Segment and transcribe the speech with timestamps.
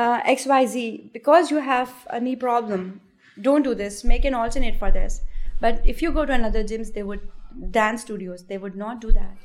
[0.00, 3.00] uh, xyz because you have a knee problem
[3.46, 5.20] don't do this make an alternate for this
[5.60, 7.22] but if you go to another gyms they would
[7.70, 9.36] dance studios they would not do that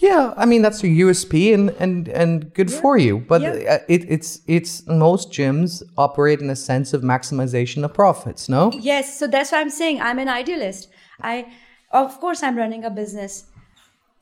[0.00, 3.18] Yeah, I mean that's a USP and and and good for you.
[3.32, 3.74] But Yeah.
[3.74, 8.48] uh, it, it's it's most gyms operate in a sense of maximization of profits.
[8.48, 8.72] No.
[8.72, 10.88] Yes, so that's why I'm saying I'm an idealist.
[11.20, 11.52] I,
[11.92, 13.44] of course, I'm running a business.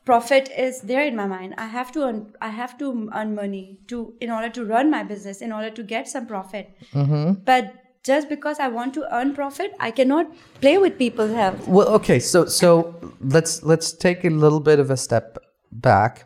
[0.09, 1.53] Profit is there in my mind.
[1.59, 2.33] I have to earn.
[2.41, 5.83] I have to earn money to in order to run my business, in order to
[5.83, 6.71] get some profit.
[6.93, 7.43] Mm-hmm.
[7.49, 10.31] But just because I want to earn profit, I cannot
[10.61, 11.67] play with people's health.
[11.67, 12.17] Well, okay.
[12.17, 15.37] So so let's let's take a little bit of a step
[15.71, 16.25] back.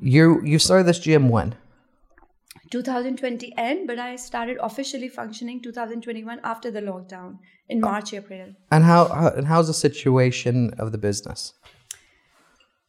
[0.00, 1.54] You you started this gym when?
[2.72, 7.38] 2020 end, but I started officially functioning 2021 after the lockdown
[7.68, 8.54] in March, April.
[8.72, 11.54] And how, how and how's the situation of the business?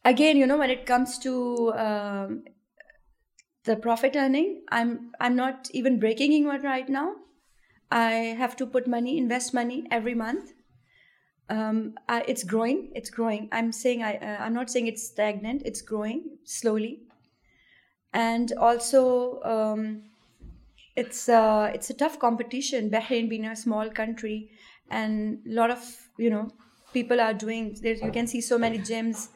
[0.04, 2.42] Again you know when it comes to um,
[3.64, 7.14] the profit earning i'm i'm not even breaking even right now.
[7.90, 10.52] I have to put money invest money every month.
[11.50, 13.48] Um, it's growing it's growing.
[13.52, 17.02] I'm saying i uh, i'm not saying it's stagnant it's growing slowly.
[18.14, 20.02] And also um,
[20.96, 24.50] it's uh, it's a tough competition bahrain being a small country
[24.90, 25.84] and a lot of
[26.18, 26.48] you know
[26.92, 29.28] people are doing there you can see so many gyms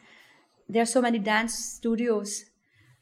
[0.69, 2.45] there are so many dance studios.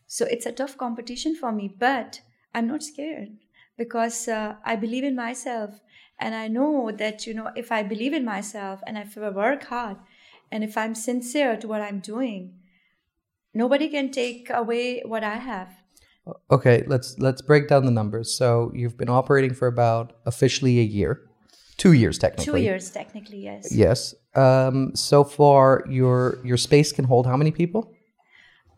[0.06, 2.20] So it's a tough competition for me but
[2.54, 3.30] i'm not scared
[3.76, 5.80] because uh, i believe in myself.
[6.20, 9.64] And i know that you know if i believe in myself and if i work
[9.64, 9.96] hard
[10.52, 12.54] and if i'm sincere to what i'm doing
[13.54, 15.68] nobody can take away what i have.
[16.50, 18.34] Okay, let's let's break down the numbers.
[18.34, 21.20] So you've been operating for about officially a year,
[21.76, 22.60] two years technically.
[22.60, 24.14] two years technically yes Yes.
[24.36, 27.92] Um, so far, your your space can hold how many people?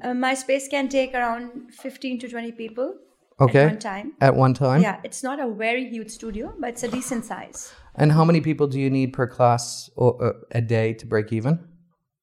[0.04, 2.94] uh, my space can take around 15 to 20 people
[3.40, 3.60] Okay.
[3.60, 4.82] at one time At one time.
[4.82, 8.40] yeah it's not a very huge studio but it's a decent size And how many
[8.42, 11.58] people do you need per class or, uh, a day to break even?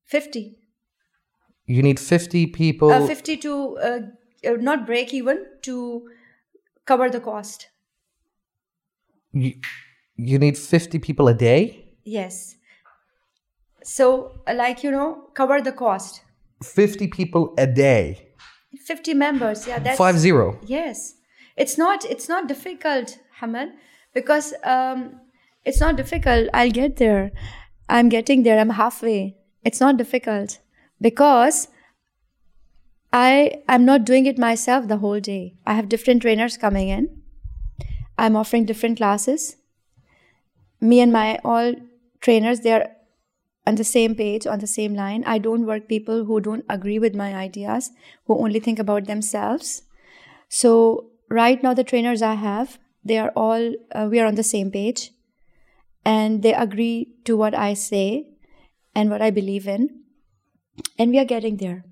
[0.05, 0.43] 50
[1.65, 2.91] You need fifty people.
[2.91, 3.99] uh, 50 to uh,
[4.49, 5.75] uh, not break even to
[6.85, 7.69] cover the cost
[9.31, 9.53] you,
[10.15, 11.85] you need fifty people a day.
[12.03, 12.55] yes.
[13.83, 16.21] So like you know cover the cost.
[16.63, 18.29] Fifty people a day.
[18.87, 20.59] 50 members yeah that's Five zero.
[20.65, 21.15] yes.
[21.57, 23.71] It's not it's not difficult hamad
[24.13, 25.19] because um
[25.65, 26.49] it's not difficult.
[26.53, 27.31] I'll get there.
[27.89, 28.59] I'm getting there.
[28.59, 29.37] I'm halfway.
[29.63, 30.59] It's not difficult
[30.99, 31.67] because
[33.15, 35.55] i i'm not doing it myself the whole day.
[35.65, 37.09] I have different trainers coming in.
[38.17, 39.57] I'm offering different classes
[40.83, 41.73] me and my all
[42.21, 42.89] trainers they're
[43.65, 45.23] on the same page on the same line.
[45.25, 47.91] I don't work people who don't agree with my ideas
[48.25, 49.83] who only think about themselves.
[50.49, 54.43] So right now the trainers i have they are all uh, we are on the
[54.43, 55.11] same page
[56.05, 58.27] and they agree to what i say
[58.93, 59.89] and what i believe in
[60.97, 61.83] and we are getting there.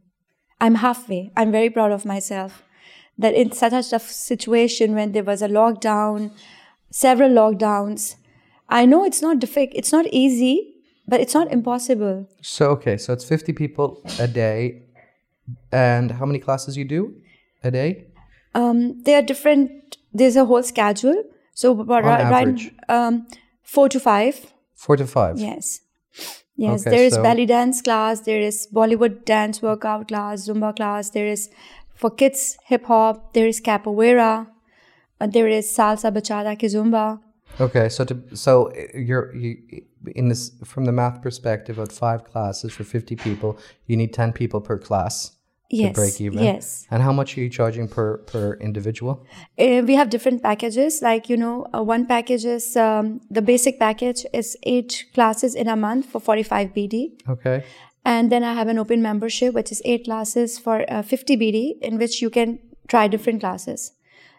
[0.59, 1.31] I'm halfway.
[1.35, 2.63] I'm very proud of myself
[3.17, 6.31] that in such a tough situation when there was a lockdown
[6.89, 8.15] several lockdowns
[8.79, 10.53] i know it's not difficult it's not easy
[11.07, 12.27] but it's not impossible.
[12.41, 14.83] So okay, so it's fifty people a day,
[15.71, 17.15] and how many classes you do
[17.63, 18.05] a day?
[18.55, 21.23] um, there are different there's a whole schedule.
[21.53, 23.27] So right, right um,
[23.63, 24.39] four to five.
[24.75, 25.39] Four to five.
[25.39, 25.81] yes.
[26.55, 30.71] Yes Okay, there is so- belly dance class there is bollywood dance workout class zumba
[30.79, 31.49] class there is
[31.95, 34.31] for kids hip hop there is capoeira
[35.19, 37.03] uh, there is salsa bachata kizomba
[37.59, 39.57] Okay, so to so uh, you're you
[40.15, 43.57] in this from the math perspective of five classes for fifty people,
[43.87, 45.31] you need ten people per class
[45.69, 46.43] yes to break even.
[46.43, 49.25] yes And how much are you charging per per individual?
[49.59, 53.79] Uh, we have different packages like you know uh, one package is um, the basic
[53.79, 57.63] package is eight classes in a month for 45 bd Okay.
[58.03, 61.79] and then i have an open membership which is eight classes for uh, 50 bd
[61.81, 63.91] in which you can try different classes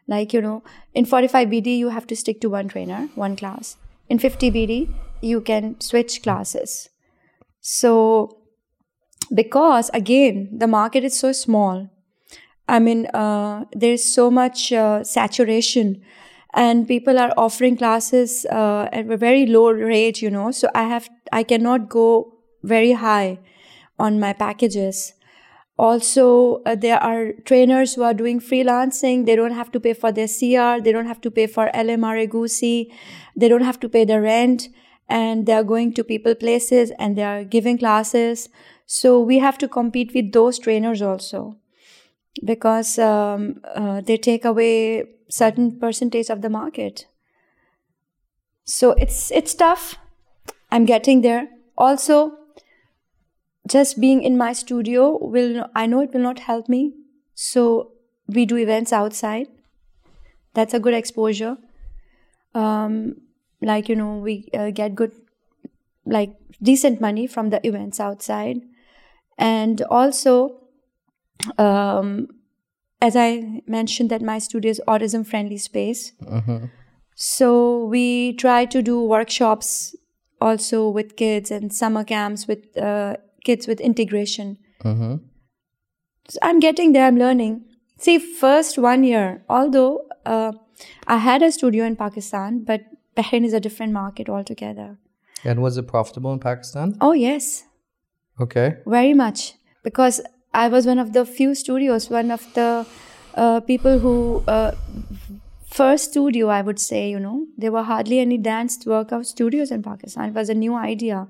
[0.08, 0.62] like you know
[0.94, 3.76] in 45 bd you have to stick to one trainer one class.
[4.08, 6.88] In 50 bd you can switch classes.
[7.60, 8.38] So
[9.34, 11.88] because again the market is so small
[12.69, 16.02] i mean uh, there's so much uh, saturation
[16.55, 20.50] and people are offering classes uh, at a very low rate you know.
[20.50, 23.38] So i have i cannot go very high
[23.98, 25.14] on my packages
[25.78, 30.12] also uh, there are trainers who are doing freelancing they don't have to pay for
[30.12, 32.92] their cr they don't have to pay for lmra gosi
[33.36, 34.69] they don't have to pay the rent
[35.08, 38.48] and they are going to people places and they are giving classes
[38.86, 41.56] so we have to compete with those trainers also
[42.44, 47.06] because um, uh, they take away certain percentage of the market.
[48.64, 49.96] So it's it's tough.
[50.70, 51.48] I'm getting there.
[51.76, 52.32] Also,
[53.67, 56.94] just being in my studio will I know it will not help me.
[57.35, 57.93] So
[58.26, 59.49] we do events outside.
[60.55, 61.56] That's a good exposure.
[62.55, 63.17] Um,
[63.61, 65.12] like you know, we uh, get good,
[66.05, 68.61] like decent money from the events outside,
[69.38, 70.61] and also,
[71.58, 72.29] um,
[73.00, 76.12] as I mentioned, that my studio is autism friendly space.
[77.15, 79.94] So we try to do workshops
[80.41, 84.59] also with kids and summer camps with uh, kids with integration.
[84.85, 85.17] Mm-hmm.
[86.29, 87.06] So I'm getting there.
[87.06, 87.65] I'm learning.
[87.99, 90.53] See, first one year, although uh,
[91.06, 92.83] I had a studio in Pakistan, but
[93.17, 94.99] Bahrain is a different market altogether.
[95.44, 96.97] And was it profitable in Pakistan?
[97.00, 97.65] Oh yes,
[98.41, 98.77] Okay.
[98.87, 100.21] very much because
[100.55, 102.87] I was one of the few studios, one of the
[103.35, 104.73] uh, people who uh,
[105.67, 107.11] first studio I would say.
[107.11, 110.29] You know, there were hardly any dance workout studios in Pakistan.
[110.31, 111.29] It was a new idea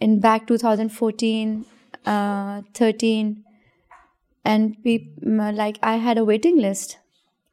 [0.00, 1.64] in back 2014,
[2.06, 3.44] uh, 13,
[4.44, 6.98] and we mm, like I had a waiting list.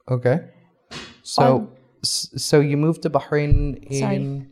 [0.09, 0.39] Okay.
[1.23, 1.69] So,
[2.03, 4.47] s- so you moved to Bahrain in Sorry.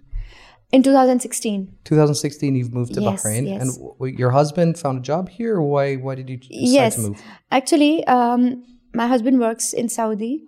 [0.71, 2.55] In 2016, 2016.
[2.55, 3.61] You've moved to Yes, Bahrain, yes.
[3.61, 5.55] and w- your husband found a job here.
[5.55, 5.95] Or why?
[5.95, 7.21] Why did you decide yes, to move?
[7.51, 10.43] actually, um, my husband works in Saudi,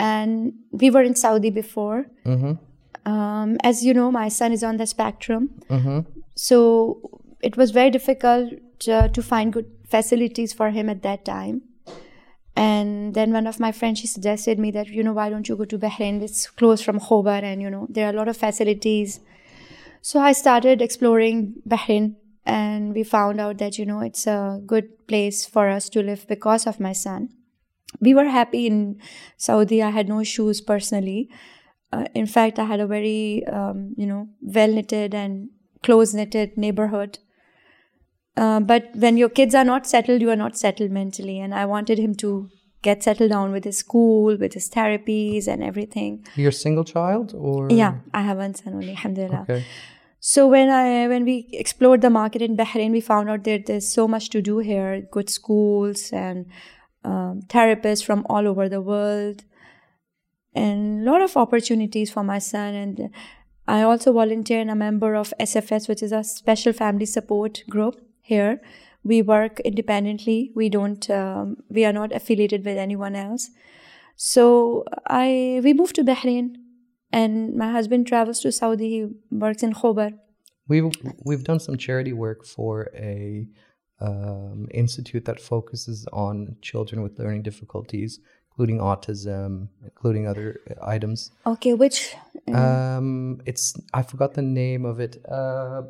[0.00, 2.06] and we were in Saudi before.
[3.06, 5.50] Um, as you know, my son is on the spectrum,
[6.42, 7.02] so
[7.42, 8.54] it was very difficult
[8.88, 11.60] uh, to find good facilities for him at that time.
[12.56, 15.56] And then one of my friends she suggested me that you know why don't you
[15.56, 16.22] go to Bahrain?
[16.22, 19.20] It's close from Khobar, and you know there are a lot of facilities.
[20.00, 22.16] So I started exploring Bahrain,
[22.46, 26.26] and we found out that you know it's a good place for us to live
[26.26, 27.28] because of my son.
[28.00, 28.98] We were happy in
[29.36, 29.82] Saudi.
[29.82, 31.28] I had no issues personally.
[31.92, 35.50] Uh, in fact, I had a very um, you know well knitted and
[35.90, 37.18] close knitted neighborhood.
[38.36, 41.38] Uh, but when your kids are not settled, you are not settled mentally.
[41.40, 42.48] And I wanted him to
[42.82, 46.24] get settled down with his school, with his therapies, and everything.
[46.36, 49.46] You're a single child, or Yeah, I have one son only, alhamdulillah.
[49.48, 49.64] Okay.
[50.20, 53.88] So when I when we explored the market in Bahrain, we found out that there's
[53.88, 55.00] so much to do here.
[55.18, 56.46] Good schools and
[57.04, 59.44] um, therapists from all over the world,
[60.54, 62.74] and a lot of opportunities for my son.
[62.74, 63.10] And
[63.70, 68.00] I also volunteer and a member of SFS, which is a special family support group
[68.20, 68.60] here.
[69.04, 70.50] We work independently.
[70.56, 71.08] We don't.
[71.08, 73.50] Um, we are not affiliated with anyone else.
[74.16, 76.56] So I we moved to Bahrain,
[77.12, 78.90] and my husband travels to Saudi.
[78.90, 79.00] He
[79.30, 80.18] works in Khobar.
[80.66, 80.90] We've
[81.24, 83.46] we've done some charity work for a
[84.00, 88.18] um, institute that focuses on children with learning difficulties,
[88.60, 91.30] including autism, including other items.
[91.46, 92.14] Okay, which
[92.52, 95.16] Um, it's I forgot the name of it.
[95.26, 95.82] Uh,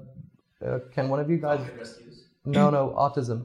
[0.65, 1.61] uh, can one of you guys?
[2.45, 3.39] No, no, autism.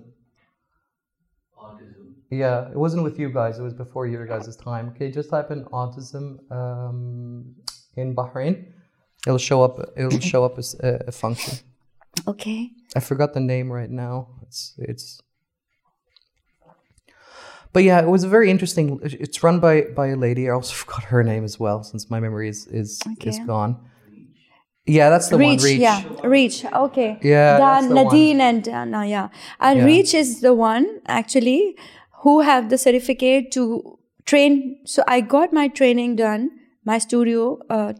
[1.58, 2.06] Autism.
[2.30, 3.58] Yeah, it wasn't with you guys.
[3.58, 4.90] It was before your guys' time.
[4.90, 7.56] Okay, just type in autism um,
[7.96, 8.66] in Bahrain.
[9.26, 9.80] It'll show up.
[9.98, 11.58] It'll show up as a, a function.
[12.28, 14.28] okay, I forgot the name right now.
[14.44, 15.22] It's it's.
[17.76, 19.02] But yeah, it was a very interesting.
[19.04, 20.48] It's run by by a lady.
[20.50, 23.76] I also forgot her name as well, since my memory is is is gone.
[24.86, 25.72] Yeah, that's the Reach, one.
[25.72, 25.82] Reach.
[25.82, 26.64] yeah, Reach.
[26.66, 27.94] Okay, Yeah, the one.
[27.96, 29.28] Nadine and Dana, yeah,
[29.60, 29.86] and Yeah.
[29.92, 31.76] Reach is the one actually
[32.24, 34.80] who have the certificate to train.
[34.86, 36.52] So I got my training done,
[36.86, 37.92] my studio, uh,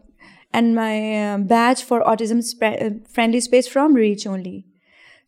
[0.54, 4.64] and my uh, badge for autism uh, friendly space from Reach only.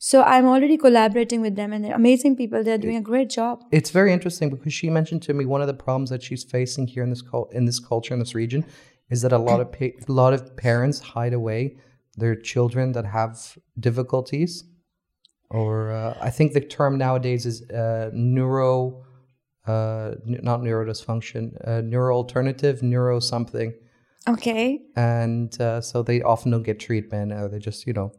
[0.00, 2.62] So I'm already collaborating with them, and they're amazing people.
[2.62, 3.64] They're doing a great job.
[3.73, 6.87] It's very interesting because she mentioned to me one of the problems that she's facing
[6.87, 8.64] here in this cul- in this culture in this region
[9.11, 11.76] is that a lot of pa- a lot of parents hide away
[12.17, 14.64] their children that have difficulties,
[15.50, 19.05] or uh, I think the term nowadays is uh, neuro,
[19.67, 23.73] uh, n- not neurodysfunction, uh, neuro alternative, neuro something,
[24.28, 24.81] Okay.
[24.95, 28.12] and uh, so they often don't get treatment, or they just you know.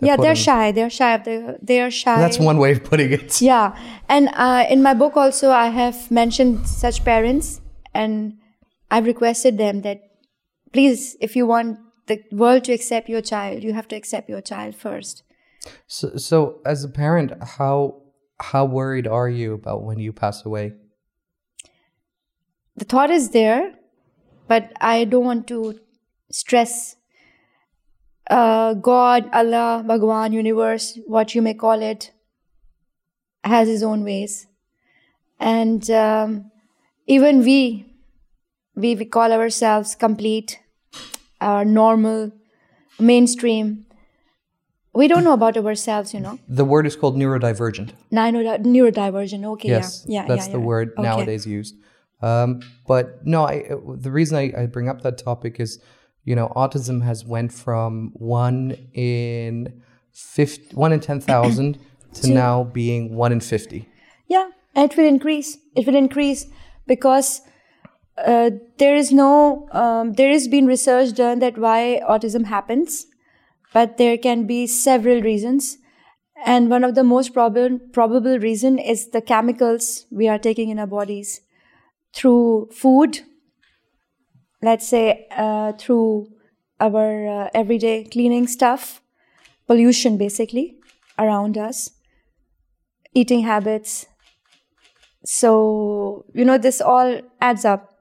[0.00, 0.72] Yeah, they're shy.
[0.72, 1.14] They're shy.
[1.14, 2.18] of the- They are shy.
[2.20, 3.40] That's one way of putting it.
[3.52, 3.76] Yeah,
[4.08, 7.60] and uh, in my book also I have mentioned such parents,
[7.94, 8.38] and
[8.90, 9.98] I've requested them that
[10.72, 14.40] please, if you want the world to accept your child, you have to accept your
[14.40, 15.22] child first.
[15.86, 18.02] So, so as a parent, how
[18.40, 20.72] how worried are you about when you pass away?
[22.76, 23.74] The thought is there,
[24.48, 25.78] but I don't want to
[26.30, 26.96] stress.
[28.30, 32.12] Uh, God, Allah, Bhagwan, universe, what you may call it,
[33.44, 34.46] has his own ways.
[35.40, 36.50] and um,
[37.06, 37.86] even we,
[38.76, 40.60] we we call ourselves complete,
[41.40, 42.30] or normal,
[42.98, 43.86] mainstream.
[44.92, 46.38] We don't know about ourselves, you know.
[46.48, 47.90] The word is called neurodivergent.
[48.10, 49.44] Neuro- neurodivergent.
[49.54, 49.68] Okay.
[49.68, 50.22] Yes, yeah.
[50.22, 50.28] Yeah.
[50.28, 50.64] that's yeah, the yeah.
[50.72, 51.02] word Okay.
[51.02, 51.74] nowadays used.
[52.22, 53.56] Um, but no, I
[54.06, 55.80] the reason I, I bring up that topic is,
[56.30, 59.82] you know, autism has went from one in
[60.12, 61.76] 50, one in ten thousand
[62.14, 63.88] to now being one in fifty.
[64.28, 65.58] Yeah, and it will increase.
[65.74, 66.46] It will increase
[66.86, 67.40] because
[68.24, 73.06] uh, there is no, um, there has been research done that why autism happens,
[73.74, 75.78] but there can be several reasons.
[76.44, 80.78] And one of the most probable probable reason is the chemicals we are taking in
[80.78, 81.40] our bodies
[82.14, 83.20] through food.
[84.62, 86.28] Let's say uh, through
[86.78, 89.00] our uh, everyday cleaning stuff,
[89.66, 90.76] pollution basically
[91.18, 91.90] around us,
[93.14, 94.06] eating habits,
[95.24, 97.94] so you know this all adds up.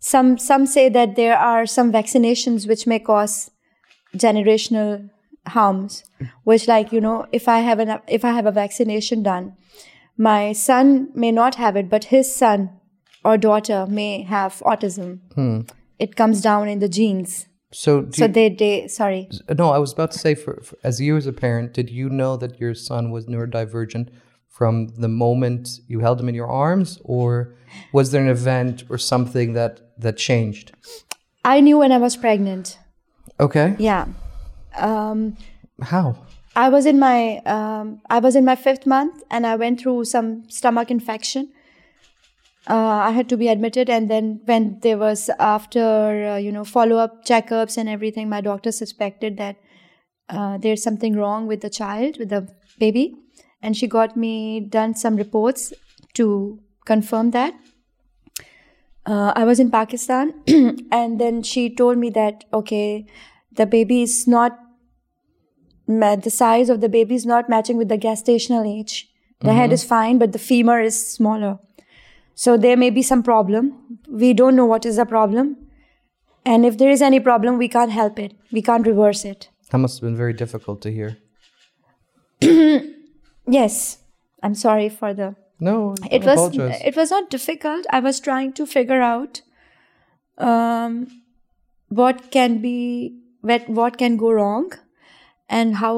[0.00, 3.50] Some some say that there are some vaccinations which may cause
[4.16, 5.10] generational
[5.48, 6.04] harms
[6.44, 9.54] which like you know if i have an if i have a vaccination done
[10.16, 12.70] my son may not have it but his son
[13.24, 15.20] or daughter may have autism.
[15.98, 17.46] It comes down in the genes.
[17.72, 19.28] So, so you- they they sorry.
[19.58, 22.08] No, I was about to say, for, for as you as a parent, did you
[22.08, 24.08] know that your son was neurodivergent
[24.48, 27.54] from the moment you held him in your arms, or
[27.92, 30.72] was there an event or something that that changed?
[31.44, 32.78] i knew when i was pregnant.
[33.40, 34.06] Okay, yeah.
[34.76, 35.36] Um,
[35.82, 36.16] how?
[36.56, 40.04] I was in my um, I was in my fifth month, and I went through
[40.06, 41.50] some stomach infection.
[42.68, 46.64] Uh, I had to be admitted, and then when there was after uh, you know
[46.64, 49.56] follow up checkups and everything, my doctor suspected that
[50.28, 52.46] uh, there's something wrong with the child, with the
[52.78, 53.16] baby,
[53.62, 55.72] and she got me done some reports
[56.14, 57.54] to confirm that.
[59.06, 60.34] Uh, I was in Pakistan,
[60.92, 63.06] and then she told me that okay,
[63.52, 64.58] the baby is not
[65.86, 69.08] ma- the size of the baby is not matching with the gestational age.
[69.40, 71.60] The head is fine, but the femur is smaller.
[72.44, 73.98] So there may be some problem.
[74.08, 75.56] We don't know what is the problem.
[76.44, 78.34] And if there is any problem, we can't help it.
[78.52, 79.48] We can't reverse it.
[79.70, 81.18] That must have been very difficult to hear.
[83.50, 83.98] Yes,
[84.42, 85.34] I'm sorry for the.
[85.58, 86.80] No, It I was apologize.
[86.84, 87.86] it was not difficult.
[87.90, 89.40] I was trying to figure out
[90.36, 91.06] um,
[91.88, 92.76] what can be
[93.40, 94.72] what what can go wrong,
[95.48, 95.94] and how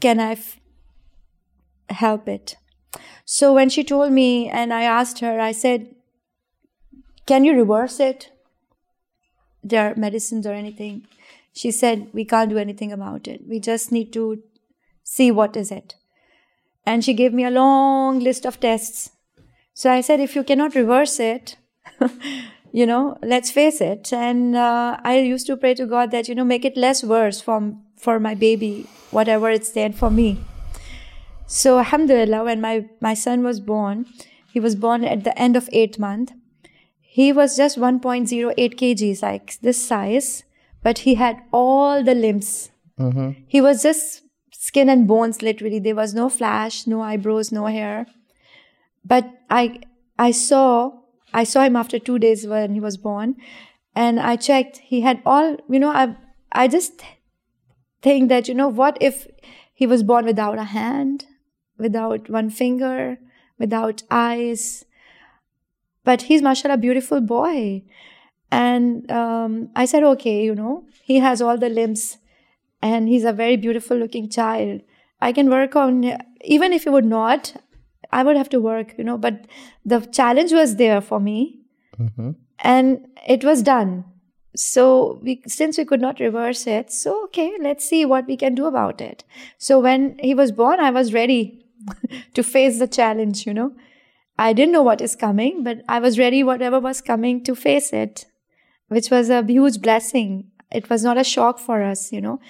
[0.00, 0.58] can I f-
[1.88, 2.56] help it.
[3.34, 4.28] So when she told me,
[4.60, 5.88] and I asked her, I said,
[7.32, 8.30] "Can you reverse it?
[9.72, 11.02] There are medicines or anything?"
[11.62, 13.48] She said, "We can't do anything about it.
[13.54, 14.24] We just need to
[15.16, 15.98] see what is it."
[16.84, 19.10] and she gave me a long list of tests.
[19.74, 21.56] So I said, if you cannot reverse it,
[22.72, 24.12] you know, let's face it.
[24.12, 27.40] And uh, I used to pray to God that you know make it less worse
[27.40, 30.38] for for my baby, whatever it's there for me.
[31.46, 34.06] So Alhamdulillah, when my my son was born,
[34.52, 36.32] he was born at the end of eighth month.
[37.00, 40.44] He was just 1.08 kgs, like this size,
[40.82, 42.70] but he had all the limbs.
[42.98, 43.42] Mm-hmm.
[43.46, 44.22] He was just
[44.52, 45.78] skin and bones, literally.
[45.78, 48.06] There was no flash, no eyebrows, no hair.
[49.04, 49.80] But I,
[50.18, 50.92] I saw,
[51.34, 53.36] I saw him after two days when he was born,
[53.94, 54.78] and I checked.
[54.78, 55.90] He had all, you know.
[55.90, 56.16] I,
[56.52, 57.02] I just
[58.00, 59.26] think that you know what if
[59.74, 61.26] he was born without a hand,
[61.82, 63.18] without one finger,
[63.58, 64.84] without eyes.
[66.04, 67.82] But he's mashallah a beautiful boy,
[68.50, 72.18] and um, I said okay, you know he has all the limbs
[72.82, 74.80] and he's a very beautiful looking child.
[75.20, 77.54] I can work on even if he would not
[78.10, 79.46] i would have to work you know but
[79.84, 81.60] the challenge was there for me.
[82.58, 84.04] And it was done.
[84.56, 88.54] So we since we could not reverse it so okay let's see what we can
[88.54, 89.24] do about it.
[89.58, 91.61] So when he was born i was ready
[92.34, 93.72] to face the challenge you know.
[94.38, 97.92] I didn't know what is coming but i was ready whatever was coming to face
[97.92, 98.24] it
[98.88, 100.50] which was a huge blessing.
[100.70, 102.40] It was not a shock for us you know.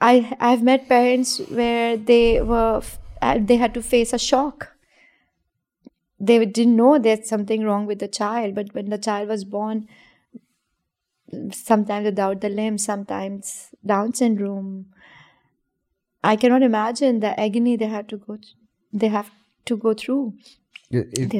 [0.00, 2.82] I i've met parents where they were
[3.22, 4.72] uh, they had to face a shock.
[6.20, 9.86] They didn't know there's something wrong with the child but when the child was born
[11.52, 14.86] sometimes without the limb sometimes down syndrome
[16.32, 18.38] i cannot imagine the agony they had to go
[19.02, 19.30] they have
[19.70, 20.22] to go through
[20.90, 21.34] It, it,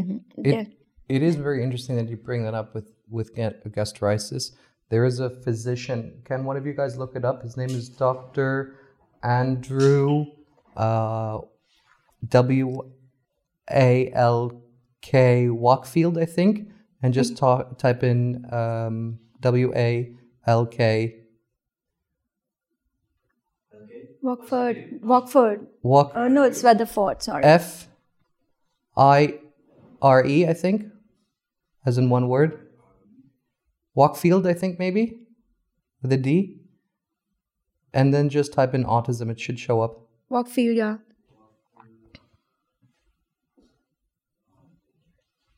[0.52, 0.68] it,
[1.08, 4.52] it is very interesting that you bring that up with with ga- gastritis.
[4.88, 6.22] There is a physician.
[6.24, 7.42] Can one of you guys look it up?
[7.42, 8.74] His name is Doctor
[9.22, 10.26] Andrew
[10.76, 11.38] uh,
[12.28, 12.92] W
[13.70, 14.62] A L
[15.02, 16.68] K Walkfield, I think,
[17.02, 20.12] and just talk, type in um, W A
[20.46, 21.16] L K
[24.24, 25.00] Walkford.
[25.02, 25.66] Walkford.
[25.82, 27.22] Walk Oh no, it's Weatherford.
[27.22, 27.44] Sorry.
[27.44, 27.88] F
[28.96, 29.38] I
[30.00, 30.86] R E, I think,
[31.84, 32.58] as in one word.
[33.96, 35.18] Walkfield, I think, maybe,
[36.02, 36.58] with a D.
[37.92, 40.00] And then just type in autism, it should show up.
[40.30, 40.74] Walkfield.
[40.74, 40.96] Yeah.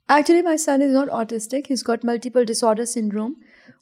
[0.09, 1.67] Actually, my son is not autistic.
[1.69, 3.37] He's got multiple disorder syndrome,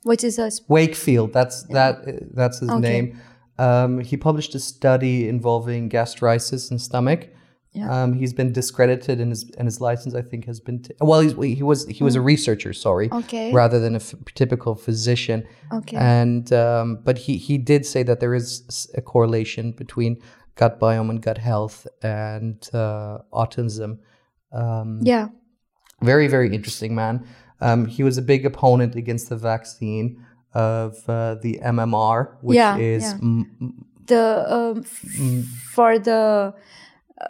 [0.05, 2.35] which is a sp- Wakefield, that's that.
[2.35, 2.81] That's his Okay.
[2.81, 3.21] name.
[3.59, 7.29] Um, he published a study involving gastritis and stomach.
[7.73, 7.91] Yeah.
[8.05, 10.83] Um, he's been discredited, and his and his license, I think, has been.
[10.83, 13.19] T- well, he's, he was he was a researcher, sorry, Mm.
[13.25, 13.53] Okay.
[13.53, 15.45] rather than a f- typical physician.
[15.73, 15.97] Okay.
[15.97, 20.21] And um, but he he did say that there is a correlation between
[20.55, 23.99] gut biome and gut health and uh, autism.
[24.53, 25.29] Um, yeah.
[26.01, 27.27] very very interesting man.
[27.61, 32.77] Um, he was a big opponent against the vaccine of uh, the MMR, which Yeah,
[32.79, 33.15] is yeah.
[33.23, 35.45] m- m- The um, f-
[35.75, 36.55] for the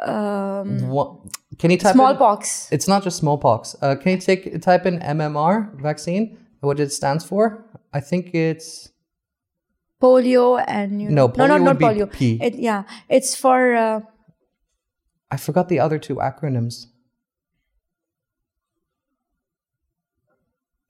[0.03, 1.17] um, what,
[1.59, 2.69] can you type in- smallpox.
[2.73, 3.77] it's not just smallpox.
[3.81, 6.39] Uh, can you take type in MMR vaccine?
[6.61, 7.65] What it stands for?
[7.93, 8.91] I think it's
[10.03, 12.13] polio and you No, know, no, no, polio not polio.
[12.13, 12.39] P.
[12.43, 14.01] It, yeah, it's for uh,
[15.31, 16.87] I forgot the other two acronyms.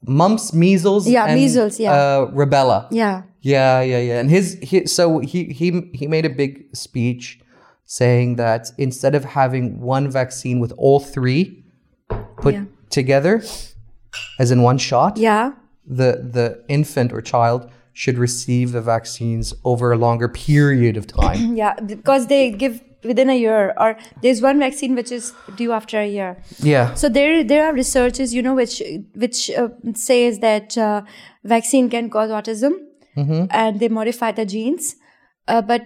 [0.06, 1.92] Mumps, measles, Yeah, and, measles, yeah.
[1.92, 2.86] uh, rubella.
[2.90, 4.20] yeah, Yeah, yeah, yeah.
[4.20, 7.40] And his, he, so he he he made a big speech
[7.86, 11.64] saying that instead of having one vaccine with all three
[12.40, 12.64] put Yeah.
[12.90, 13.42] together,
[14.38, 15.52] as in one shot, yeah,
[15.86, 21.56] the the infant or child should receive the vaccines over a longer period of time.
[21.62, 21.74] yeah.
[21.80, 26.06] Because they give within a year, or there's one vaccine which is due after a
[26.08, 26.36] year.
[26.58, 26.94] yeah.
[26.94, 28.82] So there, there are researches, you know, which
[29.14, 31.02] which uh, says that uh,
[31.44, 32.72] vaccine can cause autism,
[33.50, 34.96] and they modify the genes.
[35.46, 35.82] Uh, but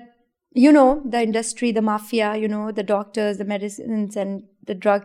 [0.55, 5.05] you know, the industry, the mafia, you know, the doctors, the medicines, and the drug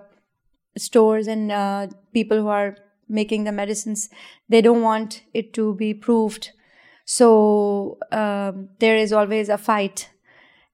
[0.78, 2.78] stores, and uh, people who are
[3.10, 4.10] making the medicines,
[4.49, 6.52] they don't want it to be proved.
[7.06, 10.10] So um, there is always a fight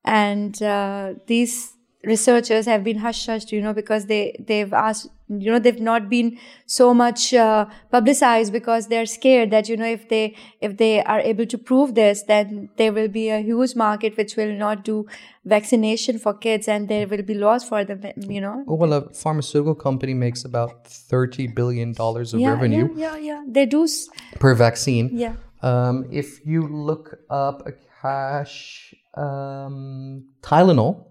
[0.06, 1.74] and uh, these
[2.06, 6.10] researchers have been hush hushed you know because they they've asked you know they've not
[6.10, 11.04] been so much uh, publicized because they're scared that you know if they if they
[11.04, 14.86] are able to prove this then there will be a huge market which will not
[14.86, 15.06] do
[15.44, 18.64] vaccination for kids and there will be laws for them you know?
[18.68, 23.18] Oh, well, a pharmaceutical company makes about thirty billion dollars of yeah, revenue yeah yeah
[23.18, 23.44] yeah.
[23.48, 24.08] They do s-
[24.40, 25.10] per vaccine.
[25.12, 25.36] yeah.
[25.62, 31.06] Um, if you look up a cash um, Tylenol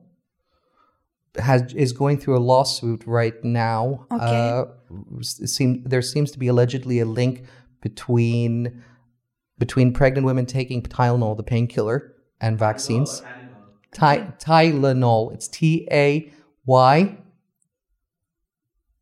[1.36, 4.06] has is going through a lawsuit right now.
[4.10, 4.24] Okay.
[4.24, 4.64] Uh,
[5.22, 7.44] seem, there seems to be allegedly a link
[7.80, 8.82] between
[9.58, 13.22] between pregnant women taking Tylenol, the painkiller, and vaccines.
[13.92, 15.32] Ty- Tylenol.
[15.34, 16.30] It's T A
[16.66, 17.18] Y.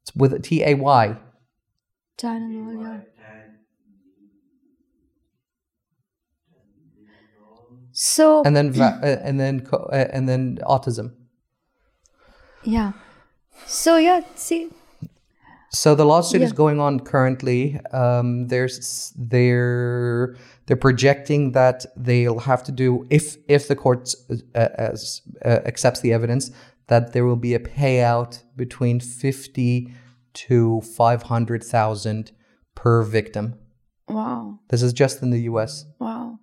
[0.02, 1.16] It's with a T A Y.
[2.18, 3.00] Tylenol, yeah.
[7.98, 11.12] So And then va- uh, and then co- uh, and then autism.
[12.62, 12.92] yeah,
[13.66, 14.20] so yeah.
[14.34, 14.68] See,
[15.70, 17.80] So the lawsuit is going on currently.
[17.92, 24.14] Um, there's they're they're projecting that they'll have to do if if the court
[24.54, 26.50] uh, as, uh, accepts the evidence
[26.88, 29.88] that there will be a payout between fifty
[30.44, 32.30] to five hundred thousand
[32.74, 33.54] per victim.
[34.08, 35.86] wow, This is just in the U.S.
[35.98, 36.38] wow.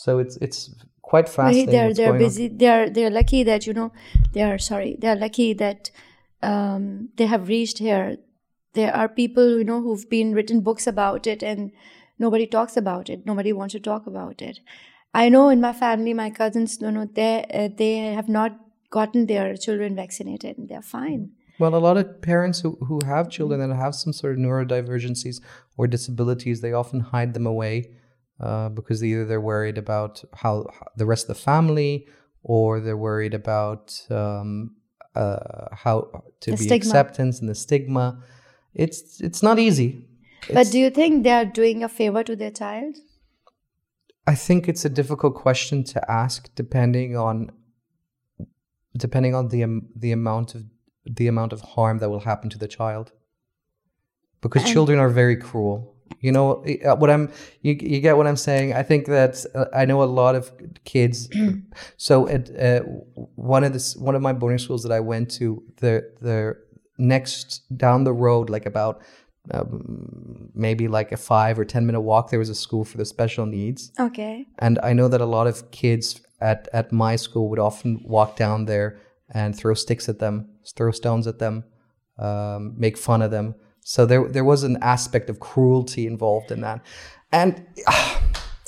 [0.00, 0.60] So it's it's
[1.02, 2.26] quite Right, they're they're going on.
[2.26, 2.48] busy.
[2.48, 3.92] They're they're lucky that you know
[4.32, 4.96] they are sorry.
[4.98, 5.90] They are lucky that
[6.42, 8.16] um, they have reached here.
[8.72, 11.70] There are people you know who've been written books about it, and
[12.18, 13.26] nobody talks about it.
[13.26, 14.60] Nobody wants to talk about it.
[15.12, 18.58] I know in my family, my cousins, you know, they uh, they have not
[18.88, 21.32] gotten their children vaccinated, and they're fine.
[21.58, 25.42] Well, a lot of parents who, who have children that have some sort of neurodivergencies
[25.76, 27.90] or disabilities, they often hide them away
[28.40, 32.06] uh, because either they're worried about how, how the rest of the family
[32.42, 34.74] or they're worried about um,
[35.14, 36.76] uh, how to The be stigma.
[36.76, 38.22] acceptance and the stigma.
[38.74, 40.06] It's it's not easy.
[40.54, 42.96] but do you think they are doing a favor to their child?
[44.26, 47.50] I think it's a difficult question to ask, depending on
[48.96, 50.62] depending on the am- the amount of
[51.04, 53.12] the amount of harm that will happen to the child,
[54.40, 55.89] because children are very cruel.
[56.20, 57.32] You know uh, what I'm.
[57.62, 58.74] You, you get what I'm saying.
[58.74, 60.52] I think that uh, I know a lot of
[60.84, 61.28] kids.
[61.96, 62.80] so at uh,
[63.34, 66.56] one of this one of my boarding schools that I went to, the the
[66.98, 69.02] next down the road, like about
[69.50, 73.04] um, maybe like a five or ten minute walk, there was a school for the
[73.04, 73.90] special needs.
[73.98, 74.46] Okay.
[74.58, 78.36] And I know that a lot of kids at, at my school would often walk
[78.36, 78.98] down there
[79.30, 81.64] and throw sticks at them, throw stones at them,
[82.18, 83.54] um, make fun of them.
[83.82, 86.80] So there there was an aspect of cruelty involved in that.
[87.32, 87.66] And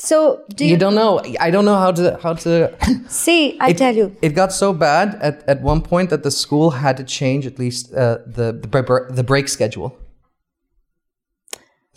[0.03, 1.23] So do you, you don't know.
[1.39, 2.75] I don't know how to how to
[3.09, 3.57] see?
[3.61, 4.17] I it, tell you.
[4.21, 7.57] It got so bad at, at one point that the school had to change at
[7.57, 9.97] least uh, the the, the break schedule.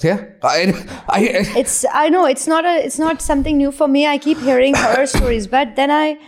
[0.04, 0.73] Yeah, I,
[1.10, 1.19] I,
[1.58, 4.06] It's I know it's not a it's not something new for me.
[4.06, 6.19] I keep hearing horror stories, but then I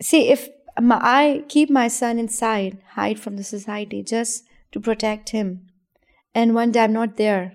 [0.00, 0.48] see if
[0.80, 5.66] my, I keep my son inside, hide from the society just to protect him,
[6.34, 7.54] and one day I'm not there.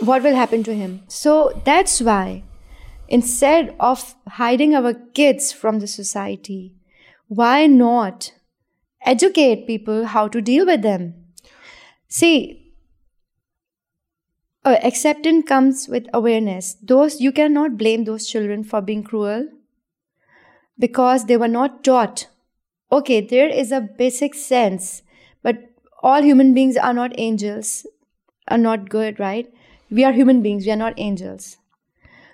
[0.00, 1.02] What will happen to him?
[1.08, 2.44] So that's why
[3.08, 6.74] instead of hiding our kids from the society,
[7.28, 8.32] why not
[9.04, 11.14] educate people how to deal with them?
[12.08, 12.74] See,
[14.64, 16.76] uh, acceptance comes with awareness.
[16.82, 19.48] Those you cannot blame those children for being cruel
[20.78, 22.28] because they were not taught.
[22.90, 25.02] Okay, there is a basic sense,
[26.02, 27.86] all human beings are not angels,
[28.48, 29.52] are not good, right?
[29.90, 31.58] We are human beings, we are not angels.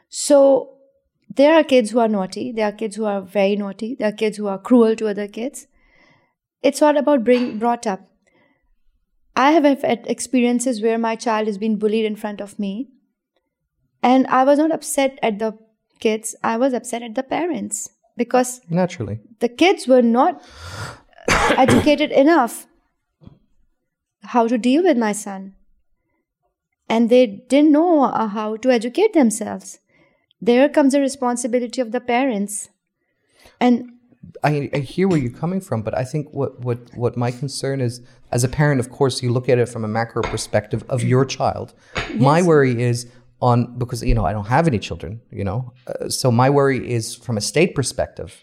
[0.09, 0.75] So
[1.35, 4.13] there are kids who are naughty, there are kids who are very naughty, there are
[4.13, 5.67] kids who are cruel to other kids.
[6.63, 8.01] It's all about being brought up.
[9.37, 12.89] I have had experiences where my child has been bullied in front of me,
[14.03, 15.57] and I was not upset at the
[16.01, 19.21] kids, I was upset at the parents because naturally.
[19.41, 20.43] the kids were not
[21.57, 22.68] educated enough
[24.35, 25.55] how to deal with my son
[26.89, 29.79] and they didn't know uh, how to educate themselves
[30.41, 32.69] there comes the responsibility of the parents
[33.61, 33.93] and
[34.45, 37.81] I, I hear where you're coming from, but I think what, what, what my concern
[37.81, 41.03] is, as a parent, of course, you look at it from a macro perspective of
[41.03, 41.75] your child.
[42.15, 43.07] My worry is
[43.41, 46.91] on because you know I don't have any children, you know, uh, so my worry
[46.91, 48.43] is from a state perspective,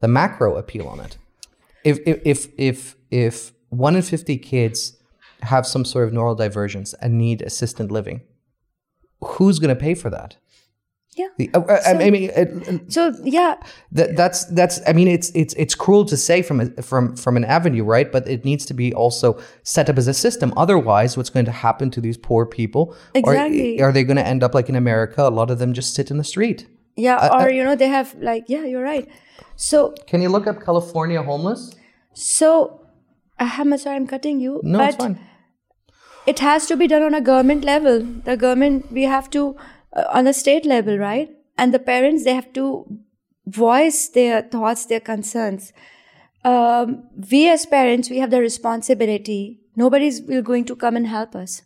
[0.00, 1.18] the macro appeal on it.
[1.84, 4.95] If if if if, if one in fifty kids
[5.42, 8.22] have some sort of neurodivergence and need assisted living,
[9.22, 10.36] who's going to pay for that?
[11.16, 11.28] yeah.
[11.38, 13.56] The- uh, uh, I mean, it, so yeah.
[13.92, 17.36] That, that's that's I mean it's it's it's cruel to say from a, from from
[17.36, 18.10] an avenue right?
[18.12, 20.52] But it needs to be also set up as a system.
[20.56, 22.94] Otherwise what's going to happen to these poor people?
[23.14, 23.80] Exactly.
[23.80, 25.22] are, are they going to end up like in America?
[25.22, 26.66] A lot of them just sit in the street.
[26.96, 29.08] Yeah or you know they have like yeah you're right.
[29.56, 31.74] So can you look up California homeless?
[32.12, 32.85] So
[33.38, 35.18] Ahmed, sorry i'm cutting you no but it's fine
[36.26, 39.56] it has to be done on a government level the government we have to
[39.96, 42.86] uh, on a state level right and the parents they have to
[43.46, 45.72] voice their thoughts their concerns
[46.44, 51.62] um, we as parents we have the responsibility nobody's going to come and help us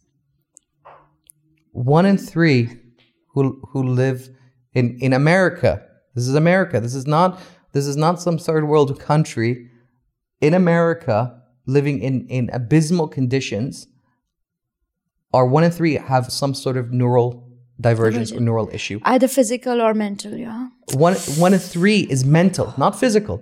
[1.72, 2.68] one in three
[3.34, 4.28] who who live
[4.74, 5.82] in in America.
[6.14, 6.80] This is America.
[6.80, 7.40] This is not
[7.72, 9.70] this is not some third world country.
[10.40, 11.39] In America,
[11.76, 13.86] living in in abysmal conditions,
[15.32, 17.28] are one in three have some sort of neural
[17.88, 18.98] divergence or neural issue.
[19.14, 20.68] either physical or mental yeah
[21.06, 23.36] One one in three is mental, not physical.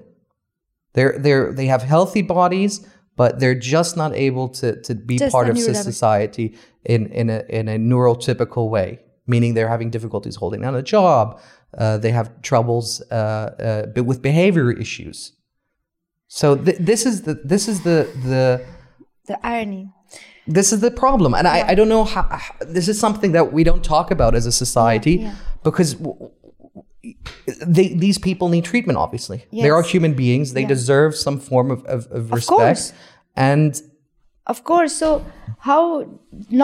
[0.95, 2.73] They're they're they have healthy bodies,
[3.21, 6.47] but they're just not able to to be Just part of society
[6.85, 8.89] in in a in a neurotypical way.
[9.27, 11.25] Meaning they're having difficulties holding down a job.
[11.77, 15.19] Uh, they have troubles uh, uh, with behavior issues.
[16.29, 18.65] So th- this is the this is the the
[19.27, 19.91] the irony
[20.47, 23.53] this is the problem and I, I don't know how how- this is something that
[23.53, 25.35] we don't talk about as a society yeah.
[25.63, 26.31] because w-
[27.67, 30.69] they, these people need treatment obviously they are human beings they Yeah.
[30.77, 32.93] deserve some form of, of, of respect course.
[33.37, 33.73] and
[34.55, 34.95] Of course.
[35.03, 35.09] So
[35.69, 35.83] how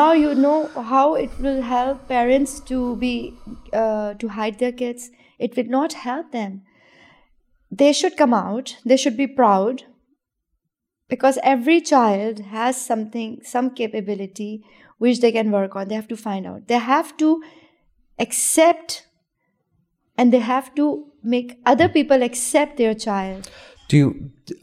[0.00, 0.59] now you know
[0.92, 3.12] how it will help parents to be
[3.81, 5.11] uh, to hide their kids.
[5.38, 6.53] It will not help them.
[7.78, 8.76] They should come out.
[8.84, 9.84] They should be proud
[11.08, 14.64] because every child has something, some capability
[14.98, 15.88] which they can work on.
[15.88, 16.68] They have to find out.
[16.68, 17.42] They have to
[18.18, 19.06] accept,
[20.16, 23.50] and they have to make other people accept their child.
[23.92, 24.10] do you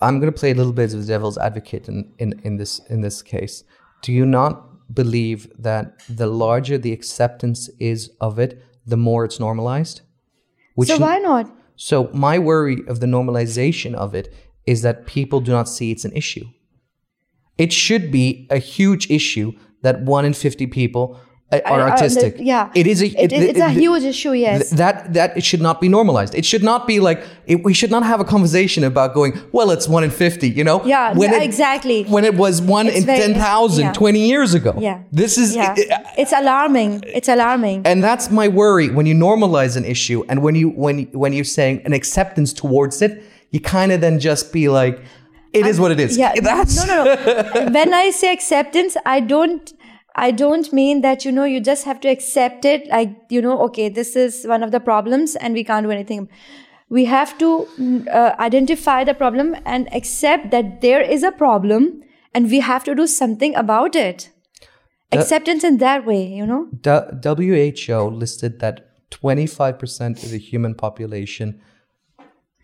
[0.05, 2.71] i'm going to play a little bit of the devil's advocate in, in, in this
[2.93, 3.63] in this case
[4.07, 4.55] do you not
[4.99, 8.55] believe that the larger the acceptance is of it
[8.93, 10.01] the more it's normalized
[10.75, 11.51] which so why not?
[11.83, 14.31] So my worry of the normalization of it
[14.67, 16.45] is that people do not see it's an issue.
[17.57, 21.19] It should be a huge issue that one in 50 people
[21.51, 22.69] are Uh, uh, the- yeah.
[22.81, 24.69] it is a It- it's a huge issue, yes.
[24.69, 26.33] Th- that that it should not be normalized.
[26.41, 29.33] It should not be like it, we should not have a conversation about going.
[29.51, 30.49] Well, it's one in fifty.
[30.49, 30.77] You know.
[30.85, 31.99] Yeah, When it- exactly.
[32.15, 33.93] When it was one It's in very- ten thousand yeah.
[33.93, 34.73] 20 years ago.
[34.79, 34.97] yeah.
[35.11, 35.49] This is.
[35.55, 35.75] yeah.
[36.21, 36.91] it's alarming.
[37.17, 37.77] It's alarming.
[37.89, 41.53] and that's my worry when you normalize an issue and when you when when you're
[41.59, 43.11] saying an acceptance towards it,
[43.53, 44.95] you kind of then just be like,
[45.53, 46.11] it is what it is.
[46.17, 49.65] yeah That's no no no when i say acceptance i don't
[50.15, 53.59] i don't mean that you know you just have to accept it like you know
[53.61, 56.27] okay this is one of the problems and we can't do anything.
[56.89, 62.03] We have to mm, uh, identify the problem and accept that there is a problem
[62.33, 64.29] and we have to do something about it.
[65.13, 66.67] Acceptance in that way you know?
[66.81, 66.89] D-
[67.23, 71.61] WHO listed that 25% of the human population,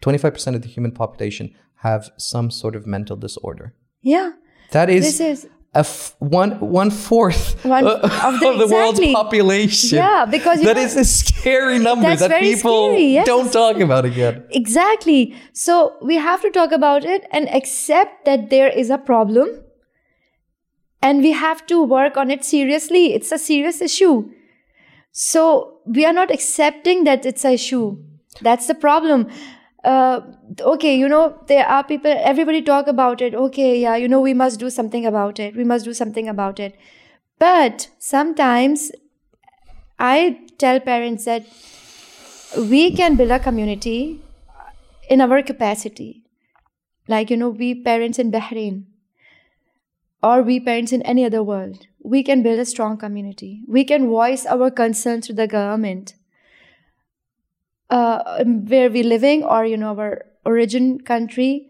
[0.01, 3.73] 25% of the human population have some sort of mental disorder.
[4.01, 4.31] yeah.
[4.71, 8.99] That is, This is- a f- one one fourth One of, of the- the world's
[8.99, 9.97] population.
[9.97, 13.25] Yeah, because, that know, is a scary number that people scary, yes.
[13.25, 14.45] don't talk about again.
[14.51, 15.35] Exactly.
[15.53, 19.49] So we have to talk about it and accept that there is a problem.
[21.01, 23.13] And we have to work on it seriously.
[23.13, 24.29] It's a serious issue.
[25.11, 27.97] So we are not accepting that it's a issue.
[28.41, 29.27] That's the problem.
[29.83, 30.21] Uh,
[30.59, 33.33] okay, you know, there are people, everybody talk about it.
[33.33, 35.55] Okay, yeah, you know, we must do something about it.
[35.55, 36.75] We must do something about it.
[37.39, 38.91] But sometimes
[39.99, 41.45] I tell parents that
[42.57, 44.21] we can build a community
[45.09, 46.23] in our capacity.
[47.07, 48.85] Like, you know, we parents in Bahrain
[50.21, 53.61] or we parents in any other world, we can build a strong community.
[53.67, 56.15] We can voice our concerns to the government
[57.89, 61.69] uh, where we're living or, you know, our origin country.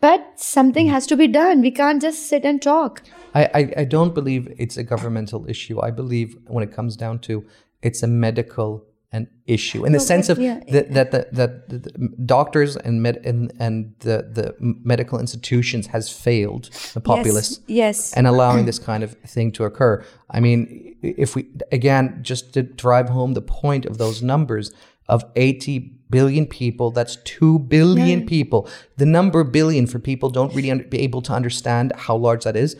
[0.00, 1.62] But something has to be done.
[1.62, 3.02] We can't just sit and talk.
[3.34, 5.80] I, I, I don't believe it's a governmental issue.
[5.80, 7.44] I believe when it comes down to
[7.82, 10.60] it's a medical an issue in the sense of yeah.
[10.68, 15.86] that that the, that the, the doctors and med, and and the the medical institutions
[15.86, 18.12] has failed the populace yes, Yes.
[18.14, 20.04] and allowing this kind of thing to occur.
[20.28, 24.72] I mean, if we again just to drive home the point of those numbers
[25.08, 28.68] of 80 billion people, that's 2 billion people.
[28.96, 32.56] The number billion for people don't really un- be able to understand how large that
[32.56, 32.76] is.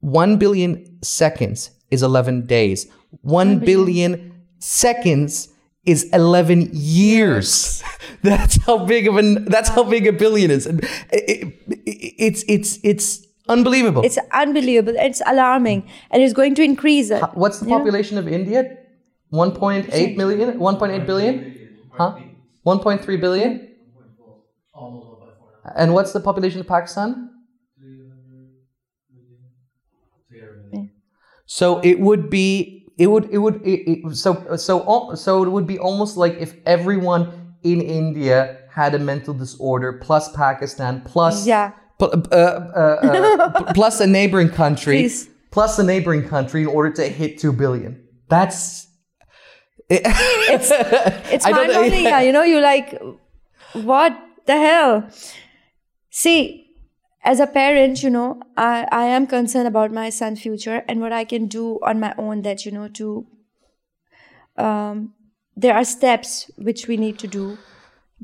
[0.00, 2.86] 1 billion seconds is 11 days.
[3.22, 5.48] 1 billion seconds
[5.84, 7.82] is 11 years.
[8.22, 10.66] That's how big of an that's how big a billion is.
[10.66, 14.02] And it- it- it's it's it's unbelievable.
[14.02, 14.94] It's unbelievable.
[14.98, 15.86] It's alarming.
[16.10, 17.22] And it's going to increase it.
[17.34, 18.78] What's the population of India?
[19.32, 20.58] 1.8 million?
[20.58, 21.54] 1.8 billion?
[21.92, 22.20] Huh?
[22.64, 23.74] 1.3 billion?
[25.76, 27.30] And what's the population of Pakistan?
[31.46, 35.66] So it would be it would it would it, it, so so so it would
[35.66, 41.70] be almost like if everyone in India had a mental disorder plus Pakistan plus Yeah.
[41.98, 45.28] pl- uh, uh, uh, p- plus a neighboring country Please.
[45.52, 48.02] plus a neighboring country in order to hit 2 billion.
[48.28, 48.85] That's
[49.90, 52.04] It's I don't- mind-boggling.
[52.04, 53.00] yeah, you know, you like,
[53.72, 55.08] what the hell?
[56.10, 56.70] See,
[57.24, 61.12] as a parent, you know, I, I am concerned about my son's future and what
[61.12, 63.26] I can do on my own that, you know, to,
[64.56, 65.14] um,
[65.56, 67.58] there are steps which we need to do.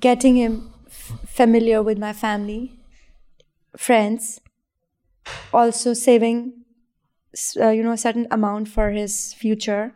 [0.01, 2.73] Getting him f- familiar with my family,
[3.77, 4.41] friends,
[5.53, 6.65] also saving,
[7.61, 9.93] uh, you know, a certain amount for his future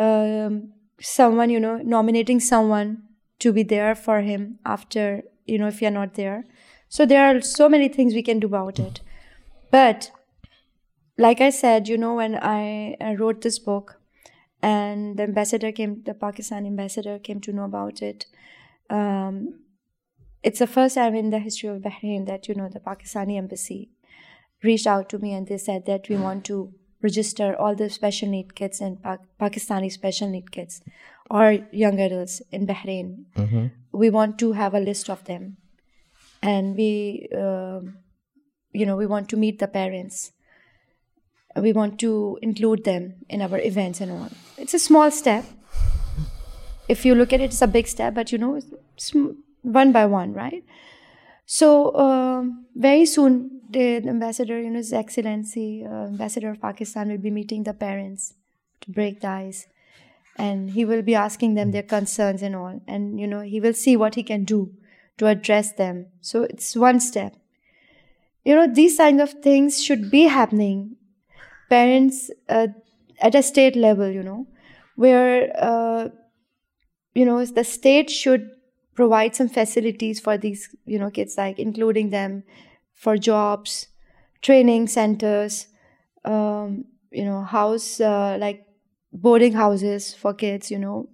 [0.00, 3.02] um, someone you know nominating someone
[3.38, 6.44] to be there for him after you know if you're not there.
[6.88, 9.00] So there are so many things we can do about it.
[9.70, 10.10] But
[11.24, 14.00] like i said you know when i, I wrote this book
[14.62, 18.26] and the ambassador came the pakistan ambassador came to know about it
[18.88, 19.60] um,
[20.42, 23.90] it's the first time in the history of bahrain that you know the pakistani embassy
[24.62, 28.28] reached out to me and they said that we want to register all the special
[28.28, 30.82] need kids and pa- Pakistani special need kids
[31.30, 33.24] or young adults in Bahrain.
[33.92, 35.56] We want to have a list of them,
[36.42, 37.96] and we, um
[38.72, 40.32] you know, we want to meet the parents.
[41.56, 44.28] We want to include them in our events and all.
[44.56, 45.44] It's a small step.
[46.88, 49.90] If you look at it, it's a big step, but you know, it's sm- one
[49.92, 50.62] by one, right?
[51.52, 57.18] So um, very soon, the ambassador, you know, His Excellency, uh, Ambassador of Pakistan, will
[57.18, 58.34] be meeting the parents
[58.82, 59.66] to break the ice,
[60.36, 63.74] and he will be asking them their concerns and all, and you know, he will
[63.74, 64.72] see what he can do
[65.18, 66.06] to address them.
[66.20, 67.34] So it's one step.
[68.44, 70.94] You know, these kind of things should be happening.
[71.68, 72.68] Parents uh,
[73.20, 74.46] at a state level, you know,
[74.94, 76.10] where uh,
[77.12, 78.50] you know the state should
[79.00, 82.42] provide some facilities for these you know kids, like including them
[83.04, 83.88] for jobs,
[84.42, 85.68] training centers,
[86.24, 88.66] um, you know, house uh, like
[89.12, 91.08] boarding houses for kids, you know,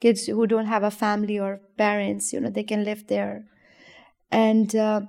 [0.00, 3.44] kids who don't have a family or parents, you know, they can live there.
[4.30, 5.02] And uh,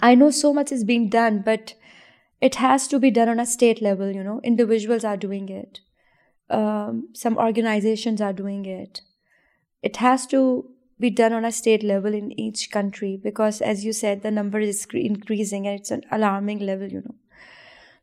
[0.00, 1.74] I know so much is being done, but
[2.40, 4.40] it has to be done on a state level, you know.
[4.44, 5.80] Individuals are doing it,
[6.48, 9.00] um, some organizations are doing it.
[9.82, 10.44] It has to
[11.00, 14.60] be done on a state level in each country because, as you said, the number
[14.60, 17.14] is increasing and it's an alarming level, you know.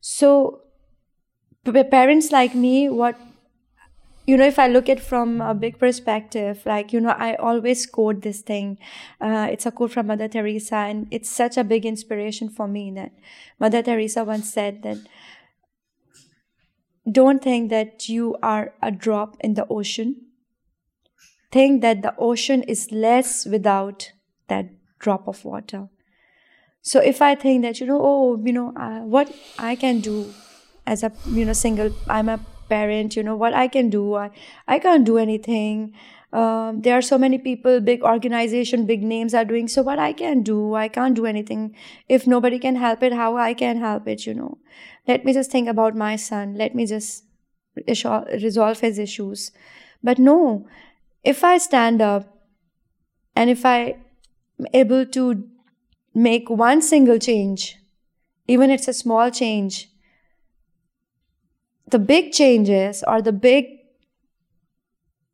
[0.01, 0.61] So,
[1.91, 3.19] parents like me, what
[4.27, 7.85] you know if i look at from a big perspective like you know i always
[7.85, 8.77] quote this thing
[9.21, 12.91] uh, it's a quote from mother teresa and it's such a big inspiration for me
[12.91, 13.13] that
[13.57, 14.97] mother teresa once said that
[17.09, 20.26] don't think that you are a drop in the ocean
[21.51, 24.11] think that the ocean is less without
[24.47, 25.87] that drop of water.
[26.81, 30.33] So if i think that you know oh you know uh, what i can do
[30.85, 34.29] as a you know single i'm a parent you know what i can do i,
[34.67, 35.93] I can't do anything.
[36.33, 40.13] Um, there are so many people big organization big names are doing so what i
[40.13, 41.75] can do i can't do anything.
[42.07, 44.57] If nobody can help it how i can help it you know?
[45.07, 46.55] Let me just think about my son.
[46.55, 47.23] Let me just
[47.85, 49.51] resolve his issues.
[50.03, 50.67] But no
[51.33, 52.27] if i stand up
[53.35, 53.77] and if i
[54.59, 55.25] am able to
[56.27, 57.65] make one single change
[58.47, 59.89] even it's a small change
[61.95, 63.73] the big changes or the big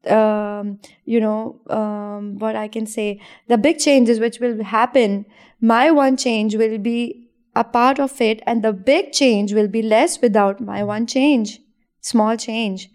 [0.07, 5.25] um, you know um, what i can say the big changes which will happen
[5.61, 9.81] my one change will be a part of it and the big change will be
[9.81, 11.59] less without my one change
[12.01, 12.89] small change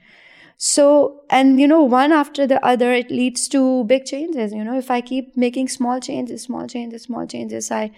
[0.59, 4.77] so and you know one after the other it leads to big changes you know
[4.77, 7.91] if i keep making small changes small changes small changes i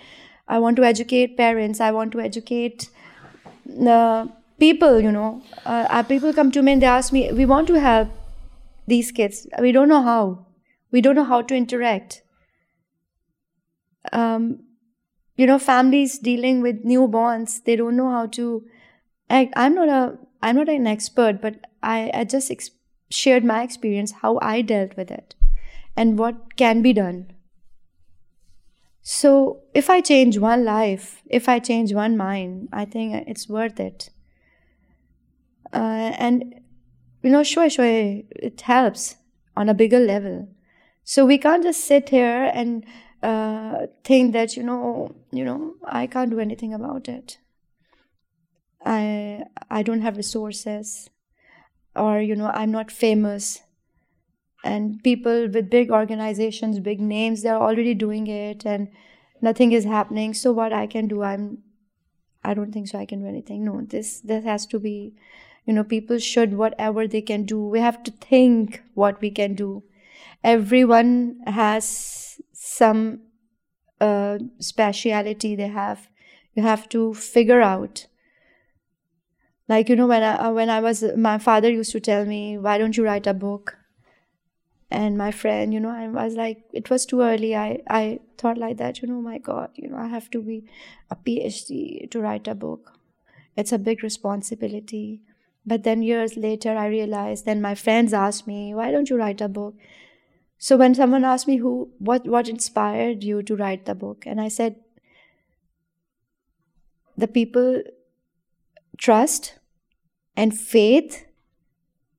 [0.48, 2.90] i want to educate parents i want to educate
[3.88, 4.26] uh,
[4.58, 7.66] people, you know, uh, uh, people come to me and they ask me, we want
[7.68, 8.08] to help
[8.86, 9.46] these kids.
[9.60, 10.46] We don't know how.
[10.90, 12.22] We don't know how to interact.
[14.12, 14.60] Um,
[15.36, 18.64] you know, families dealing with newborns, they don't know how to
[19.30, 19.52] act.
[19.56, 22.70] I'm not a, I'm not an expert, but I, I just ex-
[23.10, 25.34] shared my experience, how I dealt with it,
[25.96, 27.32] and what can be done.
[29.02, 33.80] So, if I change one life, if I change one mind, I think it's worth
[33.80, 34.10] it.
[35.72, 36.60] Uh, and
[37.22, 39.16] you know sure sure it helps
[39.56, 40.48] on a bigger level.
[41.04, 42.84] So we can't just sit here and
[43.22, 47.38] uh, think that you know you know i can't do anything about it
[48.84, 51.10] i i don't have resources
[51.96, 53.62] or you know i'm not famous.
[54.62, 58.88] And people with big organizations big names they're already doing it and
[59.40, 60.34] nothing is happening.
[60.34, 61.58] So what i can do i'm
[62.44, 63.64] i don't think so i can do anything.
[63.64, 65.14] No this this has to be
[65.66, 69.54] you know people should whatever they can do we have to think what we can
[69.54, 69.82] do.
[70.44, 73.20] Everyone has some
[74.00, 76.08] uh, speciality they have.
[76.54, 78.06] You have to figure out
[79.72, 82.58] like you know when I uh, when I was my father used to tell me
[82.58, 83.76] why don't you write a book
[84.90, 88.62] and my friend you know I was like it was too early I I thought
[88.66, 90.62] like that you know my god you know I have to be
[91.10, 92.94] a PhD to write a book
[93.56, 95.20] it's a big responsibility
[95.66, 99.40] but then years later, I realized, then my friends asked me, why don't you write
[99.40, 99.74] a book?
[100.58, 104.24] So when someone asked me who, what, what inspired you to write the book?
[104.26, 104.76] And I said,
[107.16, 107.82] the people
[108.96, 109.54] trust
[110.36, 111.26] and faith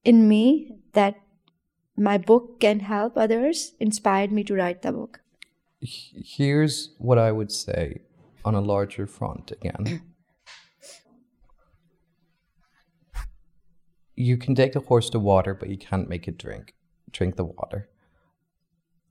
[0.04, 1.16] in me that
[1.98, 5.22] my book can help others inspired me to write the book.
[5.82, 8.02] Here's what I would say
[8.46, 10.02] on a larger front again.
[14.16, 16.74] you can take a horse to water, but you can't make it drink
[17.12, 17.90] drink the water.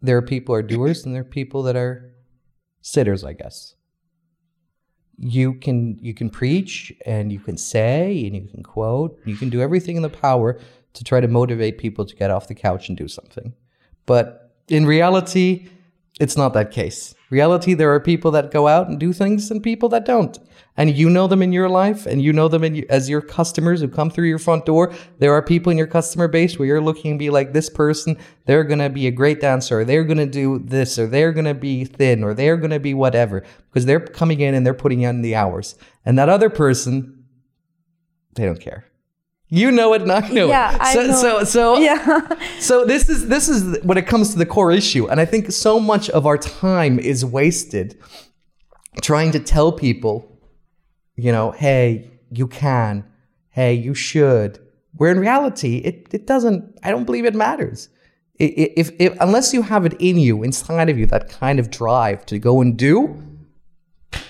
[0.00, 2.14] There are people who are doers and there are people that are
[2.80, 3.74] sitters, I guess.
[5.22, 9.50] You can you can preach and you can say and you can quote, you can
[9.50, 10.58] do everything in the power
[10.94, 13.54] to try to motivate people to get off the couch and do something.
[14.06, 15.68] But in reality,
[16.20, 17.14] it's not that case.
[17.30, 20.38] Reality, there are people that go out and do things and people that don't.
[20.76, 23.80] And you know them in your life and you know them in, as your customers
[23.80, 24.92] who come through your front door.
[25.18, 28.18] There are people in your customer base where you're looking and be like this person
[28.44, 31.32] they're going to be a great dancer or they're going to do this or they're
[31.32, 33.42] going to be thin or they're going to be whatever.
[33.70, 35.76] Because they're coming in and they're putting in the hours.
[36.04, 37.24] And that other person
[38.34, 38.84] they don't care
[39.52, 40.80] You know it, and I know Yeah, it.
[40.80, 41.20] I so, know.
[41.20, 42.28] so, so, Yeah.
[42.60, 45.50] so this is this is when it comes to the core issue, and I think
[45.50, 47.98] so much of our time is wasted
[49.02, 50.26] trying to tell people,
[51.16, 53.04] you know, hey, you can,
[53.50, 54.58] hey, you should.
[54.96, 56.78] Where in reality, it it doesn't.
[56.84, 57.88] I don't believe it matters.
[58.40, 61.58] I- i- If, if unless you have it in you, inside of you, that kind
[61.58, 63.16] of drive to go and do,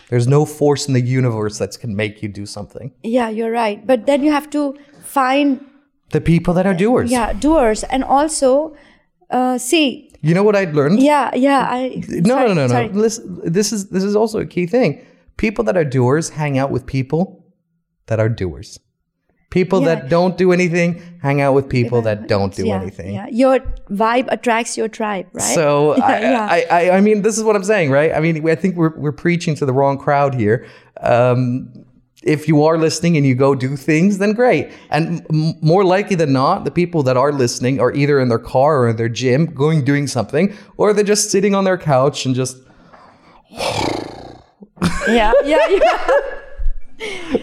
[0.08, 2.92] there's no force in the universe that can make you do something.
[3.02, 3.86] Yeah, you're right.
[3.86, 4.76] But then you have to
[5.18, 5.60] find
[6.12, 7.10] The people that are doers.
[7.10, 8.74] yeah doers and also
[9.30, 10.10] uh, see.
[10.22, 11.00] You know what I learned?
[11.00, 11.66] Yeah, yeah.
[11.78, 12.88] I No, sorry, no, no, no, sorry.
[12.88, 13.02] no.
[13.02, 13.20] This,
[13.56, 14.90] this is this is also a key thing.
[15.36, 17.22] People that are doers hang out with people
[18.06, 18.78] that are doers.
[19.50, 19.88] People Yeah.
[19.94, 20.90] that don't do anything
[21.22, 23.14] hang out with people that don't do yeah, anything.
[23.14, 23.58] Yeah, your
[24.02, 25.54] vibe attracts your tribe, right?
[25.54, 26.46] So I, yeah.
[26.56, 28.10] I, I, I mean, this is what I'm saying, right?
[28.16, 30.66] I mean, I think we're we're preaching to the wrong crowd here.
[31.14, 31.72] Um,
[32.22, 34.70] if you are listening and you go do things, then great.
[34.90, 38.38] And m- more likely than not, the people that are listening are either in their
[38.38, 42.26] car or in their gym, going doing something, or they're just sitting on their couch
[42.26, 42.58] and just
[45.08, 46.08] yeah, yeah, yeah.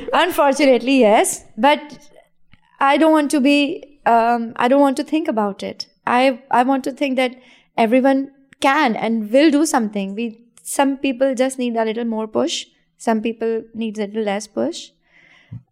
[0.13, 1.43] Unfortunately, yes.
[1.57, 1.99] But
[2.80, 3.99] I don't want to be.
[4.05, 5.88] Um, I don't want to think about it.
[6.05, 7.36] I I want to think that
[7.78, 10.15] everyone can and will do something.
[10.15, 12.65] We some people just need a little more push.
[12.97, 14.91] Some people need a little less push.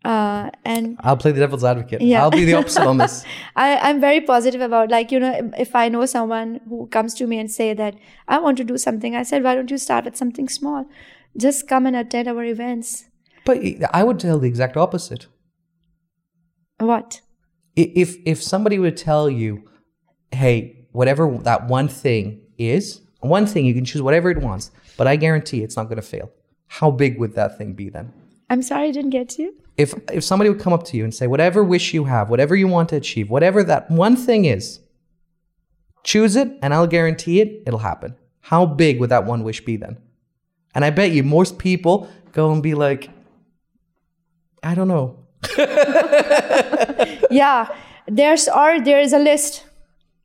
[0.05, 2.01] Uh, and I'll play the devil's advocate.
[2.01, 2.21] Yeah.
[2.21, 3.25] I'll be the opposite on this.
[3.55, 7.27] I, I'm very positive about like, you know, if- I know someone who comes to
[7.27, 7.95] me and say that
[8.27, 10.85] I want to do something, I said, why don't you start with something small?
[11.37, 13.05] Just come and attend our events.
[13.43, 13.59] But
[13.93, 15.27] I would tell the exact opposite.
[16.79, 17.21] What?
[17.75, 19.63] If if somebody would tell you,
[20.31, 25.07] hey, whatever that one thing is, one thing you can choose whatever it wants, but
[25.07, 26.31] I guarantee it's not going to fail.
[26.79, 28.11] How big would that thing be then?
[28.49, 29.55] I'm sorry I didn't get to you.
[29.77, 32.53] If if somebody would come up to you and say, whatever wish you have, whatever
[32.53, 34.81] you want to achieve, whatever that one thing is,
[36.03, 38.17] choose it, and I'll guarantee it, it'll happen.
[38.41, 39.95] How big would that one wish be then?
[40.73, 43.09] And I bet you most people go and be like,
[44.61, 45.05] I don't know.
[47.31, 47.69] yeah,
[48.05, 49.63] there's or there is a list.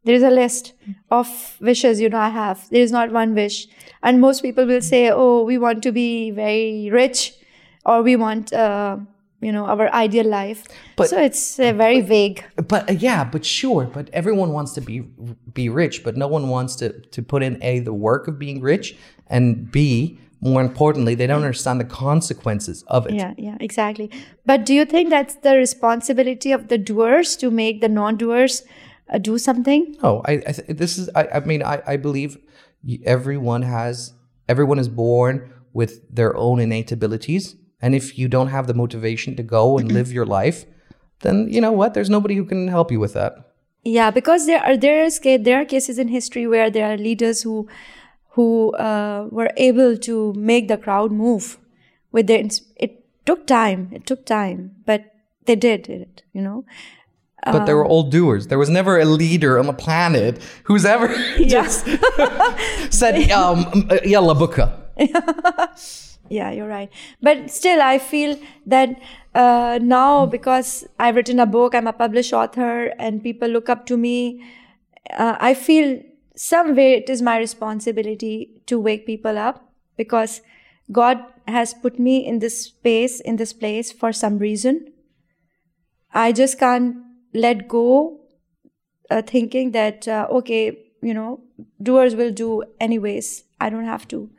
[0.02, 0.72] There is a list
[1.10, 1.28] of
[1.60, 2.68] wishes you know I have.
[2.70, 3.68] There is not one wish,
[4.02, 7.34] and most people will say, "Oh, we want to be very rich,
[7.84, 8.96] or we want, uh,
[9.40, 10.64] you know, our ideal life."
[10.96, 12.44] But- so it's uh, very vague.
[12.68, 15.00] But uh, yeah, but sure, but everyone wants to be
[15.54, 18.60] be rich, but no one wants to to put in a the work of being
[18.60, 18.96] rich,
[19.28, 23.12] and b more importantly, they don't understand the consequences of it.
[23.14, 24.10] Yeah, yeah, exactly.
[24.46, 28.62] But do you think that's the responsibility of the doers to make the non-doers
[29.12, 29.96] uh, do something?
[30.02, 32.38] No, I, I th- this is I, I mean I, I believe
[33.04, 34.14] everyone has
[34.48, 39.36] everyone is born with their own innate abilities, and if you don't have the motivation
[39.36, 40.64] to go and live your life,
[41.20, 41.94] then you know what?
[41.94, 43.34] There's nobody who can help you with that.
[43.84, 47.42] Yeah, because there are there is there are cases in history where there are leaders
[47.42, 47.68] who
[48.30, 51.58] who uh, were able to make the crowd move
[52.12, 52.44] with their.
[52.76, 53.88] It took time.
[53.92, 55.04] It took time, but
[55.46, 56.22] they did it.
[56.32, 56.64] You know.
[57.44, 58.46] But they were Um, all doers.
[58.48, 61.08] There was never a leader on the planet who's ever
[61.46, 61.86] just
[62.90, 64.72] said, um, uh, "Yalla buka."
[66.30, 66.88] Yeah, you're right.
[67.20, 68.90] But still, I feel that
[69.34, 73.84] uh, now because I've written a book, I'm a published author, and people look up
[73.86, 74.44] to me.
[75.12, 76.00] Uh, I feel
[76.36, 80.40] some way it is my responsibility to wake people up because
[80.92, 81.18] God
[81.48, 84.92] has put me in this space, in this place for some reason.
[86.14, 86.94] I just can't
[87.34, 88.20] let go,
[89.10, 91.40] uh, thinking that uh, okay, you know,
[91.82, 93.44] doers will do anyways.
[93.60, 94.30] I don't have to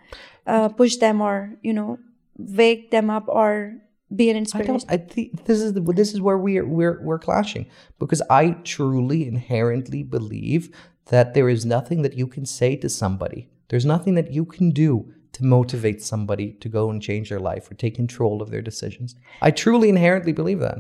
[0.48, 2.00] uh, push them or you know
[2.38, 3.76] wake them up or
[4.16, 4.74] be an I inspiration.
[4.74, 4.86] don't.
[4.90, 7.68] I think this is the, this is where we're we're we're clashing
[8.00, 10.76] because I truly inherently believe
[11.08, 13.50] that there is nothing that you can say to somebody.
[13.70, 17.72] There's nothing that you can do to motivate somebody to go and change their life
[17.72, 19.16] or take control of their decisions.
[19.42, 20.80] I truly inherently believe that.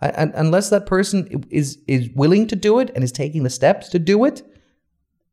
[0.00, 3.88] And unless that person is is willing to do it and is taking the steps
[3.88, 4.42] to do it,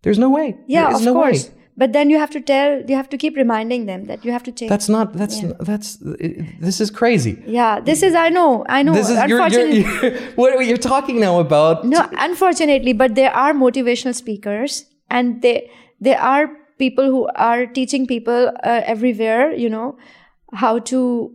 [0.01, 0.57] there's no way.
[0.67, 1.45] yeah, of no course.
[1.45, 1.51] way.
[1.77, 4.43] But then you have to tell, you have to keep reminding them that you have
[4.43, 4.69] to change.
[4.69, 5.13] That's not.
[5.13, 5.97] That's that's.
[5.99, 7.43] This is crazy.
[7.45, 8.93] yeah, this is I know, I know.
[8.93, 11.85] This is you're, unfortunately, you're, you're what you're talking now about.
[11.85, 18.07] no, unfortunately, but there are motivational speakers, and they there are people who are teaching
[18.07, 19.51] people uh, everywhere.
[19.53, 19.97] You know
[20.53, 21.33] how to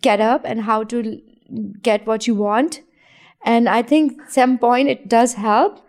[0.00, 1.20] get up and how to
[1.82, 2.80] get what you want,
[3.44, 5.84] and I think some point it does help.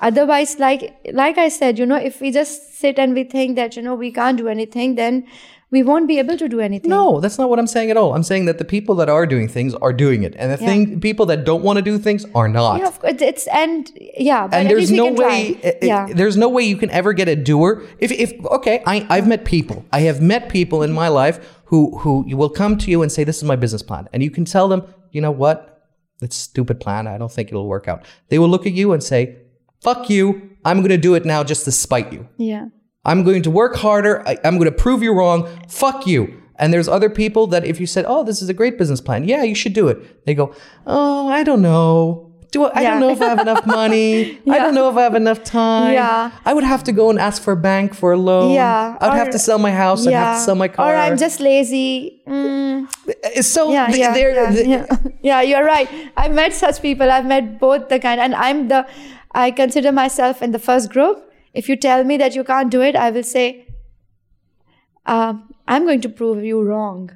[0.00, 3.76] Otherwise, like like I said, you know, if we just sit and we think that
[3.76, 5.26] you know we can't do anything, then
[5.70, 6.88] we won't be able to do anything.
[6.90, 8.14] No, that's not what I'm saying at all.
[8.14, 11.00] I'm saying that the people that are doing things are doing it, and the thing
[11.00, 12.78] people that don't want to do things are not.
[12.78, 13.14] Yeah, of course.
[13.20, 16.06] It's and yeah, but and there's no way it- it- eh, eh, yeah.
[16.14, 19.44] there's no way you can ever get a doer if if okay I, i've met
[19.44, 23.10] people i have met people in my life who who will come to you and
[23.12, 24.82] say this is my business plan and you can tell them
[25.12, 25.90] you know what
[26.20, 28.92] that's a stupid plan i don't think it'll work out they will look at you
[28.92, 29.36] and say
[29.80, 32.66] fuck you i'm going to do it now just to spite you yeah.
[33.08, 34.26] I'm going to work harder.
[34.28, 35.48] I, I'm going to prove you wrong.
[35.66, 36.42] Fuck you.
[36.56, 39.26] And there's other people that if you said, "Oh, this is a great business plan.
[39.26, 40.54] Yeah, you should do it." They go,
[40.86, 42.27] "Oh, I don't know.
[42.50, 42.90] Do I, I Yeah.
[42.90, 44.38] don't know if I have enough money.
[44.54, 45.92] I don't know if I have enough time.
[45.92, 46.30] Yeah.
[46.46, 48.52] I would have to go and ask for a bank for a loan.
[48.52, 50.06] Yeah, I'd have to sell my house.
[50.06, 50.92] I'd have to sell my car.
[50.92, 52.22] Or I'm just lazy.
[52.26, 52.88] Mm,
[53.38, 54.86] It's so yeah, th- yeah, they're- yeah, th- yeah.
[55.30, 55.88] yeah, you're right.
[56.16, 57.10] I've met such people.
[57.10, 58.86] I've met both the kind, and I'm the.
[59.32, 61.16] I consider myself in the first group.
[61.52, 63.66] If you tell me that you can't do it, I will say,
[65.06, 67.10] um, I'm going to prove you wrong,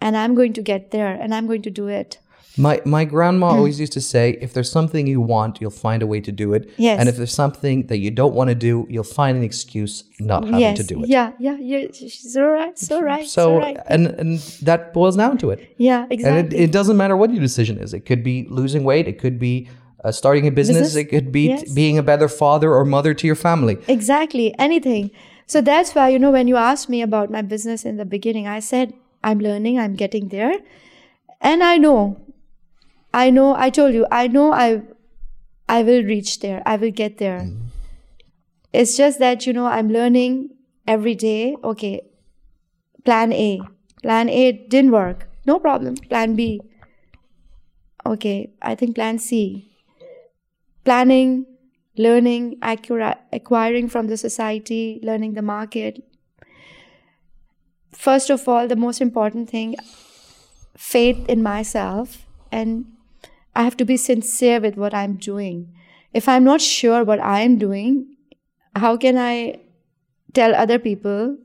[0.00, 2.18] and I'm going to get there, and I'm going to do it.
[2.56, 3.56] My my grandma Hmm.
[3.58, 6.52] always used to say, if there's something you want, you'll find a way to do
[6.54, 6.70] it.
[6.76, 7.00] Yes.
[7.00, 10.44] And if there's something that you don't want to do, you'll find an excuse not
[10.44, 11.08] having yes, to do it.
[11.08, 11.56] yeah, yeah.
[11.58, 13.76] You're she's so right, so right, so, So right.
[13.88, 15.74] and and that boils down to it.
[15.78, 16.58] Yeah, And exactly.
[16.58, 17.92] it, it doesn't matter what your decision is.
[17.92, 19.08] It could be losing weight.
[19.08, 19.68] It could be
[20.04, 20.78] uh, starting a business.
[20.94, 21.02] Business?
[21.02, 23.78] It could be t- being a better father or mother to your family.
[23.88, 25.10] Exactly, anything.
[25.46, 28.46] So that's why, you know, when you asked me about my business in the beginning,
[28.46, 28.92] I said,
[29.24, 30.54] I'm learning, I'm getting there.
[31.40, 32.16] And I know,
[33.22, 34.82] I know, I told you, I know I
[35.68, 37.40] I will reach there, I will get there.
[37.40, 37.68] Mm-hmm.
[38.72, 40.50] It's just that, you know, I'm learning
[40.86, 41.56] every day.
[41.62, 42.02] Okay,
[43.04, 43.60] plan A.
[44.02, 45.28] Plan A didn't work.
[45.46, 45.96] No problem.
[45.96, 46.60] Plan B.
[48.04, 49.70] Okay, I think plan C
[50.84, 51.46] planning,
[51.96, 56.04] learning, accura- acquiring from the society, learning the market.
[57.92, 59.76] First of all, the most important thing
[60.76, 62.84] faith in myself, and
[63.54, 65.72] I have to be sincere with what I'm doing.
[66.12, 68.16] If I'm not sure what I'm doing,
[68.76, 69.60] how can I
[70.32, 71.36] tell other people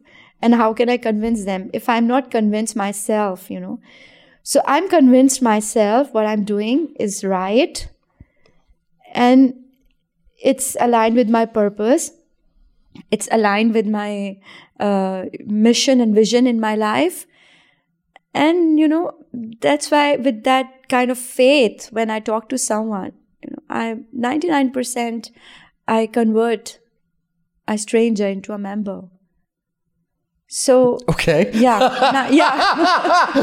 [0.42, 3.80] and how can I convince them if I'm not convinced myself, you know?
[4.44, 7.88] So I'm convinced myself what I'm doing is right
[9.14, 9.54] and
[10.42, 12.12] it's aligned with my purpose
[13.12, 14.38] it's aligned with my
[14.80, 17.26] uh, mission and vision in my life
[18.34, 19.19] and you know
[19.62, 23.12] that's why with that kind of faith when i talk to someone
[23.44, 25.32] you know i 99%
[25.88, 26.80] i convert
[27.68, 29.04] a stranger into a member
[30.52, 31.52] so Okay.
[31.54, 32.50] yeah na- yeah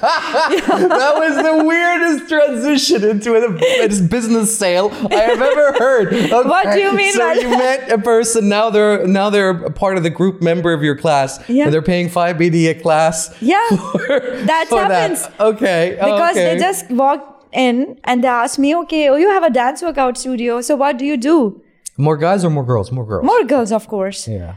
[0.00, 3.54] that was the weirdest transition into a,
[3.84, 6.12] a business sale I have ever heard.
[6.30, 9.70] What do you mean So by you met a person now they're now they're a
[9.70, 11.38] part of the group member of your class.
[11.48, 11.64] Yeah.
[11.64, 13.32] And they're paying five BD a class.
[13.40, 13.64] Yeah.
[13.68, 15.28] for- That for happens.
[15.38, 15.94] Okay.
[16.00, 16.54] because okay.
[16.54, 20.18] they just walked in and they asked me, okay, oh, you have a dance workout
[20.18, 20.60] studio.
[20.60, 21.62] So what do you do?
[21.96, 22.90] more guys or more girls?
[22.92, 23.24] More girls.
[23.24, 24.26] More girls, of course.
[24.28, 24.56] Yeah.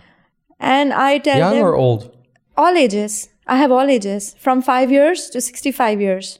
[0.59, 2.15] And I tell Young them or old?
[2.57, 3.29] all ages.
[3.47, 6.39] I have all ages from five years to 65 years.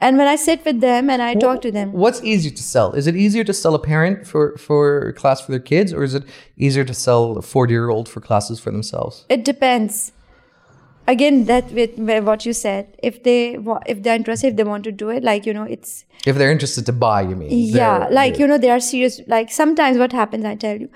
[0.00, 2.92] And when I sit with them and I talk to them, What's easier to sell?
[2.92, 6.14] Is it easier to sell a parent for for class for their kids, or is
[6.14, 6.24] it
[6.56, 9.24] easier to sell a forty year old for classes for themselves?
[9.28, 10.12] it depends.
[11.06, 14.92] Again, that with what you said, if they if they're interested, if they want to
[14.92, 17.50] do it, like you know, it's If they're interested to buy, you mean?
[17.50, 20.88] yeah like you know they are serious like sometimes what happens i tell you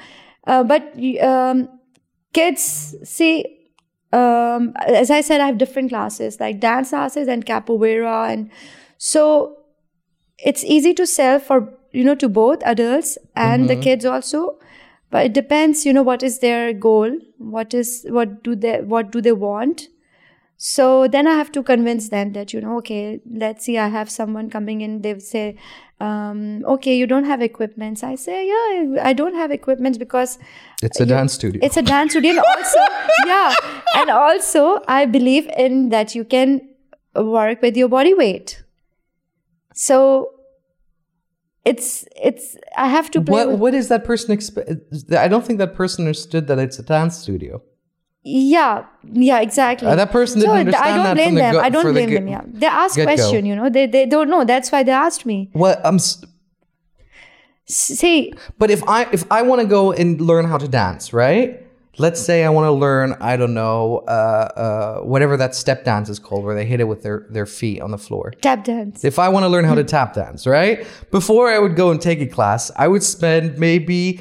[0.47, 0.83] uh, but
[1.23, 1.69] um,
[2.33, 3.45] kids see
[4.13, 8.51] um, as i said i have different classes like dance classes and capoeira and
[8.97, 9.57] so
[10.39, 14.59] it's easy to sell for you know to both adults and the kids also
[15.11, 19.11] but it depends you know what is their goal what is what do they what
[19.11, 19.89] do they want
[20.61, 24.11] so then I have to convince them that, you know, okay, let's see, I have
[24.11, 25.03] someone coming in.
[25.03, 25.57] They say,
[26.01, 28.03] um, okay, you don't have equipments.
[28.03, 30.37] I say, yeah, I don't have equipments because
[30.83, 31.61] It's a dance studio.
[31.63, 32.31] it's a dance studio.
[32.33, 32.79] And also,
[33.27, 33.55] yeah.
[33.99, 36.69] And also, I believe in that you can
[37.15, 38.61] work with your body weight.
[39.75, 40.33] So
[41.65, 43.47] it's, it's, I have to play.
[43.47, 44.37] what what is that person?
[45.17, 47.63] I don't think that person understood that it's a dance studio.
[48.31, 49.89] Yeah, yeah, exactly.
[49.89, 51.53] Uh, that person didn't so understand I don't that blame the them.
[51.55, 52.29] go- I don't for the blame them.
[52.29, 53.47] Yeah, they ask question.
[53.47, 54.45] You know, they they don't know.
[54.45, 55.51] That's why they asked me.
[55.55, 55.97] Well, I'm.
[55.97, 56.25] S-
[57.71, 61.65] See, But if I if I want to go and learn how to dance, right?
[62.01, 66.09] Let's say I want to learn, I don't know, uh, uh, whatever that step dance
[66.09, 68.33] is called, where they hit it with their their feet on the floor.
[68.41, 69.05] tap dance.
[69.05, 70.87] If I want to learn how to tap dance, right?
[71.11, 74.21] Before I would go and take a class, I would spend maybe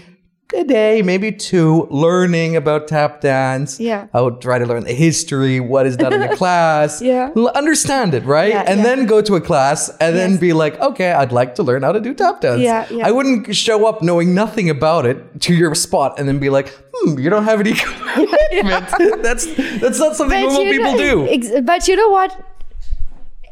[0.53, 3.79] a day, maybe two, learning about tap dance.
[3.79, 4.07] Yeah.
[4.13, 7.01] I would try to learn the history, what is done in the class.
[7.01, 7.31] Yeah.
[7.35, 8.49] L- Understand it, right?
[8.53, 8.83] Yeah, and yeah.
[8.95, 11.91] then go to a class and then be like, okay, I'd like to learn how
[11.91, 12.61] to do tap dance.
[12.61, 13.05] Yeah, yeah.
[13.07, 16.69] I wouldn't show up knowing nothing about it to your spot and then be like,
[16.93, 17.73] hmm, you don't have any
[18.51, 19.23] commitment.
[19.23, 19.45] that's
[19.79, 21.27] that's not something normal you people know, do.
[21.27, 22.31] ex- but you know what?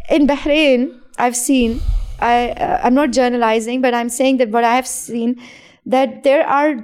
[0.10, 1.82] In Bahrain, I've seen.
[2.20, 5.41] I uh, I'm not journalizing, but I'm saying that what I have seen
[5.86, 6.84] that there are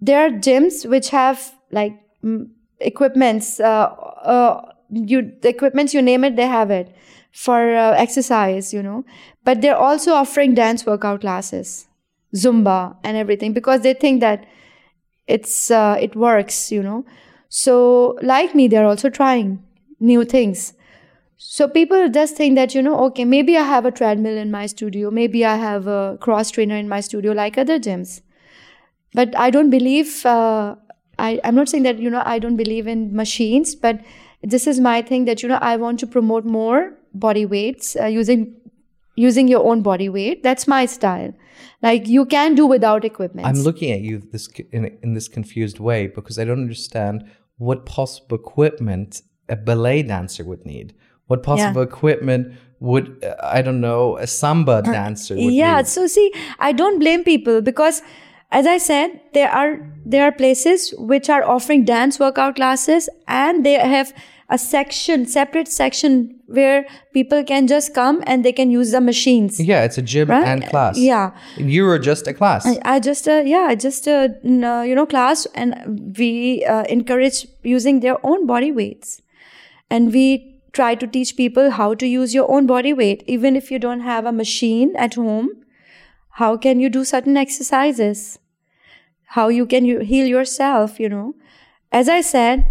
[0.00, 1.94] there are gyms which have like
[2.80, 3.60] equipments.
[3.60, 6.94] Uh, uh, you the equipments you name it, they have it
[7.32, 8.72] for uh, exercise.
[8.72, 9.04] You know,
[9.44, 11.86] but they're also offering dance workout classes,
[12.34, 14.46] Zumba, and everything because they think that
[15.30, 17.04] it's uh, it works you know
[17.48, 19.62] so like me they're also trying
[20.00, 20.72] new things
[21.36, 24.66] so people just think that you know okay maybe i have a treadmill in my
[24.66, 28.20] studio maybe i have a cross trainer in my studio like other gyms
[29.14, 30.74] but i don't believe uh,
[31.18, 34.00] I, i'm not saying that you know i don't believe in machines but
[34.42, 38.06] this is my thing that you know i want to promote more body weights uh,
[38.06, 38.56] using
[39.16, 41.32] using your own body weight that's my style
[41.82, 45.78] like you can do without equipment I'm looking at you this in, in this confused
[45.78, 47.24] way because I don't understand
[47.56, 50.94] what possible equipment a ballet dancer would need.
[51.26, 55.86] What possible equipment would uh, I don't know a samba dancer would yeah need?
[55.86, 58.00] so see i don't blame people because
[58.58, 63.64] as i said there are there are places which are offering dance workout classes and
[63.66, 64.12] they have
[64.48, 66.14] a section separate section
[66.46, 66.84] where
[67.14, 70.44] people can just come and they can use the machines Yeah, it's a gym Right?
[70.44, 70.98] and class.
[70.98, 71.30] Yeah.
[71.56, 72.66] you were just a class.
[72.84, 76.82] I just uh, yeah I just uh, n- uh, you know class and we uh,
[76.96, 79.22] encourage using their own body weights
[79.88, 83.70] and we try to teach people how to use your own body weight even if
[83.70, 85.50] you don't have a machine at home
[86.40, 88.38] how can you do certain exercises?
[89.36, 91.34] How you can you heal yourself you know?
[92.00, 92.64] As i said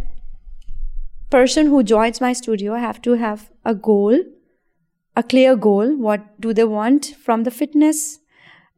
[1.34, 4.22] person who joins my studio have to have a goal
[5.16, 5.96] a clear goal.
[5.96, 8.20] What do they want from the fitness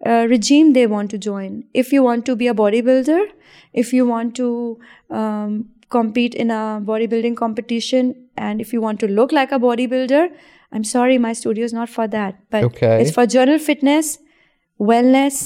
[0.05, 1.65] uh, regime they want to join?
[1.73, 3.19] If you want to be a bodybuilder
[3.73, 4.79] if you want to
[5.09, 10.27] um, compete in a bodybuilding competition and if you want to look like a bodybuilder
[10.71, 12.35] i'm sorry my studio is not for that.
[12.49, 13.01] But Okay.
[13.01, 14.17] it's for general fitness
[14.89, 15.39] wellness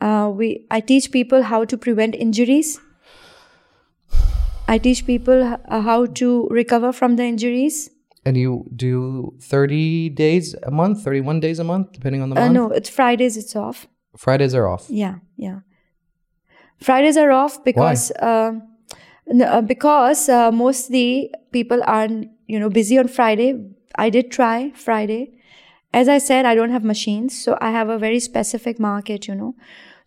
[0.00, 2.72] uh, we i teach people how to prevent injuries
[4.68, 7.90] i teach people uh, how to recover from the injuries
[8.24, 12.44] and you do 30 days a month, 31 days a month, depending on the uh,
[12.44, 12.54] month?
[12.54, 14.86] no it's fridays it's off Fridays are off.
[14.88, 15.60] Yeah, yeah.
[16.80, 18.52] Fridays are off because uh,
[19.30, 22.08] n- uh, because uh, mostly people are
[22.46, 23.72] you know busy on Friday.
[23.96, 25.38] I did try Friday.
[25.94, 29.28] As I said, I don't have machines, so I have a very specific market.
[29.28, 29.54] You know,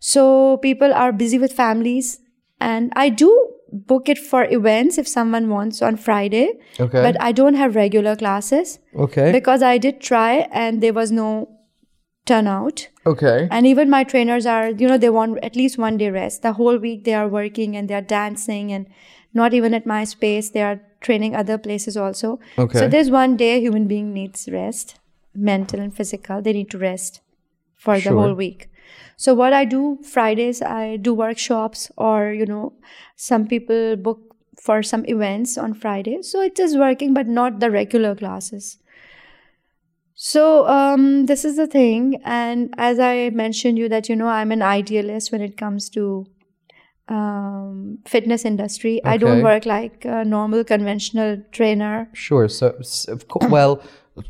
[0.00, 2.20] so people are busy with families,
[2.60, 6.52] and I do book it for events if someone wants on Friday.
[6.80, 7.02] Okay.
[7.02, 9.32] But I don't have regular classes Okay.
[9.32, 11.48] because I did try and there was no
[12.26, 13.46] turnout okay.
[13.52, 16.54] and even my trainers are you know they want at least one day rest the
[16.54, 18.86] whole week they are working and they are dancing and
[19.32, 22.80] not even at my space they are training other places also Okay.
[22.80, 24.96] so there's one day a human being needs rest
[25.36, 27.20] mental and physical they need to rest
[27.76, 28.12] for Sure.
[28.12, 28.70] the whole week
[29.16, 32.72] so what i do fridays i do workshops or you know
[33.16, 34.20] some people book
[34.60, 38.78] for some events on friday so it is working but not the regular classes
[40.14, 44.50] so um, this is the thing, and as I mentioned you that you know I'm
[44.50, 46.26] an idealist when it comes to
[47.08, 49.04] um, fitness industry.
[49.04, 52.08] I don't work like a normal conventional trainer.
[52.14, 52.48] Sure.
[52.48, 53.82] So, s- of course, well,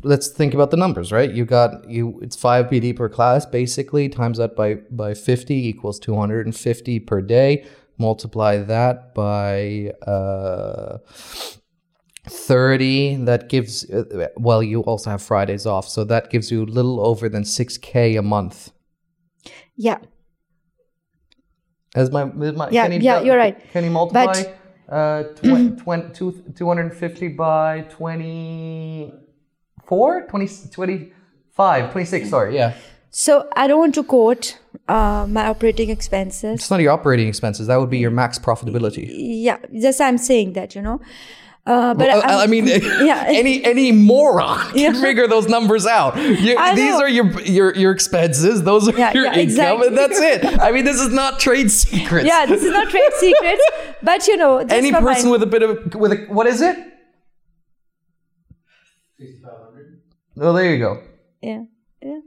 [0.03, 1.31] let's think about the numbers, right?
[1.31, 2.19] You got you.
[2.21, 4.09] It's five BD per class, basically.
[4.09, 7.65] Times that by by fifty equals two hundred and fifty per day.
[7.97, 10.97] Multiply that by uh,
[12.27, 13.15] thirty.
[13.15, 13.89] That gives.
[13.89, 17.45] Uh, well, you also have Fridays off, so that gives you a little over than
[17.45, 18.71] six k a month.
[19.75, 19.99] Yeah,
[21.95, 23.57] As my, my Yeah, can you yeah, you're right.
[23.71, 24.57] Can you multiply But-
[24.89, 27.81] uh, tw- twen- two, 250 by
[29.87, 30.27] 24?
[30.27, 32.73] 20, 25, 26, sorry, yeah.
[33.09, 34.57] so I don't want to quote
[34.87, 36.55] uh, my operating expenses.
[36.59, 37.67] It's not your operating expenses.
[37.67, 39.07] That would be your max profitability.
[39.09, 40.99] Yeah, just I'm saying that you know.
[41.65, 43.25] Uh, but Well, I'm- I mean, yeah.
[43.41, 45.01] any any moron can Yeah.
[45.01, 46.15] figure those numbers out.
[46.17, 46.99] You, these know.
[47.01, 48.63] are your your your expenses.
[48.63, 49.87] Those are Yeah, your yeah, income, exactly.
[49.87, 50.59] and that's it.
[50.61, 52.25] I mean, this is not trade secrets.
[52.25, 53.61] yeah, this is not trade secrets,
[54.01, 56.61] but you know, Any for my- person with a bit of with a what is
[56.61, 56.77] it?
[60.39, 61.01] Oh, there you go.
[61.41, 61.63] yeah,
[62.01, 62.19] yeah.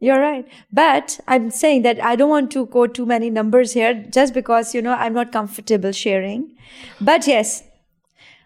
[0.00, 0.46] You're right.
[0.72, 4.72] But I'm saying that I don't want to quote too many numbers here just because,
[4.74, 6.54] you know, I'm not comfortable sharing.
[7.00, 7.64] But yes,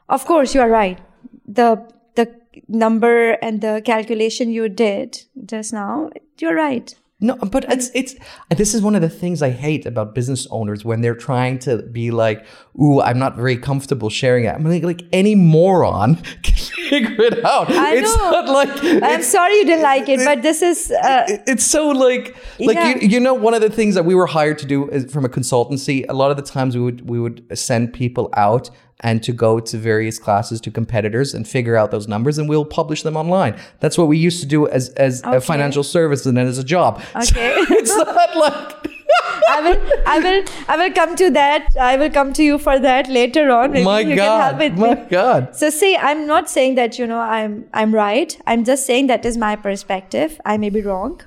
[0.08, 0.98] of course, you are right.
[1.46, 2.34] The, the
[2.68, 6.08] number and the calculation you did just now,
[6.38, 6.94] you're right.
[7.24, 8.14] No, but it's it's
[8.50, 11.78] this is one of the things I hate about business owners when they're trying to
[11.84, 12.44] be like,
[12.80, 16.54] "Ooh, I'm not very comfortable sharing it." I'm like, like any moron can
[16.90, 17.70] figure it out.
[17.70, 18.30] I it's know.
[18.32, 18.70] not like
[19.02, 22.76] I'm sorry you didn't like it, but this is, uh, it- it's so like like
[22.76, 22.98] Yeah.
[22.98, 25.24] you, you know one of the things that we were hired to do is from
[25.24, 28.68] a consultancy a lot of the times we would we would send people out
[29.02, 32.64] and to go to various classes to competitors and figure out those numbers and we'll
[32.64, 36.36] publish them online that's what we used to do as as a financial service and
[36.36, 37.24] then as a job Okay.
[37.24, 38.88] so it's not like
[39.48, 41.76] I will, I will, I will come to that.
[41.78, 43.72] I will come to you for that later on.
[43.72, 47.06] Maybe my you god can help my god So see, I'm not saying that you
[47.06, 48.36] know I'm I'm right.
[48.46, 50.40] I'm just saying that is my perspective.
[50.44, 51.20] I may be wrong.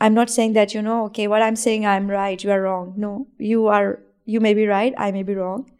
[0.00, 2.42] I'm not saying that you know okay what I'm saying I'm right.
[2.42, 2.94] You are wrong.
[2.96, 4.00] No, you are.
[4.24, 4.94] You may be right.
[4.98, 5.70] I may be wrong.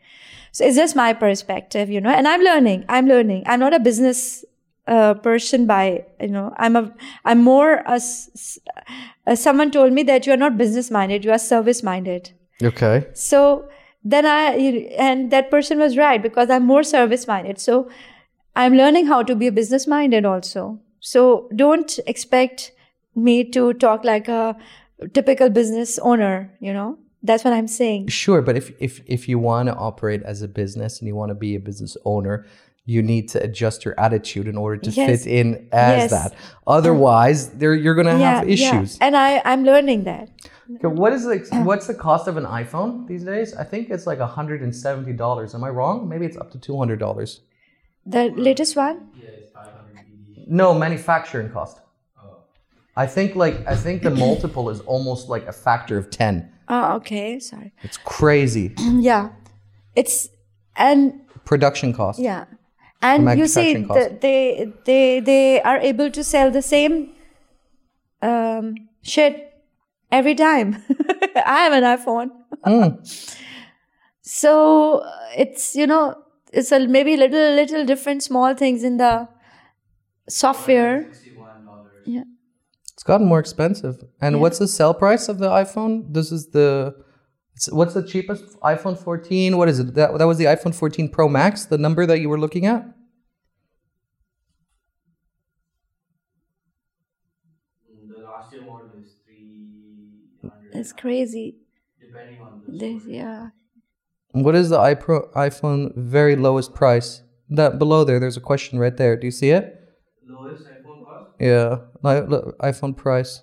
[0.54, 2.10] So it's just my perspective, you know.
[2.10, 2.84] And I'm learning.
[2.88, 3.42] I'm learning.
[3.46, 4.44] I'm not a business
[4.86, 6.52] uh, person by you know.
[6.56, 6.82] I'm a.
[7.24, 7.98] I'm more a.
[8.00, 8.58] s-
[9.26, 11.24] uh, someone told me that you are not business minded.
[11.24, 12.30] You are service minded.
[12.70, 13.68] okay So
[14.12, 14.42] then I,
[15.08, 17.60] and that person was right because I'm more service minded.
[17.66, 17.88] So
[18.64, 20.66] I'm learning how to be a business minded also.
[21.00, 21.22] So
[21.62, 22.72] don't expect
[23.14, 24.56] me to talk like a
[25.18, 26.98] typical business owner, you know?
[27.24, 28.08] That's what I'm saying.
[28.08, 31.30] Sure, but if if if you want to operate as a business and you want
[31.30, 32.44] to be a business owner,
[32.84, 35.06] you need to adjust your attitude in order to Yes.
[35.24, 36.10] fit in as Yes.
[36.10, 36.34] that.
[36.66, 38.98] Otherwise, there you're going to have issues.
[39.00, 40.28] And I, I'm learning that.
[40.74, 43.54] Okay, what is the what's the cost of an iPhone these days?
[43.54, 45.54] I think it's like hundred and seventy dollars.
[45.54, 46.08] Am I wrong?
[46.10, 47.40] Maybe it's up to two hundred dollars.
[48.04, 48.96] The latest one?
[50.46, 51.80] No, manufacturing cost.
[52.96, 56.50] I think like I think the multiple is almost like a factor of ten.
[56.68, 57.38] Oh, okay.
[57.40, 57.72] Sorry.
[57.82, 58.74] It's crazy.
[59.00, 59.30] Yeah.
[59.94, 60.28] It's,
[60.76, 62.18] and Production cost.
[62.18, 62.46] Yeah.
[63.02, 67.10] And you see, the, they they they are able to sell the same
[68.22, 69.52] um, shit
[70.10, 70.82] every time.
[71.36, 72.30] I have an iPhone,
[72.64, 73.36] Mm.
[74.22, 76.16] so uh, it's you know
[76.50, 79.28] it's a maybe little little different small things in the
[80.28, 81.10] software.
[82.06, 82.24] Yeah.
[83.04, 84.02] It's gotten more expensive.
[84.18, 86.14] And what's the sell price of the iPhone?
[86.14, 86.94] This is the
[87.68, 89.58] what's the cheapest iPhone 14?
[89.58, 89.92] What is it?
[89.94, 92.82] That, that was the iPhone 14 Pro Max, the number that you were looking at?
[98.08, 101.56] The last year model is 300 It's crazy.
[102.00, 103.48] depending on the This, yeah.
[104.32, 107.22] What is the iPro, iPhone very lowest price?
[107.50, 109.14] That below there, there's a question right there.
[109.14, 109.83] Do you see it?
[111.40, 112.60] Lowest iPhone cost.
[112.62, 113.42] Yeah, iPhone price.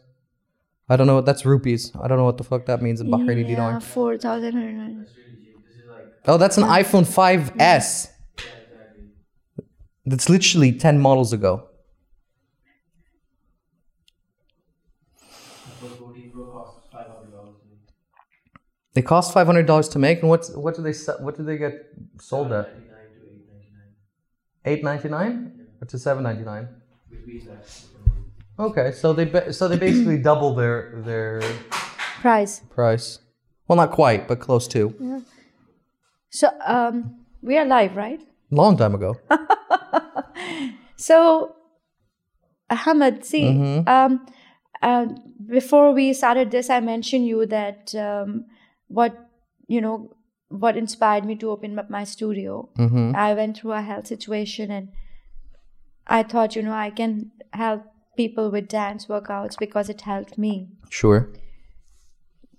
[0.89, 1.91] I don't know what that's rupees.
[2.01, 3.79] I don't know what the fuck that means in Bahraini Yeah, dinar.
[3.81, 4.53] four thousand.
[4.53, 5.55] That's really cheap.
[5.65, 7.55] This is like Oh, that's an iPhone 5S.
[7.57, 7.73] yeah,
[8.37, 9.05] exactly.
[10.05, 11.67] That's literally 10 models ago.
[15.81, 17.55] The 14 Pro costs five hundred dollars.
[18.93, 21.57] They cost five hundred dollars to make, and what's what do they what do they
[21.57, 21.73] get
[22.19, 22.67] sold at?
[22.75, 23.93] Ninety nine to eight ninety nine.
[24.65, 26.67] Eight ninety nine or to seven ninety nine?
[28.59, 31.41] Okay, so they ba- so they basically double their their
[32.22, 32.61] Price.
[32.69, 33.19] price.
[33.67, 35.24] Well, not quite, but close to.
[36.30, 38.22] So um, we are live, right?
[38.51, 39.17] Long time ago.
[41.01, 41.55] So,
[42.69, 43.47] Ahmed, see,
[43.88, 44.24] um,
[44.84, 45.07] uh,
[45.47, 48.45] before we started this, I mentioned you that um,
[48.88, 49.17] what
[49.67, 50.13] you know
[50.49, 52.69] what inspired me to open up my studio.
[52.78, 53.15] Mm-hmm.
[53.15, 54.89] I went through a health situation, and
[56.12, 57.84] I thought, you know, I can help
[58.18, 60.68] people with dance workouts because it helped me.
[60.89, 61.30] Sure.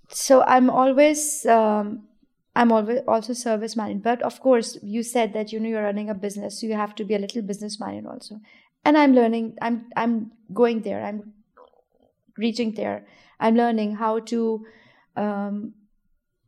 [0.09, 1.45] So I'm always.
[1.47, 2.09] Um,
[2.55, 6.11] I'm always also service minded, but of course, you said that you know you're running
[6.11, 8.41] a business, so you have to be a little business minded also.
[8.85, 9.57] And I'm learning.
[9.63, 11.03] I'm I'm going there.
[11.03, 11.33] I'm
[12.37, 13.07] reaching there.
[13.41, 14.67] I'm learning how to,
[15.17, 15.75] um,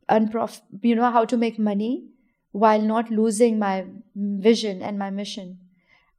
[0.09, 0.61] unprof.
[0.81, 2.07] You know how to make money
[2.51, 3.85] while not losing my
[4.15, 5.59] vision and my mission.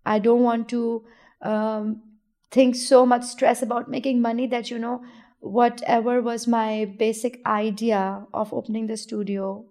[0.07, 1.05] I don't want to
[1.43, 2.03] um,
[2.51, 5.03] think so much stress about making money that you know
[5.41, 9.67] whatever was my basic idea of opening the studio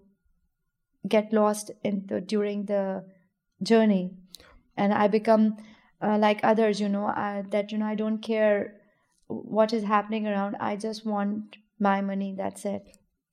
[1.08, 3.04] get lost in the during the
[3.62, 4.12] journey
[4.78, 5.58] and i become
[6.02, 8.76] uh, like others you know I, that you know i don't care
[9.28, 12.84] what is happening around i just want my money that's it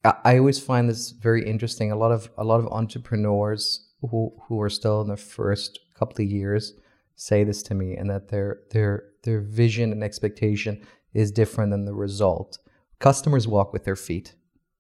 [0.04, 1.92] I always find this very interesting.
[1.92, 6.24] A lot of a lot of entrepreneurs who who are still in the first couple
[6.24, 6.72] of years
[7.16, 10.84] say this to me, and that their their their vision and expectation
[11.14, 12.58] is different than the result.
[12.98, 14.34] Customers walk with their feet.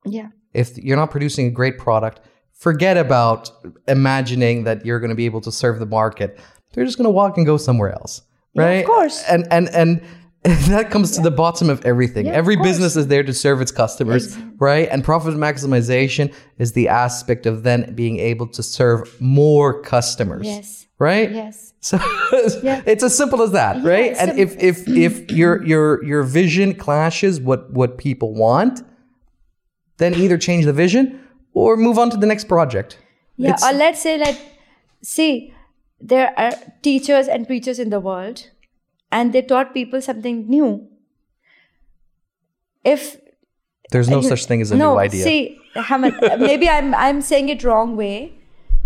[0.04, 0.28] Yeah.
[0.54, 2.20] If you're not producing a great product,
[2.52, 3.50] forget about
[3.88, 6.38] imagining that you're going to be able to serve the market.
[6.72, 8.22] They're just going to walk and go somewhere else,
[8.54, 9.22] Yeah, of course.
[9.28, 10.02] And and and
[10.68, 12.26] that comes to the bottom of everything.
[12.26, 12.68] Yeah, Every course.
[12.68, 14.88] business is there to serve its customers, right?
[14.90, 20.86] And profit maximization is the aspect of then being able to serve more customers, Yes.
[20.98, 21.30] right?
[21.30, 21.72] Yes.
[21.80, 21.96] So
[22.62, 22.82] Yeah.
[22.86, 24.16] it's as simple as that, right?
[24.18, 28.82] And if if if your your your vision clashes what what people want,
[29.98, 31.20] then either change the vision
[31.54, 32.98] or move on to the next project.
[33.36, 33.50] Yeah.
[33.50, 34.38] It's- Or let's say like,
[35.02, 35.54] see,
[36.00, 38.50] there are teachers and preachers in the world,
[39.12, 40.88] and they taught people something new.
[42.82, 43.20] If
[43.90, 45.22] There's no such thing as a no, new idea.
[45.22, 48.32] see, Hamid, maybe I'm I'm saying it wrong way.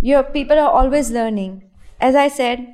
[0.03, 1.63] Your people are always learning.
[2.01, 2.67] As I said,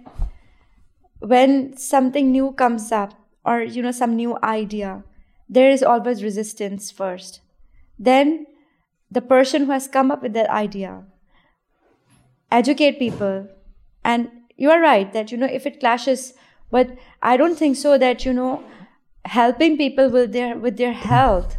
[1.20, 5.04] when something new comes up or you know some new idea,
[5.48, 7.40] there is always resistance first.
[7.98, 8.46] Then
[9.10, 11.04] the person who has come up with that idea
[12.50, 13.48] educate people
[14.04, 16.32] and you are right that you know if it clashes
[16.76, 16.92] but
[17.30, 18.52] i don't think so that you know
[19.38, 21.56] helping people with their with their health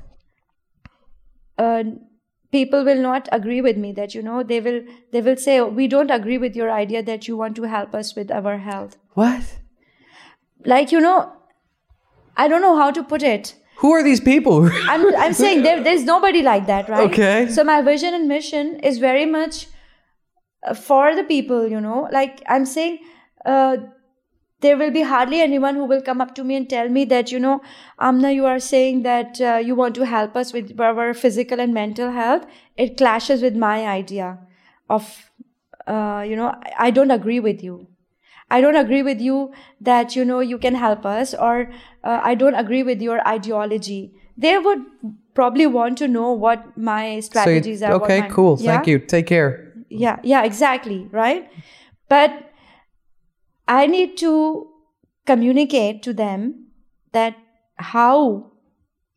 [1.58, 1.84] uh,
[2.52, 4.82] people will not agree with me that you know they will
[5.16, 8.16] they will say we don't agree with your idea that you want to help us
[8.22, 9.56] with our health what?
[10.76, 11.18] like you know
[12.46, 14.68] i don't know how to put it Who are these people?
[14.92, 17.08] I'm, I'm saying there, there's nobody like that, right?
[17.08, 17.48] Okay.
[17.56, 19.58] So my vision and mission is very much
[20.68, 21.98] uh, for the people, you know.
[22.18, 23.00] Like I'm saying,
[23.56, 23.78] uh,
[24.66, 27.32] there will be hardly anyone who will come up to me and tell me that,
[27.32, 27.62] you know,
[28.10, 31.74] Amna, you are saying that uh, you want to help us with our physical and
[31.74, 32.46] mental health.
[32.88, 34.30] It clashes with my idea
[34.90, 35.10] of,
[35.88, 37.88] uh, you know, I- I don't agree with you.
[38.56, 39.38] I don't agree with you
[39.90, 41.54] that you know you can help us, or
[42.04, 44.02] uh, I don't agree with your ideology.
[44.38, 44.84] They would
[45.40, 47.94] probably want to know what my So you- strategies are.
[48.00, 48.58] okay, cool.
[48.60, 48.74] Yeah?
[48.76, 49.00] Thank you.
[49.00, 49.50] Take care.
[50.04, 51.50] Yeah, yeah, exactly, right?
[52.10, 52.32] But
[53.68, 54.68] I need to
[55.26, 56.68] communicate to them
[57.12, 57.36] that
[57.78, 58.52] how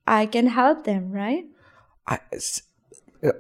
[0.07, 1.45] I can help them, right?
[2.07, 2.21] I,
[3.25, 3.33] uh,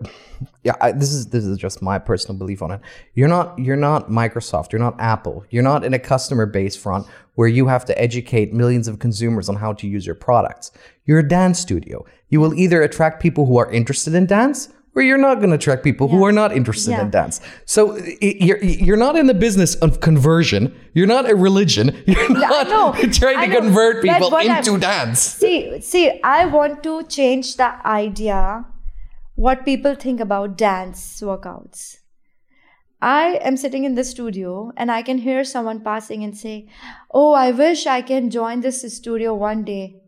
[0.62, 2.80] yeah, I, this is this is just my personal belief on it.
[3.14, 4.72] You're not you're not Microsoft.
[4.72, 5.44] You're not Apple.
[5.50, 9.48] You're not in a customer base front where you have to educate millions of consumers
[9.48, 10.72] on how to use your products.
[11.04, 12.04] You're a dance studio.
[12.28, 14.68] You will either attract people who are interested in dance.
[14.96, 17.02] Or you're not going to attract people who are not interested Yeah.
[17.02, 17.40] in dance.
[17.66, 17.80] So
[18.22, 20.74] you're you're not in the business of conversion.
[20.94, 21.86] You're not a religion.
[22.06, 22.66] You're not
[23.12, 25.20] trying to convert people what I'm- into dance.
[25.20, 28.64] See, see, I want to change the idea
[29.34, 31.98] what people think about dance workouts.
[33.02, 36.68] I am sitting in the studio and I can hear someone passing and say,
[37.12, 40.00] Oh, I wish I can join this studio one day.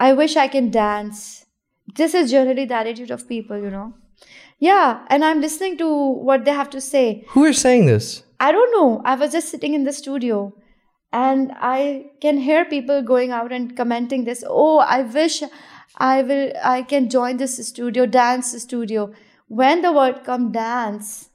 [0.00, 1.46] I wish I can dance.
[1.94, 3.94] This is generally the attitude of people, you know.
[4.64, 5.86] Yeah, and I'm listening to
[6.26, 7.26] what they have to say.
[7.32, 8.22] Who is saying this?
[8.40, 9.02] I don't know.
[9.04, 10.54] I was just sitting in the studio
[11.12, 14.42] and I can hear people going out and commenting this.
[14.46, 15.42] Oh, I wish
[15.98, 19.12] I will I can join this studio, dance studio.
[19.48, 21.28] When the word come dance,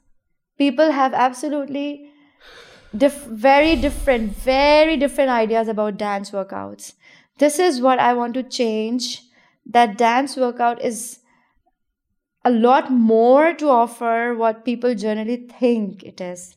[0.58, 2.10] people have absolutely
[2.98, 6.94] diff- very different, very different ideas about dance workouts.
[7.38, 9.24] This is what I want to change.
[9.68, 11.20] That dance workout is
[12.46, 16.56] a lot more to offer what people generally think it is.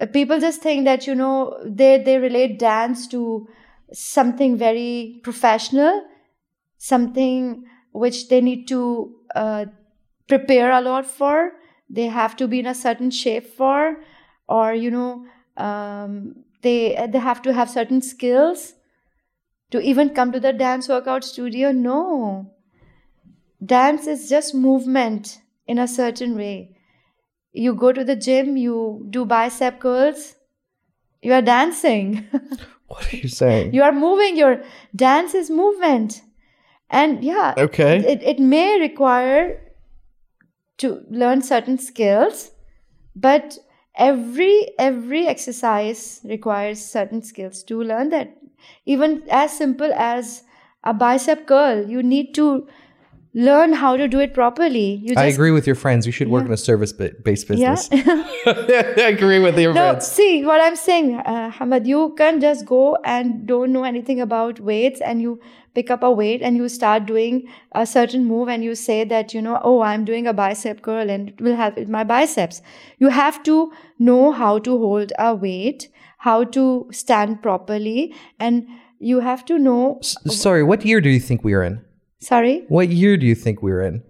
[0.00, 3.48] Uh, People just think that you know they they relate dance to
[3.92, 6.02] something very professional,
[6.78, 9.66] something which they need to uh,
[10.28, 11.52] prepare a lot for.
[11.90, 13.98] They have to be in a certain shape for,
[14.48, 18.74] or you know, um, they they have to have certain skills
[19.70, 21.72] to even come to the dance workout studio.
[21.72, 22.53] No,
[23.64, 26.76] dance is just movement in a certain way.
[27.52, 30.34] You go to the gym, you do bicep curls,
[31.22, 32.26] you are dancing.
[32.86, 33.72] What are you saying?
[33.74, 34.62] you are moving, your
[34.94, 36.22] dance is movement.
[36.90, 37.98] And yeah, Okay.
[37.98, 39.60] it, it may require
[40.78, 42.50] to learn certain skills,
[43.16, 43.58] but
[43.96, 48.36] every every exercise requires certain skills to learn that.
[48.86, 50.42] Even as simple as
[50.84, 52.66] a bicep curl, you need to
[53.34, 54.94] learn how to do it properly.
[55.02, 56.06] You just I agree with your friends.
[56.06, 57.58] You should work in a service-based business.
[57.58, 57.74] Yeah.
[57.96, 58.28] business.
[58.46, 60.06] I agree with your No, friends.
[60.06, 61.86] see what I'm saying, uh, Hamad.
[61.86, 65.40] You can't just go and don't know anything about weights, and you
[65.74, 69.34] pick up a weight and you start doing a certain move, and you say that
[69.34, 72.62] you know, oh, I'm doing a bicep curl, and it will help with my biceps.
[72.98, 78.66] You have to know how to hold a weight, how to stand properly, and
[79.00, 79.98] you have to know.
[80.00, 81.83] S- Sorry, what year do you think we are in?
[82.24, 82.64] Sorry.
[82.68, 84.02] What year do you think we're in?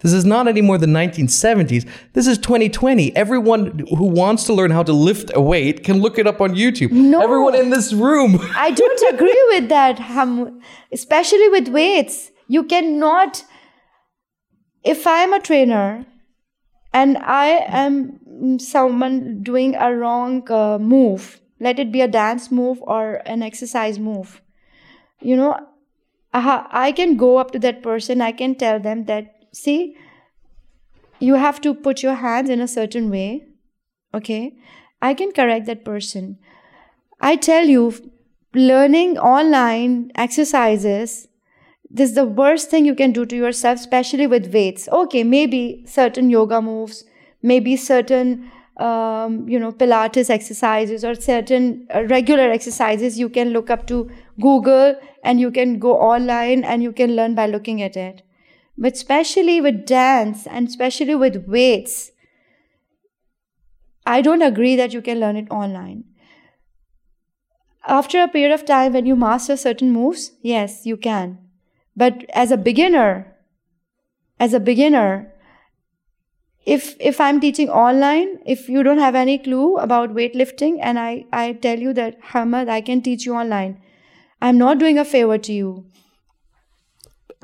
[0.00, 1.88] This is not anymore the 1970s.
[2.12, 3.16] This is 2020.
[3.16, 6.54] Everyone who wants to learn how to lift a weight can look it up on
[6.54, 6.92] YouTube.
[6.92, 7.20] No.
[7.20, 8.38] Everyone in this room.
[8.54, 10.60] I don't agree with that, Ham,
[10.92, 12.30] especially with weights.
[12.46, 13.42] You cannot,
[14.84, 16.06] if I am a trainer
[16.92, 22.78] and I am someone doing a wrong uh, move, let it be a dance move
[22.82, 24.40] or an exercise move,
[25.20, 25.58] you know,
[26.36, 29.96] I, I can go up to that person, I can tell them that, see,
[31.18, 33.46] you have to put your hands in a certain way,
[34.12, 34.54] okay?
[35.00, 36.38] I can correct that person.
[37.20, 37.94] I tell you,
[38.54, 41.28] learning online exercises,
[41.88, 44.88] this is the worst thing you can do to yourself, especially with weights.
[44.88, 47.04] Okay, maybe certain yoga moves,
[47.42, 53.70] maybe certain, um, you know, Pilates exercises or certain uh, regular exercises you can look
[53.70, 54.10] up to
[54.40, 58.22] Google and you can go online and you can learn by looking at it.
[58.76, 62.12] But especially with dance and especially with weights,
[64.04, 66.04] I don't agree that you can learn it online
[67.86, 71.38] after a period of time when you master certain moves yes you can
[71.96, 73.34] but as a beginner
[74.38, 75.32] as a beginner
[76.74, 81.24] if if i'm teaching online if you don't have any clue about weightlifting and i
[81.32, 83.76] i tell you that hamad i can teach you online
[84.42, 85.84] i'm not doing a favor to you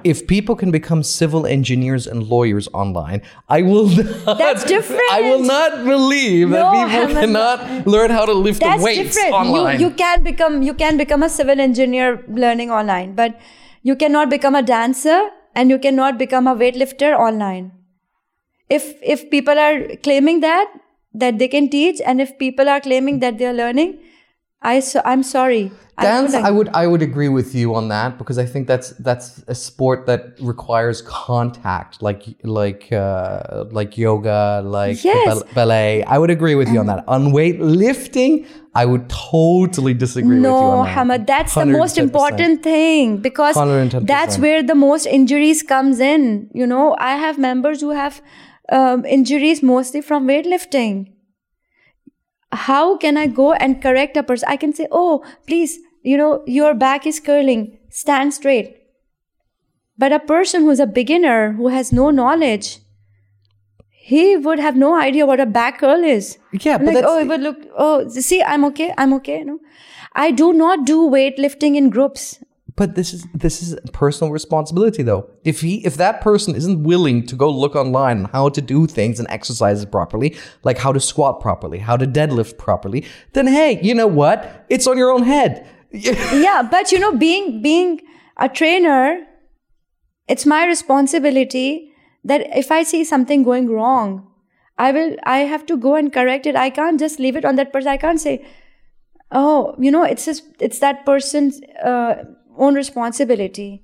[0.05, 3.87] if people can become civil engineers and lawyers online, I will
[4.27, 4.39] not.
[4.39, 5.03] That's different.
[5.13, 9.15] I will not believe that people Hamad, cannot learn how to lift that's the weights
[9.15, 9.81] different online.
[9.81, 13.39] you you can become you can become a civil engineer learning online but
[13.83, 17.71] you cannot become a dancer and you cannot become a weightlifter online
[18.79, 19.77] if if people are
[20.09, 20.79] claiming that
[21.23, 23.91] that they can teach and if people are claiming that they are learning
[24.63, 25.65] i so, i'm sorry
[25.99, 28.67] I Dance, like- I would I would agree with you on that because I think
[28.67, 32.23] that's that's a sport that requires contact, like
[32.61, 35.27] like uh, like yoga, like Yes.
[35.29, 36.03] bal- ballet.
[36.15, 37.05] I would agree with you on that.
[37.17, 40.97] On weightlifting, I would totally disagree with you no on that.
[40.97, 44.07] hamad that's the most important thing because 110%.
[44.07, 48.23] that's where the most injuries comes in you know i have members who have
[48.81, 51.01] um, injuries mostly from weightlifting.
[52.65, 54.49] How can i go and correct a person?
[54.49, 57.79] I can say oh please you know your back is curling.
[57.91, 58.77] Stand straight.
[59.99, 62.79] But a person who's a beginner who has no knowledge
[64.05, 66.37] he would have no idea what a back curl is.
[66.61, 69.59] Yeah, but like that's- oh it would look oh see i'm okay i'm okay no
[70.23, 72.25] i do not do weightlifting in groups
[72.83, 75.31] But this is this is personal responsibility though.
[75.45, 78.89] If he if that person isn't willing to go look online on how to do
[78.89, 83.79] things and exercises properly, like how to squat properly, how to deadlift properly, then hey,
[83.83, 84.67] you know what?
[84.69, 85.65] It's on your own head.
[85.93, 88.01] yeah but you know being being
[88.39, 89.27] a trainer
[90.27, 91.93] it's my responsibility
[92.25, 94.27] that if i see something going wrong
[94.79, 97.57] i will i have to go and correct it i can't just leave it on
[97.57, 98.43] that person i can't say
[99.33, 102.25] oh you know it's just it's that person's uh,
[102.57, 103.83] own responsibility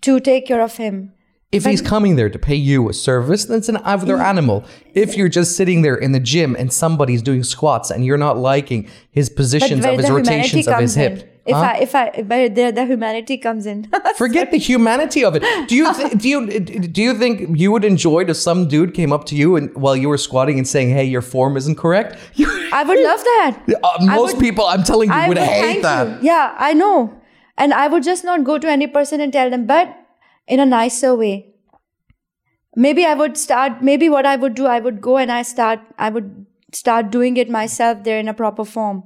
[0.00, 1.12] to take care of him
[1.50, 4.24] If he's coming there to pay you a service, that's it's an uh, other mm.
[4.24, 4.64] animal.
[4.92, 8.36] If you're just sitting there in the gym and somebody's doing squats and you're not
[8.36, 11.28] liking his positions of his rotations of his hip, in.
[11.48, 11.62] If huh?
[11.62, 13.88] I if I but there the humanity comes in.
[14.16, 15.42] Forget the humanity of it.
[15.68, 16.40] Do you th- do you
[16.96, 19.96] do you think you would enjoy if some dude came up to you and while
[19.96, 22.18] you were squatting and saying, "Hey, your form isn't correct"?
[22.80, 23.62] I would love that.
[23.82, 26.22] uh, most would- people, I'm telling you, I would, would hate that.
[26.22, 26.28] you.
[26.28, 27.14] Yeah, I know.
[27.56, 29.94] And I would just not go to any person and tell them, but
[30.46, 31.54] in a nicer way.
[32.76, 35.80] Maybe I would start, maybe what I would do, I would go and I start,
[35.98, 39.02] I would start doing it myself there in a proper form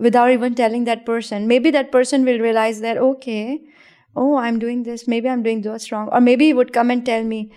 [0.00, 1.46] without even telling that person.
[1.46, 3.60] Maybe that person will realize that, okay,
[4.16, 5.06] oh, I'm doing this.
[5.06, 6.08] Maybe I'm doing this wrong.
[6.10, 7.52] Or maybe he would come and tell me,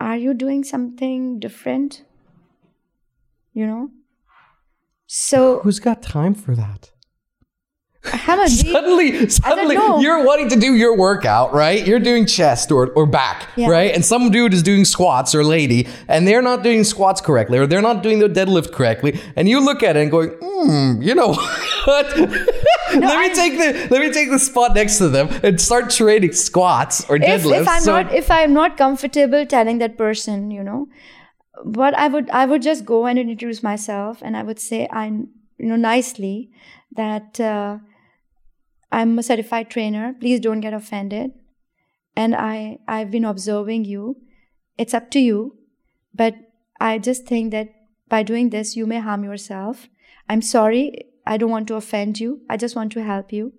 [0.00, 2.02] are you doing something different?
[3.54, 3.90] You know?
[5.06, 6.90] So, Who's got time for that?
[8.46, 11.86] Suddenly, suddenly, you're wanting to do your workout, right?
[11.86, 13.68] You're doing chest or, or back, Yeah.
[13.68, 13.94] right?
[13.94, 17.66] And some dude is doing squats or lady, and they're not doing squats correctly, or
[17.66, 21.14] they're not doing the deadlift correctly, and you look at it and going, hmm, you
[21.14, 21.32] know
[21.84, 22.16] what?
[22.94, 26.32] let me take the let me take the spot next to them and start training
[26.32, 27.60] squats or deadlifts.
[27.62, 30.88] if I'm so not if I'm not comfortable telling that person, you know,
[31.64, 35.28] but I would I would just go and introduce myself and I would say I'm
[35.58, 36.50] you know nicely
[36.94, 37.78] that uh,
[38.96, 40.14] I'm a certified trainer.
[40.18, 41.32] Please don't get offended.
[42.16, 44.16] And I I've been observing you.
[44.78, 45.58] It's up to you,
[46.14, 46.34] but
[46.80, 47.74] I just think that
[48.08, 49.88] by doing this you may harm yourself.
[50.30, 51.04] I'm sorry.
[51.26, 52.40] I don't want to offend you.
[52.48, 53.52] I just want to help you.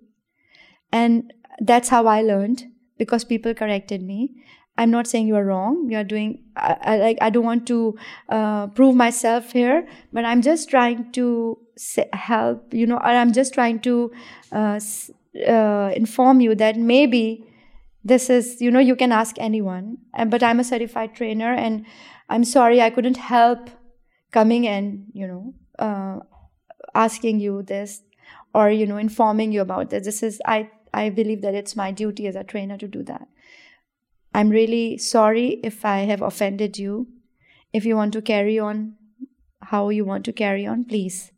[0.90, 2.64] And that's how I learned
[2.96, 4.34] because people corrected me.
[4.76, 5.88] I'm not saying you are wrong.
[5.90, 6.42] You are doing.
[6.56, 7.18] I, I like.
[7.20, 7.96] I don't want to
[8.28, 11.58] uh, prove myself here, but I'm just trying to
[12.12, 12.74] help.
[12.74, 14.10] You know, or I'm just trying to
[14.50, 14.80] uh,
[15.46, 17.44] uh, inform you that maybe
[18.04, 18.60] this is.
[18.60, 19.98] You know, you can ask anyone.
[20.26, 21.86] But I'm a certified trainer, and
[22.28, 23.70] I'm sorry I couldn't help
[24.30, 26.20] coming and you know uh,
[26.94, 28.02] asking you this
[28.54, 30.04] or you know informing you about this.
[30.04, 30.70] This is I.
[30.94, 33.28] I believe that it's my duty as a trainer to do that.
[34.32, 37.08] I'm really sorry if I have offended you.
[37.74, 38.94] If you want to carry on
[39.60, 41.30] how you want to carry on, please.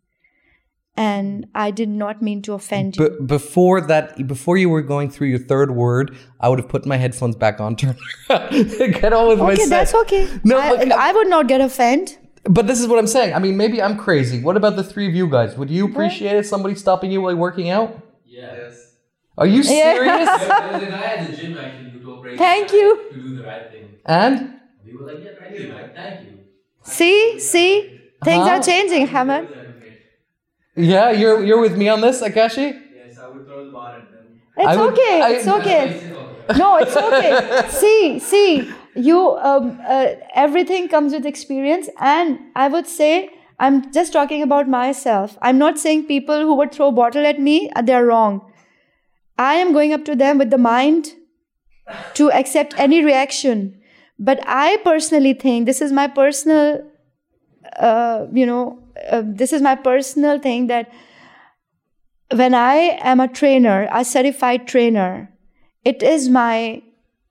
[0.96, 3.08] And I did not mean to offend you.
[3.08, 6.84] But before that, before you were going through your third word, I would have put
[6.84, 7.76] my headphones back on.
[7.80, 7.96] Turn,
[8.28, 10.28] get on with my okay, that's okay.
[10.44, 12.16] No, I, but- I would not get offended.
[12.44, 13.34] But this is what I'm saying.
[13.34, 14.42] I mean, maybe I'm crazy.
[14.42, 15.56] What about the three of you guys?
[15.56, 16.46] Would you appreciate it?
[16.46, 18.02] Somebody stopping you while working out?
[18.24, 18.94] Yes.
[19.36, 20.26] Are you serious?
[20.26, 23.08] there was a guy at the gym actually who told Brady Thank you.
[23.10, 23.94] to do the right thing.
[24.06, 25.74] and We were like, yeah, thank you.
[25.94, 26.38] Thank you.
[26.82, 28.48] See, see, things Huh?
[28.48, 28.62] are uh-huh.
[28.62, 29.59] changing, Hamad.
[30.76, 32.72] Yeah, you're you're with me on this, Akashi.
[32.94, 34.28] Yes, I would throw the bar at them.
[34.56, 35.22] It's would- okay.
[35.22, 36.02] I- it's okay.
[36.56, 37.66] No, it's okay.
[37.68, 39.36] see, see, you.
[39.38, 45.38] Um, uh, everything comes with experience, and I would say I'm just talking about myself.
[45.42, 48.40] I'm not saying people who would throw a bottle at me uh, they're wrong.
[49.38, 51.12] I am going up to them with the mind
[52.14, 53.80] to accept any reaction.
[54.18, 56.82] But I personally think this is my personal,
[57.78, 60.90] uh, you know, uh, this is my personal thing that
[62.32, 65.30] when I am a trainer, a certified trainer,
[65.84, 66.82] it is my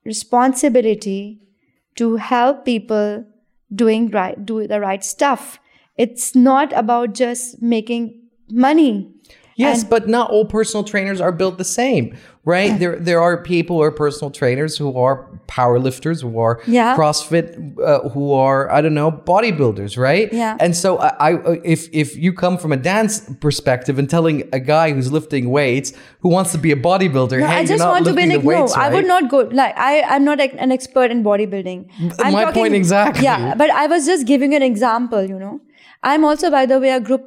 [0.04, 1.40] responsibility
[1.96, 3.24] to help people
[3.74, 5.58] doing right, do the right stuff.
[5.96, 9.12] It's not about just making money.
[9.64, 12.04] Yes, And- but not all personal trainers are built the same,
[12.54, 12.72] right?
[12.82, 15.16] there there are people who are personal trainers who are
[15.56, 16.96] powerlifters, who are Yeah.
[16.98, 17.46] CrossFit,
[17.90, 20.28] uh, who are I don't know bodybuilders, right?
[20.42, 20.56] Yeah.
[20.64, 21.30] And so I, I
[21.74, 23.14] if if you come from a dance
[23.46, 25.88] perspective and telling a guy who's lifting weights
[26.22, 28.74] who wants to be a bodybuilder, No, hey, I just want to be the weights,
[28.76, 28.82] no.
[28.84, 29.92] I would not go like I.
[30.12, 31.78] I'm not like an expert in bodybuilding.
[32.24, 33.24] I'm my point exactly.
[33.30, 35.22] Yeah, but I was just giving an example.
[35.32, 35.54] You know,
[36.02, 37.22] I'm also by the way a group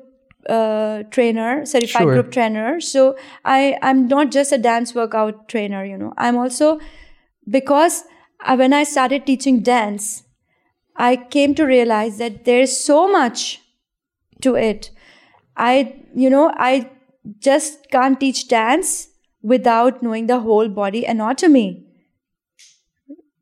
[0.49, 2.13] uh, trainer, certified Sure.
[2.13, 2.79] group trainer.
[2.81, 3.15] So
[3.45, 5.85] I I'm not just a dance workout trainer.
[5.85, 6.79] You know, I'm also
[7.49, 8.03] because
[8.45, 10.23] uh, when I started teaching dance,
[10.95, 13.61] I came to realize that there is so much
[14.41, 14.91] to it.
[15.55, 16.89] I, you know, I
[17.39, 19.07] just can't teach dance
[19.41, 21.85] without knowing the whole body anatomy.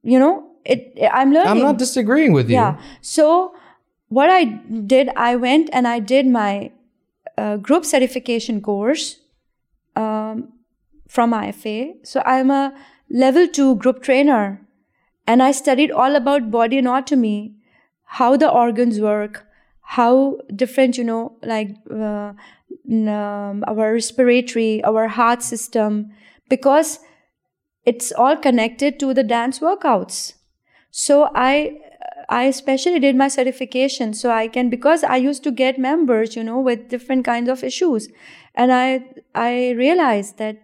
[0.04, 0.98] You know, it.
[1.12, 1.52] I'm learning.
[1.52, 2.56] I'm not disagreeing with you.
[2.56, 2.80] Yeah.
[3.02, 3.54] So
[4.10, 6.72] what I did, I went and I did my
[7.38, 9.20] uh, group certification course
[9.96, 10.54] um,
[11.08, 12.06] from IFA.
[12.06, 12.74] So I'm a
[13.10, 14.62] level two group trainer,
[15.28, 17.56] and I studied all about body anatomy,
[18.06, 19.46] how the organs work,
[19.82, 22.34] how different, you know, like uh,
[22.90, 26.12] um, our respiratory, our heart system,
[26.50, 27.00] because
[27.86, 30.34] it's all connected to the dance workouts
[30.92, 31.78] so i
[32.38, 36.44] i especially did my certification so i can because i used to get members you
[36.44, 38.10] know with different kinds of issues.
[38.54, 39.04] And i
[39.34, 40.58] i realized that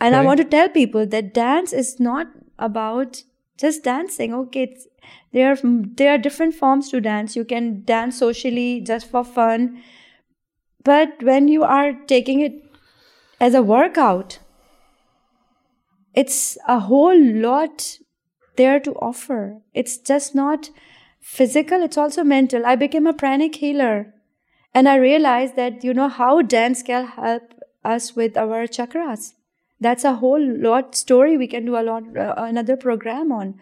[0.00, 2.26] and i want to tell people that dance is not
[2.58, 3.22] about
[3.58, 4.64] just dancing okay?
[4.64, 4.86] It's,
[5.32, 5.56] there are
[6.00, 7.36] there are different forms to dance.
[7.36, 9.82] You can dance socially just for fun.
[10.84, 12.52] But when you are taking it
[13.40, 14.38] as a workout
[16.14, 17.98] it's a whole lot
[18.58, 19.62] there to offer.
[19.72, 20.70] It's just not
[21.20, 22.66] physical, it's also mental.
[22.66, 24.14] I became a pranic healer
[24.74, 27.54] and I realized that, you know, how dance can help
[27.84, 29.32] us with our chakras.
[29.80, 33.54] That's a whole lot story we can do a lot, uh, another program on.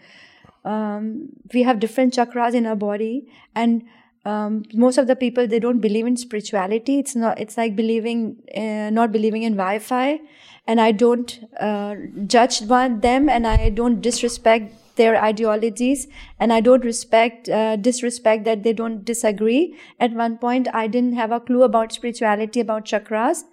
[0.64, 3.84] Um, we have different chakras in our body and
[4.24, 8.36] um, most of the people they don't believe in spirituality it's not it's like believing
[8.56, 10.18] uh, not believing in wi-fi
[10.66, 11.94] and i don't uh,
[12.26, 16.06] judge one, them and i don't disrespect their ideologies
[16.40, 21.12] and i don't respect uh, disrespect that they don't disagree at one point i didn't
[21.14, 23.44] have a clue about spirituality about chakras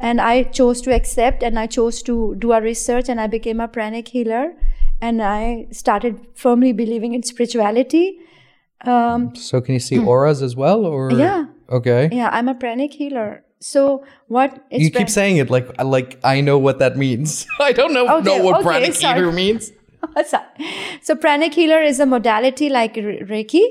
[0.00, 3.60] and i chose to accept and i chose to do a research and i became
[3.60, 4.52] a pranic healer
[5.00, 8.18] and i started firmly believing in spirituality
[8.84, 11.46] um, So can you see auras as well, or Yeah.
[11.70, 12.10] Okay.
[12.12, 16.40] yeah i'm a pranic healer so what it's you keep saying it like like I
[16.42, 17.46] know what that means.
[17.60, 19.14] I don't know Okay, know what okay, pranic sorry.
[19.20, 19.72] healer means.
[21.02, 23.64] So pranic healer is a modality like Re- reiki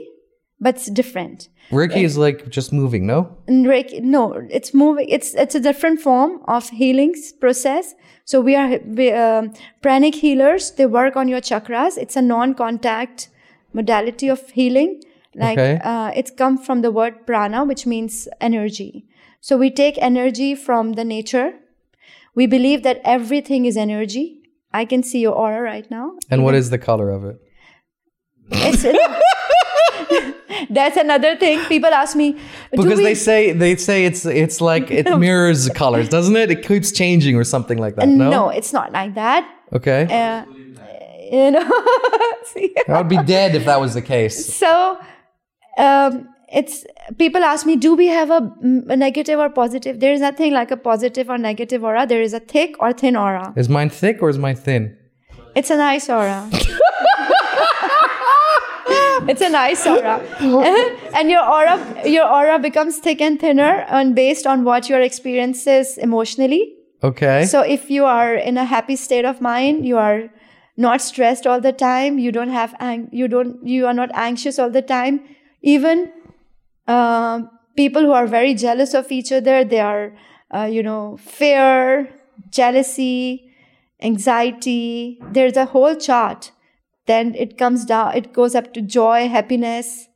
[0.60, 1.50] but it's different.
[1.72, 3.36] Reiki is like just moving, no?
[3.48, 5.08] And Reiki, no, it's moving.
[5.10, 7.96] It's it's a different form of healing process.
[8.24, 10.72] So we are we, um, pranic healers.
[10.72, 11.98] They work on your chakras.
[11.98, 13.30] It's a non-contact
[13.74, 15.02] modality of healing.
[15.36, 15.80] Like Okay.
[15.84, 19.06] uh, it's come from the word prana, which means energy.
[19.42, 21.54] So we take energy from the nature.
[22.36, 24.40] We believe that everything is energy.
[24.76, 26.12] I can see your aura right now.
[26.30, 27.38] And what is the color of it?
[28.52, 28.84] It's,
[30.70, 31.64] that's another thing.
[31.66, 32.38] People ask me,
[32.72, 36.52] Because we- they say they say it's it's like it mirrors colors, doesn't it?
[36.52, 38.08] It keeps changing or something like that.
[38.08, 38.30] No.
[38.30, 39.50] no, it's not like that.
[39.74, 40.02] Okay.
[40.04, 40.46] Uh,
[41.32, 41.68] you know,
[42.88, 44.56] I would be dead if that was the case.
[44.56, 45.00] so
[45.78, 46.86] um, it's
[47.18, 48.52] people ask me, do we have a,
[48.90, 50.00] a negative or positive?
[50.00, 52.06] There is nothing like a positive or negative aura.
[52.06, 53.54] There is a thick or thin aura.
[53.56, 54.98] Is mine thick or is mine thin?
[55.56, 56.50] It's a nice aura.
[59.28, 60.20] it's a nice aura
[61.16, 65.98] and your aura your aura becomes thick and thinner and based on what your experiences
[65.98, 67.46] emotionally Okay.
[67.46, 70.30] So if you are in a happy state of mind, you are
[70.76, 72.18] not stressed all the time.
[72.18, 75.20] You don't have ang- you don't you are not anxious all the time.
[75.62, 76.12] Even
[76.88, 80.14] um people who are very jealous of each other, they are
[80.52, 82.10] uh, you know fear,
[82.50, 83.52] jealousy,
[84.02, 85.20] anxiety.
[85.32, 86.52] There's a whole chart.
[87.08, 88.16] Then it comes down.
[88.16, 90.08] It goes up to joy, happiness.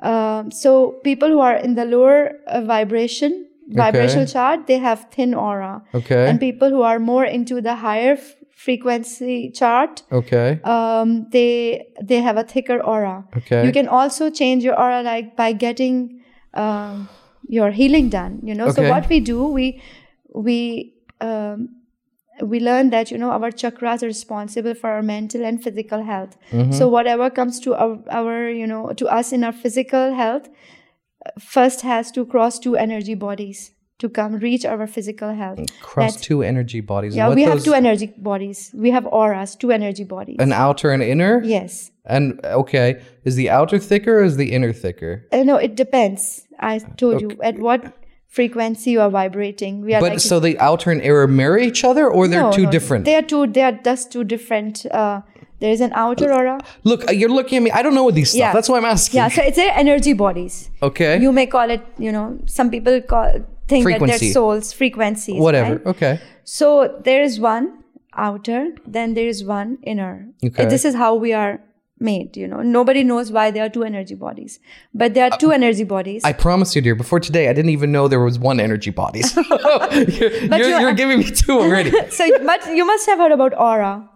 [0.00, 5.34] Um, so people who are in the lower uh, vibration vibrational chart, they have thin
[5.34, 5.82] aura.
[5.94, 6.28] Okay.
[6.28, 8.18] And people who are more into the higher
[8.54, 10.60] frequency chart, okay.
[10.64, 13.24] um, they they have a thicker aura.
[13.36, 13.66] Okay.
[13.66, 16.22] You can also change your aura like by getting
[16.54, 17.08] um,
[17.48, 18.40] your healing done.
[18.42, 18.66] You know.
[18.66, 18.82] okay.
[18.82, 19.82] So what we do, we
[20.34, 21.68] we um,
[22.42, 26.36] we learn that you know our chakras are responsible for our mental and physical health.
[26.50, 26.72] Mm-hmm.
[26.72, 30.48] So whatever comes to our, our you know to us in our physical health,
[31.26, 33.72] uh, first has to cross two energy bodies
[34.02, 35.60] to come reach our physical health.
[35.80, 37.14] Cross That's- two energy bodies.
[37.16, 38.58] yeah, What we have two energy bodies.
[38.84, 40.36] We have auras, two energy bodies.
[40.46, 41.34] An outer and inner.
[41.56, 41.90] yes.
[42.04, 42.24] And
[42.62, 42.88] okay,
[43.24, 45.12] is the outer thicker or is the inner thicker?
[45.30, 46.22] Uh, no, it depends.
[46.58, 47.80] I told you at what
[48.38, 49.82] frequency you are vibrating.
[49.86, 52.52] We are But like so the outer and inner mirror each other, or they're No,
[52.58, 53.04] two no, different?
[53.04, 53.46] They are two.
[53.46, 54.84] They are just two different.
[54.86, 55.20] Uh,
[55.60, 56.58] there is an outer aura.
[56.82, 57.70] Look, uh, you're looking at me.
[57.70, 58.40] I don't know what these stuff.
[58.46, 58.52] Yeah.
[58.52, 59.18] That's why I'm asking.
[59.18, 60.70] Yeah, so it's a energy bodies.
[60.82, 61.20] Okay.
[61.24, 61.82] You may call it.
[61.98, 63.30] You know, some people call
[63.68, 65.40] think that they're souls, frequencies.
[65.40, 65.76] Whatever.
[65.76, 65.86] right?
[65.86, 66.20] Okay.
[66.44, 67.82] So there is one
[68.14, 70.28] outer, then there is one inner.
[70.44, 70.66] Okay.
[70.66, 71.60] This is how we are
[71.98, 72.36] made.
[72.36, 74.58] You know, nobody knows why there are two energy bodies,
[74.92, 76.24] but there are two energy bodies.
[76.24, 76.94] Uh, I promise you, dear.
[76.96, 79.22] Before today, I didn't even know there was one energy body.
[79.32, 81.92] So you're, you're, you- you're giving me two already.
[82.10, 84.08] so, but you must have heard about aura.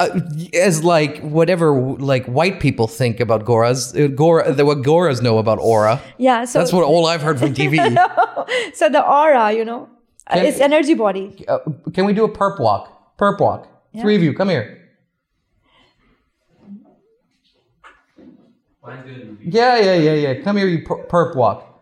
[0.00, 0.20] Uh,
[0.54, 5.38] as like whatever like white people think about Goras, uh, Gora, the, what Goras know
[5.38, 6.00] about aura.
[6.18, 6.46] Yeah.
[6.46, 7.76] So That's what all I've heard from TV.
[8.74, 9.88] so the aura, you know,
[10.26, 11.44] uh, Can- is energy body.
[11.46, 11.58] Uh,
[11.92, 13.16] can we do a perp walk?
[13.18, 13.68] Perp walk.
[14.00, 14.80] Three of you, come here.
[18.82, 20.42] Mine's gonna be Yeah, yeah, yeah, yeah.
[20.42, 21.73] Come here, you per- perp walk.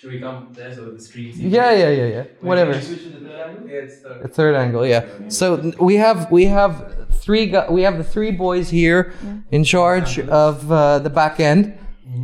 [0.00, 1.36] Should we come there so the streets?
[1.36, 2.24] Yeah, yeah, yeah, yeah.
[2.40, 2.80] Whatever.
[2.80, 3.68] Switch to the third angle?
[3.68, 4.18] Yeah, it's third.
[4.22, 5.06] The third angle, yeah.
[5.28, 9.12] So we have we have three gu- we have the three boys here
[9.50, 11.76] in charge of uh, the back end.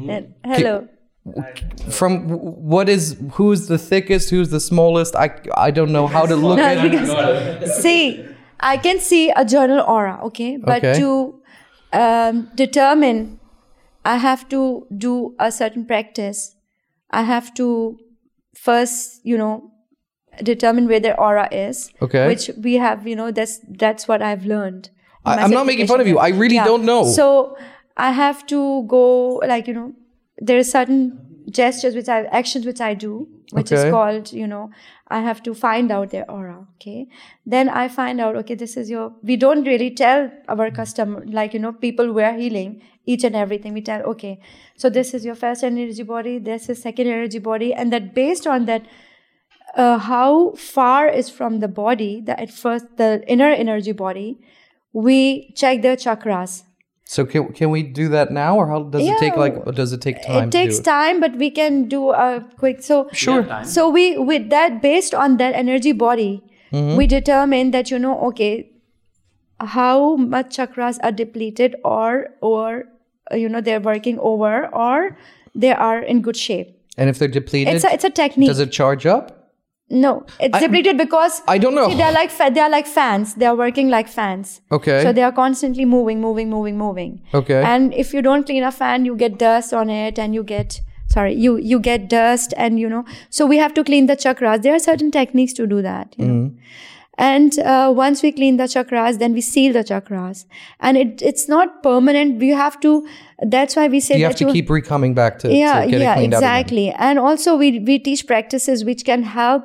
[0.09, 0.89] And- hello.
[1.90, 5.15] From what is who's the thickest, who's the smallest?
[5.16, 6.82] I I don't know how to look No, at.
[6.82, 7.11] because
[7.82, 8.27] see,
[8.61, 10.98] I can see a journal aura, okay, but Okay.
[11.01, 11.43] to
[11.93, 13.39] um, determine,
[14.05, 16.56] I have to do a certain practice.
[17.11, 17.99] I have to
[18.55, 19.70] first, you know,
[20.43, 21.91] determine where their aura is.
[22.03, 22.27] Okay.
[22.27, 24.91] Which we have, you know, that's that's what I've learned.
[25.24, 26.19] I, I'm not making fun of you.
[26.19, 27.05] I really don't know.
[27.05, 27.57] So
[27.97, 29.93] I have to go, like you know,
[30.39, 31.19] there are certain
[31.51, 33.86] gestures which I actions which I do, which Okay.
[33.89, 34.70] is called, you know,
[35.09, 36.66] I have to find out their aura.
[36.77, 37.06] Okay.
[37.44, 39.12] Then I find out, okay, this is your.
[39.23, 43.36] We don't really tell our customer, like you know, people who are healing each and
[43.36, 43.73] everything.
[43.74, 44.40] We tell, okay,
[44.77, 48.47] so this is your first energy body, this is second energy body, and that based
[48.47, 48.82] on that
[49.77, 54.39] uh, how far is from the body, the at first the inner energy body,
[54.93, 56.62] we check their chakras.
[57.09, 59.37] So can can we do that now, or how does it take?
[59.37, 60.49] Like, does it take time?
[60.49, 60.93] it takes to do it?
[60.93, 62.83] time, but we can do a quick.
[62.83, 63.47] So Sure.
[63.65, 66.43] so we with that based on that energy body,
[66.73, 66.97] Mm-hmm.
[66.97, 68.69] we determine that you know okay,
[69.61, 72.85] how much chakras are depleted or or
[73.33, 75.16] you know they're working over or
[75.55, 76.73] they are in good shape.
[76.99, 78.49] And if they're depleted, It's a it's a technique.
[78.49, 79.35] does it charge up?
[79.88, 81.88] No, it's I- depleted because I don't know.
[81.88, 83.34] See, they're like fa- they're like fans.
[83.34, 84.60] They are working like fans.
[84.72, 85.02] Okay.
[85.02, 87.22] So they are constantly moving, moving, moving, moving.
[87.32, 87.62] Okay.
[87.62, 90.80] And if you don't clean a fan, you get dust on it, and you get
[91.06, 93.04] sorry, you you get dust, and you know.
[93.30, 94.62] So we have to clean the chakras.
[94.62, 96.16] There are certain techniques to do that.
[96.18, 96.50] You know.
[97.18, 100.44] And uh, once we clean the chakras, then we seal the chakras,
[100.80, 102.38] and it it's not permanent.
[102.40, 103.06] We have to.
[103.40, 106.00] That's why we say you have to keep re coming back to, yeah to get
[106.00, 106.38] yeah it cleaned out.
[106.38, 109.64] exactly and also we we teach practices which can help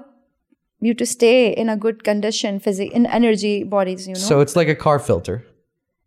[0.82, 4.56] you to stay in a good condition physic in energy bodies you know So it's
[4.56, 5.46] like a car filter.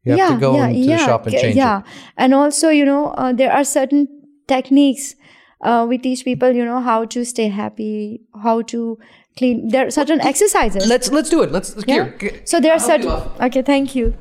[0.05, 1.84] You have yeah to go yeah into yeah the shop and change yeah it.
[2.16, 4.06] and also you know uh, there are certain
[4.48, 5.14] techniques
[5.62, 8.98] uh, we teach people you know how to stay happy how to
[9.38, 11.51] clean there are certain exercises Let's let's do it.
[11.52, 12.10] Let's yeah?
[12.20, 12.42] here.
[12.44, 13.09] so there are I'll certain
[13.48, 14.14] okay thank you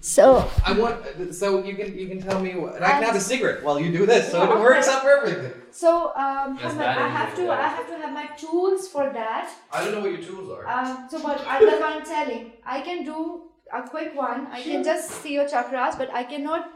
[0.00, 3.16] so I want so you can you can tell me what, and I can have
[3.16, 4.96] a cigarette while you do this, so Yeah, it works okay.
[4.96, 5.50] out perfectly.
[5.70, 7.66] so um That's Hamad, bad I idea, have to yeah.
[7.66, 10.66] I have to have my tools for that I don't know what your tools are.
[10.66, 12.52] Um, so but I, that's what I'm telling.
[12.64, 14.46] I can do a quick one.
[14.58, 16.70] I can just see your chakras, but I cannot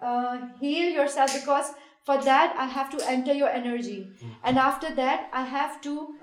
[0.00, 1.72] uh, heal yourself because
[2.04, 4.08] for that I have to enter your energy,
[4.44, 6.14] and after that I have to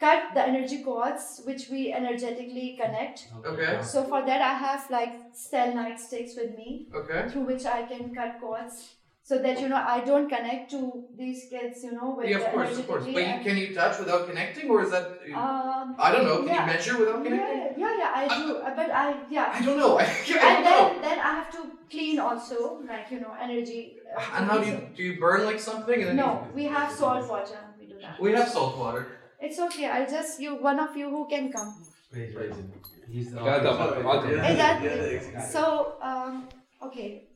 [0.00, 3.28] cut the energy cords which we energetically connect.
[3.44, 3.80] okay.
[3.82, 7.28] So for that I have like selenite sticks with me Okay.
[7.28, 8.94] through which I can cut cords.
[9.22, 12.46] So that you know I don't connect to these kids, you know, with Yeah, of
[12.52, 13.04] course, of course.
[13.04, 15.04] But you, can you touch without connecting, or is that?
[15.42, 16.38] um, I don't know.
[16.38, 16.60] Can yeah.
[16.66, 17.60] you measure without connecting?
[17.60, 18.56] Yeah, yeah, yeah, I do.
[18.56, 19.52] Uh, but I, yeah.
[19.54, 19.98] I don't know.
[19.98, 20.70] I, I don't And know.
[20.94, 21.60] then, then I have to
[21.92, 23.98] clean also, like, you know, energy.
[24.16, 25.02] uh, And how do you do?
[25.04, 27.58] You burn like something, and then No, we have salt water.
[27.78, 28.18] We do that.
[28.20, 29.06] we have salt water.
[29.40, 29.86] It's okay.
[29.86, 31.74] I'll just, you, one of you who can come.
[32.12, 34.30] He's Got it, I'll- I'll come.
[34.30, 36.48] Is that, so, um,
[36.82, 37.26] okay.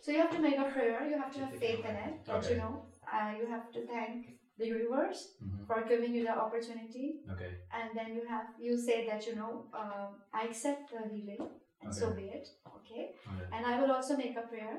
[0.00, 1.06] So you have to make a prayer.
[1.08, 2.24] You have to have faith in it.
[2.26, 4.16] That you know, uh, you have to thank
[4.58, 5.66] the universe Mhm.
[5.68, 7.06] for giving you the opportunity.
[7.34, 7.50] Okay.
[7.78, 11.42] and then you have you say that you know um, I accept the healing
[11.82, 12.46] and so be it
[12.78, 13.02] okay
[13.32, 13.46] Okay.
[13.54, 14.76] and I will also make a prayer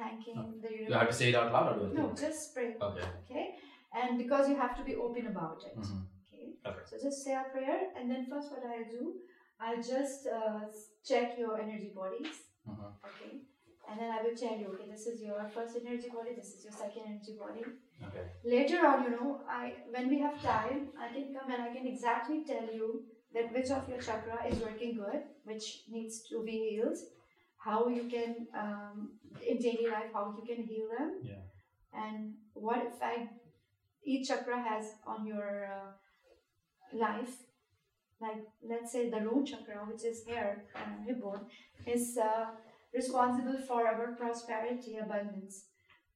[0.00, 0.88] thanking the universe.
[0.92, 1.94] You have to say it out loud or do it?
[1.98, 3.06] no just pray Okay.
[3.22, 3.46] okay
[3.94, 6.00] and because you have to be open about it Mhm.
[6.26, 6.84] okay Okay.
[6.90, 9.14] so just say a prayer and then first what I'll do
[9.60, 10.60] I'll just uh,
[11.10, 12.36] check your energy bodies
[12.68, 12.88] Mhm.
[13.10, 13.32] okay
[13.88, 16.64] and then I will tell you okay this is your first energy body this is
[16.64, 17.64] your second energy body
[18.06, 18.24] Okay.
[18.52, 19.64] later on you know i
[19.94, 22.88] when we have time i can come and i can exactly tell you
[23.36, 25.20] that which of your chakra is working good
[25.50, 25.66] which
[25.96, 26.98] needs to be healed
[27.66, 29.10] how you can um,
[29.50, 31.42] in daily life how you can heal them Yeah.
[31.92, 33.30] and what effect
[34.04, 35.90] each chakra has on your uh,
[36.92, 37.34] life
[38.20, 40.64] like let's say the root chakra which is here
[41.06, 41.46] your bone
[41.86, 42.46] is uh,
[42.94, 45.64] responsible for our prosperity abundance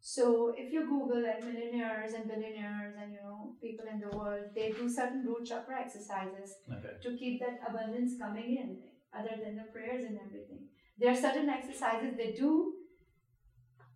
[0.00, 4.44] so if you Google like millionaires and billionaires and you know people in the world,
[4.54, 6.94] they do certain root chakra exercises Okay.
[7.02, 8.78] to keep that abundance coming in,
[9.18, 10.68] other than the prayers and everything.
[10.98, 12.74] There are certain exercises they do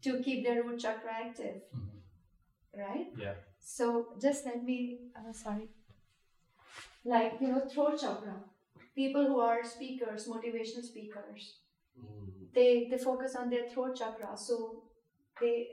[0.03, 2.01] to keep their root chakra active, Mhm.
[2.77, 3.13] right?
[3.17, 3.35] Yeah.
[3.61, 5.69] So just let me, uh, sorry,
[7.05, 8.35] like you know, throat chakra.
[8.95, 11.55] People who are speakers, motivational speakers,
[12.55, 14.83] they they focus on their throat chakra, so
[15.41, 15.69] they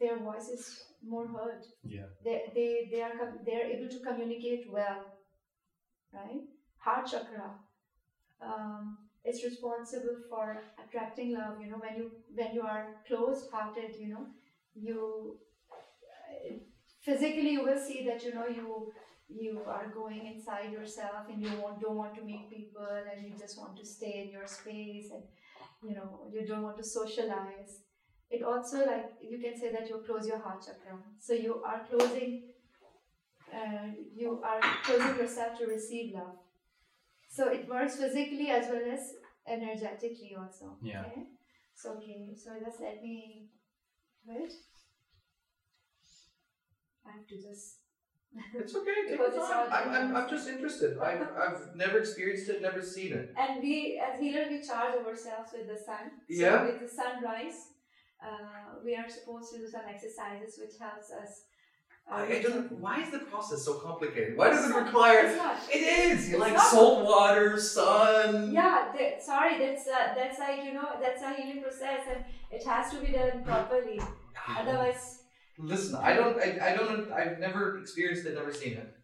[0.00, 1.64] their voice is more heard.
[1.84, 2.06] Yeah.
[2.24, 3.14] They they they are
[3.46, 5.04] they are able to communicate well,
[6.12, 6.42] right?
[6.78, 7.50] Heart chakra.
[8.40, 11.60] Um, it's responsible for attracting love.
[11.60, 14.26] You know, when you when you are closed-hearted, you know,
[14.74, 15.38] you
[17.00, 18.92] physically you will see that you know you
[19.28, 23.32] you are going inside yourself and you want, don't want to meet people and you
[23.38, 25.22] just want to stay in your space and
[25.88, 27.82] you know you don't want to socialize.
[28.30, 30.98] It also like you can say that you close your heart chakra.
[31.18, 32.42] So you are closing
[33.52, 36.36] uh, you are closing yourself to receive love.
[37.28, 39.14] So it works physically as well as
[39.46, 41.00] energetically also Yeah.
[41.02, 41.26] okay?
[41.74, 43.48] So okay so just let me
[44.26, 44.52] wait
[47.06, 47.78] i have to just
[48.54, 48.94] It's okay.
[49.08, 49.68] Take Because your time.
[49.72, 50.98] I'm, I'm, I'm just interested.
[50.98, 53.34] I've, I've never experienced it, never seen it.
[53.36, 56.04] And we, as healers, we charge ourselves with the sun.
[56.28, 56.64] Yeah.
[56.64, 57.58] With the sunrise,
[58.22, 61.30] uh, we are supposed to do some exercises which helps us.
[62.10, 64.36] uh, I, I don't, why is the process so complicated?
[64.36, 65.26] Why does it require?
[65.26, 65.56] It's not.
[65.72, 66.28] It is.
[66.30, 68.52] It's like not- salt water, sun.
[68.52, 72.92] Yeah, sorry, that's uh, that's like you know that's a healing process and it has
[72.92, 74.00] to be done properly.
[74.56, 75.19] Otherwise,
[75.62, 78.96] Listen, I don't, I, I don't, I've never experienced it, never seen it.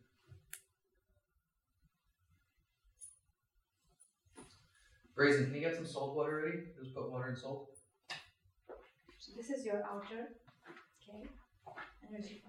[5.15, 6.59] Brazen, can you get some salt water ready?
[6.79, 7.69] Just put water and salt.
[9.19, 10.37] so this is your outer,
[11.03, 11.29] okay,
[12.11, 12.41] body.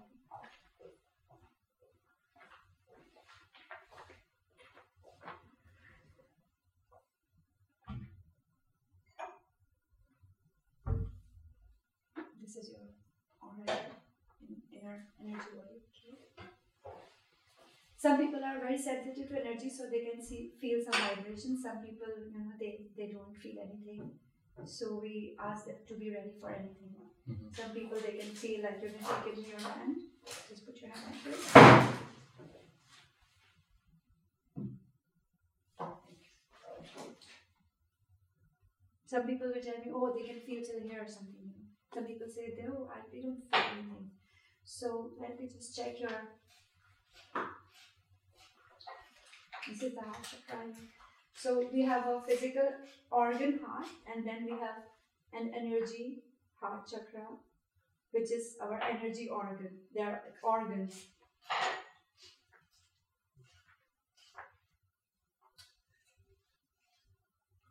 [12.58, 12.80] is your
[13.40, 13.80] aura,
[14.42, 15.80] in- inner energy body.
[17.96, 21.62] Some people are very sensitive to energy, so they can see feel some vibrations.
[21.62, 24.12] Some people, you know, they they don't feel anything.
[24.64, 26.94] So we ask them to be ready for anything.
[27.28, 27.56] Mhm.
[27.60, 29.96] Some people they can feel like you can take it in your hand.
[30.48, 31.98] Just put your hand like this.
[39.06, 41.52] Some people will tell me, oh, they can feel till here or something.
[41.92, 44.10] Some people say, they, oh, I, they don't feel anything.
[44.70, 46.10] So let me just check your.
[49.66, 50.66] This is the heart chakra.
[51.34, 52.68] So we have a physical
[53.10, 54.84] organ heart, and then we have
[55.32, 56.22] an energy
[56.60, 57.26] heart chakra,
[58.10, 59.70] which is our energy organ.
[59.94, 60.94] They are organs.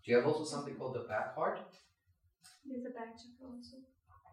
[0.04, 1.60] Do you have also something called the back heart?
[2.66, 3.78] There's a back chakra also.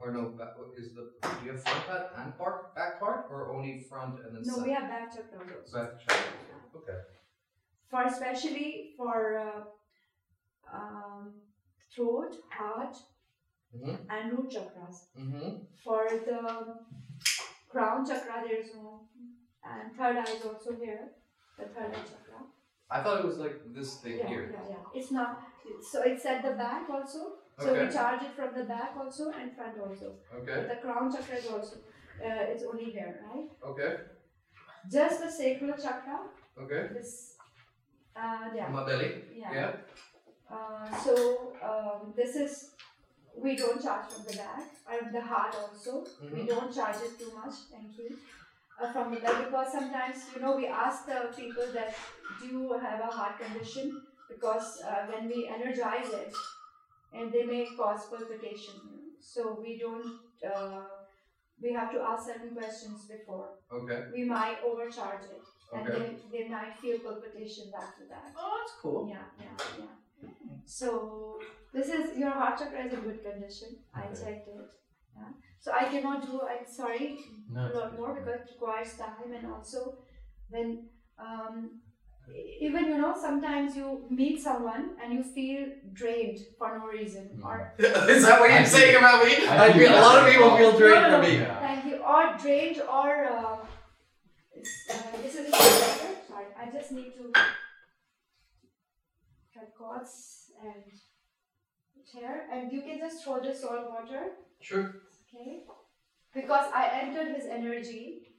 [0.00, 3.52] Or no, back, is the do you have front heart and part, back part, or
[3.54, 4.64] only front and then No, side?
[4.66, 5.72] we have back chakra also.
[5.78, 6.24] Back chakra.
[6.76, 6.98] Okay.
[7.90, 9.62] For especially for uh,
[10.76, 11.40] um,
[11.94, 12.96] throat, heart,
[13.74, 13.96] Mhm.
[14.10, 14.96] and root chakras.
[15.16, 15.66] Mhm.
[15.84, 16.40] For the
[17.68, 19.08] crown chakra, there is no,
[19.62, 21.12] and third eye is also here.
[21.58, 22.40] The third eye chakra.
[22.90, 24.50] I thought it was like this thing Yeah, here.
[24.52, 24.84] yeah, yeah.
[24.94, 25.40] It's not.
[25.90, 27.38] So it's at the back also.
[27.58, 27.86] So Okay.
[27.86, 30.14] we charge it from the back also and front also.
[30.38, 30.54] Okay.
[30.56, 31.76] But the crown chakra is also.
[31.76, 33.48] Uh, it's only here, right?
[33.70, 33.96] Okay.
[34.90, 36.18] Just the sacral chakra.
[36.58, 36.88] Okay.
[36.92, 37.36] This.
[38.16, 38.68] Uh, yeah.
[38.68, 39.24] My belly.
[39.34, 39.52] Yeah.
[39.52, 39.72] Yeah.
[40.50, 42.70] Uh, so um, this is
[43.36, 44.62] we don't charge from the back
[44.92, 46.04] and the heart also.
[46.32, 46.48] We Mhm.
[46.48, 47.54] don't charge it too much.
[47.72, 48.08] Thank you.
[48.80, 51.94] Uh, from the back because sometimes you know we ask the people that
[52.40, 56.32] do you have a heart condition because uh, when we energize it
[57.14, 58.74] and they may cause palpitation.
[59.20, 60.06] So we don't.
[60.44, 60.82] Uh,
[61.62, 63.48] we have to ask certain questions before.
[63.72, 64.00] Okay.
[64.12, 65.42] We might overcharge it,
[65.72, 65.98] and Okay.
[66.32, 68.32] they, they might feel palpitation after that.
[68.36, 69.08] Oh, that's cool.
[69.08, 70.28] Yeah, yeah, yeah.
[70.64, 71.38] So
[71.72, 73.68] this is your heart chakra is in good condition.
[73.94, 74.70] I checked it.
[75.16, 75.28] Yeah.
[75.60, 76.40] So I cannot do.
[76.42, 77.18] I'm sorry,
[77.50, 77.60] No.
[77.60, 79.98] a lot more because it requires time and also
[80.50, 80.88] when
[81.18, 81.80] um,
[82.60, 87.44] even you know sometimes you meet someone and you feel drained for no reason Mm.
[87.44, 87.56] or
[88.14, 89.34] Is that what you're do- saying about me?
[89.46, 91.36] I I feel a lot of people feel drained No, no, from me.
[91.38, 91.60] Yeah.
[91.66, 93.56] thank you or drained or uh,
[94.56, 96.10] it's, uh, this is better.
[96.28, 97.32] Sorry, I just need to
[99.54, 100.84] cut cords and
[102.12, 104.22] hair and you can just throw the salt water
[104.60, 104.84] Sure.
[105.22, 105.64] okay
[106.34, 108.34] because i entered his energy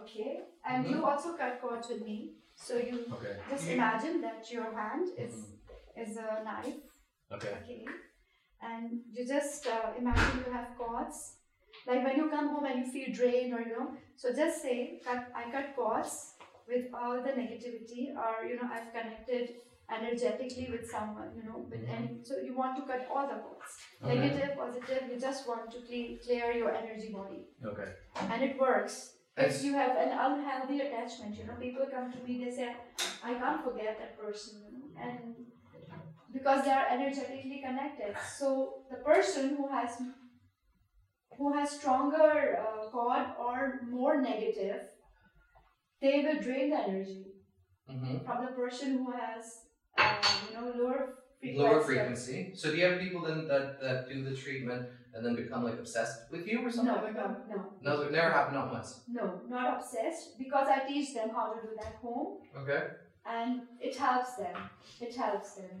[0.00, 2.18] okay and you also cut cords with me
[2.66, 3.34] so you Okay.
[3.50, 5.34] just imagine that your hand is
[6.04, 6.80] is a knife
[7.36, 7.52] Okay.
[7.60, 7.84] okay
[8.68, 11.18] and you just uh, imagine you have cords
[11.86, 15.00] like when you come home and you feel drained or you know so just say
[15.04, 16.14] cut, i cut cords
[16.68, 19.54] with all the negativity or you know i've connected
[19.96, 21.94] energetically with someone you know with Mhm.
[21.96, 23.72] any so you want to cut all the cords
[24.04, 24.14] Okay.
[24.14, 27.90] negative positive you just want to cle- clear your energy body Okay.
[28.32, 28.96] and it works
[29.36, 32.66] That's- you have an unhealthy attachment you know people come to me they say
[33.24, 34.56] i can't forget that person
[35.00, 35.34] and
[36.32, 38.48] because they are energetically connected so
[38.90, 39.96] the person who has
[41.38, 44.80] who has stronger uh, cord or more negative
[46.00, 47.26] they will drain the energy
[47.90, 48.24] Mm-hmm.
[48.24, 49.44] from the person who has
[49.98, 50.14] uh,
[50.48, 52.52] you know lower frequency Lower frequency.
[52.54, 55.78] So do you have people then that, that do the treatment and then become like
[55.78, 57.48] obsessed with you or no something like no that?
[57.48, 59.00] no No, it never happened, not once.
[59.08, 62.82] no not obsessed because i teach them how to do that home Okay.
[63.26, 64.56] and it helps them.
[65.00, 65.74] It helps them.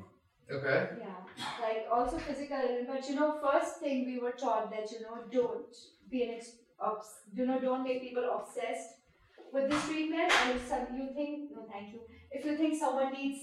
[0.56, 0.80] Okay.
[1.04, 1.20] Yeah,
[1.64, 2.64] like also physical.
[2.90, 5.74] But you know, first thing we were taught that you know don't
[6.10, 6.56] be an ex-
[6.88, 8.90] obs- you know don't make people obsessed
[9.52, 10.30] with this treatment.
[10.40, 12.00] And if some, you think no, thank you.
[12.30, 13.40] If you think someone needs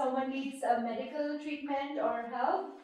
[0.00, 2.78] someone needs a medical treatment or help,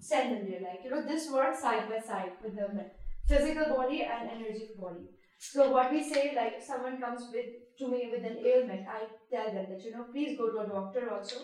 [0.00, 0.60] send them there.
[0.60, 2.90] Like you know, this works side by side with the
[3.26, 5.06] physical body and energetic body.
[5.38, 7.46] So what we say, like if someone comes with
[7.78, 9.00] to me with an ailment, I
[9.30, 11.36] tell them that you know, please go to a doctor also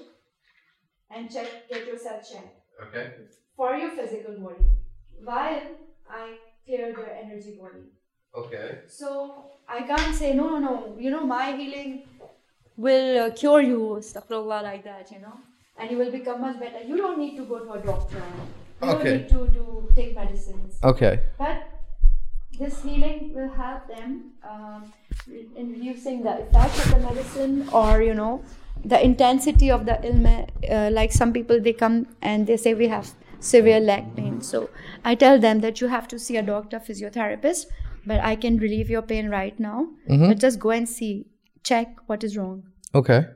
[1.11, 3.13] and check, get yourself checked Okay.
[3.57, 4.65] for your physical body,
[5.25, 5.63] while
[6.09, 7.85] I clear their energy body.
[8.35, 8.79] Okay.
[8.87, 10.97] So I can't say no, no, no.
[10.99, 12.05] You know, my healing
[12.77, 15.11] will uh, cure you, astaghfirullah, like that.
[15.13, 15.35] You know,
[15.81, 16.81] and you will become much better.
[16.87, 18.23] You don't need to go to a doctor.
[18.83, 19.11] You Okay.
[19.13, 20.79] don't need to do take medicines.
[20.85, 21.21] Okay.
[21.39, 21.63] But
[22.59, 24.93] this healing will help them um,
[25.57, 28.43] in reducing the effect of the medicine or, you know,
[28.85, 30.51] the intensity of the illness.
[30.71, 34.41] Uh, like some people, they come and they say, We have severe leg pain.
[34.43, 34.69] So
[35.05, 37.67] I tell them that you have to see a doctor, physiotherapist,
[38.07, 39.89] but I can relieve your pain right now.
[40.09, 41.27] But just go and see,
[41.63, 43.27] check what is wrong, Okay.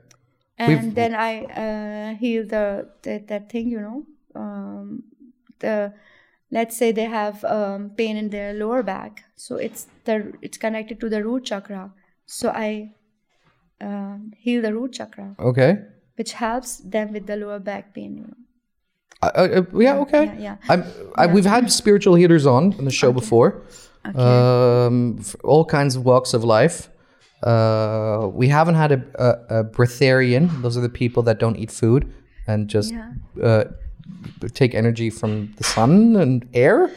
[0.59, 3.69] And We've- then I uh, heal the, the that thing.
[3.69, 4.07] You know,
[4.41, 5.03] um,
[5.59, 5.93] the
[6.51, 11.01] let's say they have um, pain in their lower back, so it's the it's connected
[11.01, 11.93] to the root chakra.
[12.27, 12.93] So I
[13.81, 15.79] um heal the root chakra Okay.
[16.17, 18.17] which helps them with the lower back pain.
[18.17, 18.37] You know.
[19.23, 19.97] Uh, uh, yeah.
[19.99, 20.25] Okay.
[20.27, 20.57] yeah, yeah.
[20.69, 20.85] I'm,
[21.17, 23.63] I, we've had spiritual healers on in the show before.
[24.15, 26.89] Um, all kinds of walks of life.
[27.45, 30.49] Uh, we haven't had a, a, a breatharian.
[30.63, 32.03] Those are the people that don't eat food
[32.47, 33.13] and just Yeah.
[33.43, 33.65] uh,
[34.55, 36.91] take energy from the sun and air.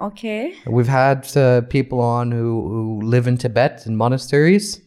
[0.00, 0.54] Okay.
[0.66, 4.80] We've had uh, people on who, who live in Tibet in monasteries,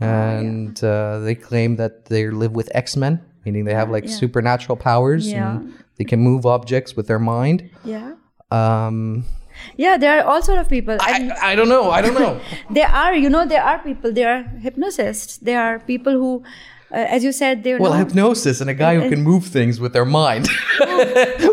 [0.00, 4.76] and uh, they claim that they live with X Men, meaning they have like supernatural
[4.76, 5.56] powers Yeah.
[5.56, 7.70] and they can move objects with their mind.
[7.84, 8.14] Yeah.
[8.50, 9.24] Um,
[9.76, 10.96] Yeah, there are all sort of people.
[11.00, 11.90] I, I don't know.
[11.90, 12.40] I don't know.
[12.70, 14.12] there are, you know, there are people.
[14.12, 15.38] There are hypnotists.
[15.38, 16.42] There are people who,
[16.90, 17.98] uh, as you said, they well, know.
[17.98, 20.48] hypnosis and a guy who can move things with their mind.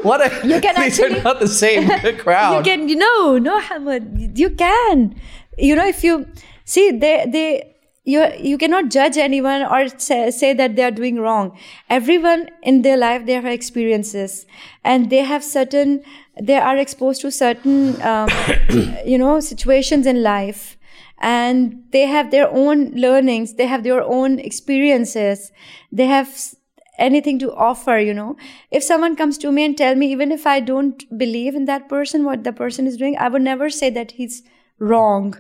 [0.03, 0.21] what?
[0.21, 2.65] A, You can these actually- are not the same crowd.
[2.65, 5.15] you can, you know, no, Hamad, you can.
[5.57, 6.25] You know, if you
[6.65, 7.68] see, they, they,
[8.09, 11.57] you, you cannot judge anyone or say, say that they are doing wrong.
[11.89, 14.45] Everyone in their life, they have experiences
[14.83, 16.03] and they have certain,
[16.41, 18.29] they are exposed to certain, um,
[19.05, 20.77] you know, situations in life
[21.19, 23.53] and they have their own learnings.
[23.55, 25.51] They have their own experiences.
[25.91, 26.55] They have
[26.97, 28.35] anything to offer you know
[28.71, 31.87] if someone comes to me and tell me even if i don't believe in that
[31.87, 34.43] person what the person is doing i would never say that he's
[34.79, 35.33] wrong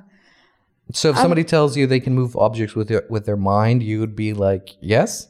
[0.91, 3.99] so if somebody tells you they can move objects with their with their mind, you
[3.99, 5.27] would be like, yes.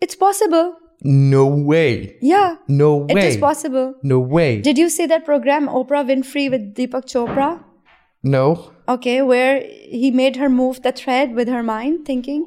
[0.00, 2.16] it's possible No way.
[2.20, 3.06] yeah No way.
[3.14, 4.60] it is possible No way.
[4.60, 7.48] did you see that program oprah winfrey with deepak chopra
[8.22, 8.72] no.
[8.88, 9.60] okay where
[10.00, 12.42] he made her move the thread with her mind thinking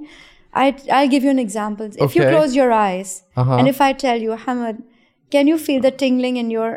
[0.54, 3.10] I, i'll give you an example if you close your eyes
[3.42, 3.56] Uh-huh.
[3.58, 4.82] and if i tell you hamad
[5.36, 6.70] can you feel the tingling in your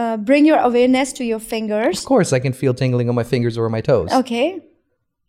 [0.00, 3.24] uh, bring your awareness to your fingers Of course, I can feel tingling on my
[3.34, 4.10] fingers or my toes.
[4.22, 4.46] okay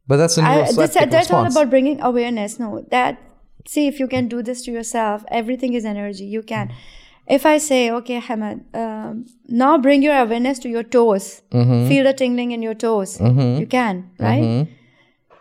[0.08, 2.60] But that's a I, neuroleptic that's, that's all about bringing awareness.
[2.60, 3.22] No, that
[3.66, 5.26] see if you can do this to yourself.
[5.30, 6.26] Everything is energy.
[6.26, 6.74] You can.
[7.28, 11.42] If I say, okay, Hamad, um, now bring your awareness to your toes.
[11.52, 11.90] Mm-hmm.
[11.90, 13.20] Feel the tingling in your toes.
[13.20, 14.68] You can, right?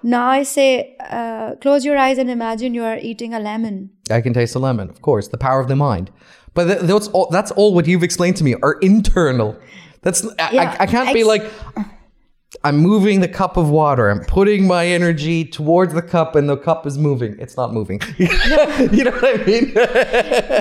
[0.03, 3.91] Now I say, uh, close your eyes and imagine you are eating a lemon.
[4.11, 5.29] I can taste a lemon, of course.
[5.29, 6.11] The power of the mind.
[6.55, 7.29] But th- that's all.
[7.31, 9.57] That's all what you've explained to me are internal.
[10.03, 11.53] That's I, Yeah, I, I can't be ex- like
[12.67, 14.11] I'm moving the cup of water.
[14.11, 17.37] I'm putting my energy towards the cup, and the cup is moving.
[17.39, 18.01] It's not moving.
[18.19, 19.73] you know what I mean?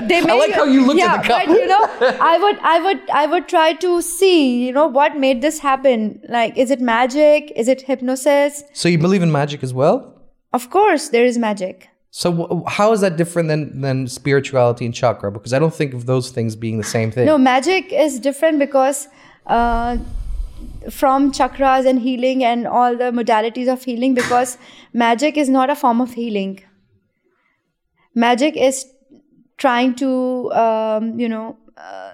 [0.08, 1.46] They I like how you looked yeah, at the cup.
[1.46, 1.84] But you know,
[2.32, 6.20] I would, I would, I would try to see, you know, what made this happen.
[6.28, 7.52] Like, is it magic?
[7.56, 8.62] Is it hypnosis?
[8.72, 10.14] so you believe in magic as well?
[10.52, 11.88] Of course, there is magic.
[12.12, 15.32] So how is that different than than spirituality and chakra?
[15.32, 17.26] Because I don't think of those things being the same thing.
[17.26, 19.08] No, magic is different because
[19.46, 19.98] uh,
[20.90, 24.58] from chakras and healing and all the modalities of healing, because
[24.92, 26.60] magic is not a form of healing.
[28.14, 28.86] Magic is
[29.58, 32.12] trying to, um, you know, uh,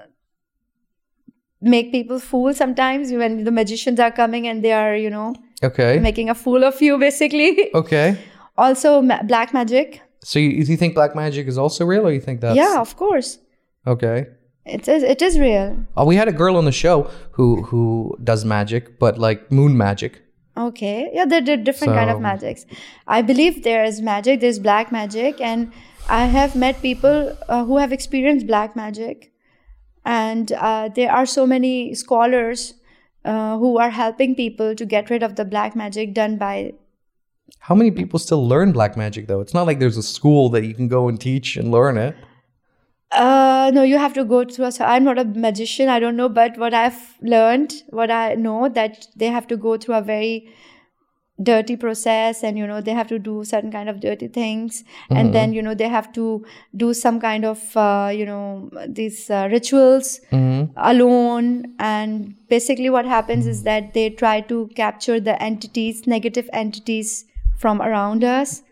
[1.60, 5.98] make people fool sometimes when the magicians are coming and they are, you know, Okay.
[6.00, 7.70] making a fool of you, basically.
[7.74, 8.16] Okay.
[8.58, 10.00] also, ma- black magic.
[10.24, 12.96] So you, you think black magic is also real, or you think that's yeah, of
[12.96, 13.38] course.
[13.86, 14.26] Okay.
[14.64, 15.76] It is, it is real.
[15.96, 19.76] Oh, we had a girl on the show who who does magic, but like moon
[19.76, 20.22] magic.
[20.56, 21.10] Okay.
[21.12, 22.66] Yeah, there are different kind of magics.
[23.08, 24.40] I believe there is magic.
[24.40, 25.72] There's black magic, and
[26.08, 29.32] I have met people uh, who have experienced black magic,
[30.04, 32.74] and uh, there are so many scholars
[33.24, 36.74] uh, who are helping people to get rid of the black magic done by.
[37.58, 39.40] How many people still learn black magic though?
[39.40, 42.14] It's not like there's a school that you can go and teach and learn it.
[43.12, 44.64] Uh, no, you have to go through.
[44.66, 45.88] A, I'm not a magician.
[45.88, 49.76] I don't know, but what I've learned, what I know, that they have to go
[49.76, 50.48] through a very
[51.42, 54.84] dirty process and you know they have to do certain kind of dirty things.
[55.10, 56.44] And then you know they have to
[56.76, 60.20] do some kind of uh, you know these uh, rituals
[60.76, 61.74] alone.
[61.78, 67.24] And basically what happens is that they try to capture the entities negative entities
[67.58, 68.62] from around us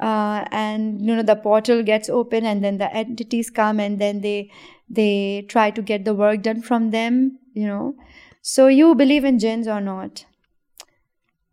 [0.00, 4.20] uh, and you know the portal gets open and then the entities come and then
[4.20, 4.50] they
[4.88, 7.94] they try to get the work done from them you know
[8.42, 10.24] so you believe in jinns or not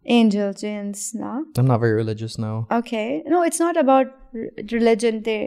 [0.05, 2.67] angel jinns no I'm not very religious now.
[2.71, 4.07] okay no it's not about
[4.71, 5.41] religion they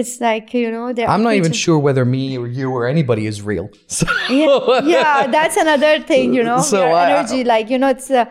[0.00, 0.94] It's like you know.
[1.12, 3.70] I'm not even sure whether me or you or anybody is real.
[3.88, 7.88] So yeah, yeah that's another thing you know So Your I- energy like you know
[7.88, 8.24] it's uh,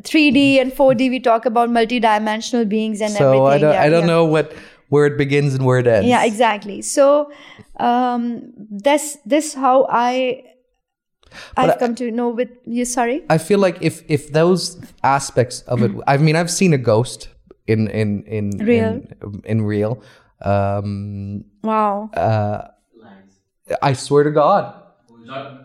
[0.00, 3.88] 3d and 4d we talk about multi-dimensional beings and so everything I don't yeah, I
[3.90, 4.06] don't yeah.
[4.06, 4.52] know what
[4.88, 6.06] where it begins and where it ends.
[6.08, 7.30] yeah exactly so
[7.78, 10.42] um that's this how i
[11.56, 15.60] i've I- come to know with you sorry I feel like if if those aspects
[15.62, 17.28] of it, I mean, I've seen a ghost
[17.66, 19.00] in in in Real.
[19.22, 20.02] in, in real.
[20.42, 23.40] Um, wow Lines.
[23.80, 24.74] I swear to God,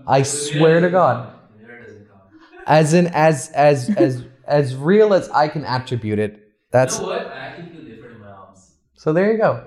[0.08, 2.32] I swear to God, The mirror doesn't count.
[2.68, 6.34] As in as as as as real as I can attribute it.
[6.34, 6.42] You
[6.72, 7.38] That's know what?
[7.42, 8.60] I actually feel different in my arms.
[8.96, 9.14] so.
[9.14, 9.64] There you go.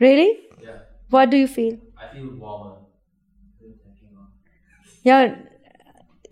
[0.00, 0.76] really Yeah.
[1.10, 2.76] what do you feel I feel warmer.
[5.02, 5.36] yeah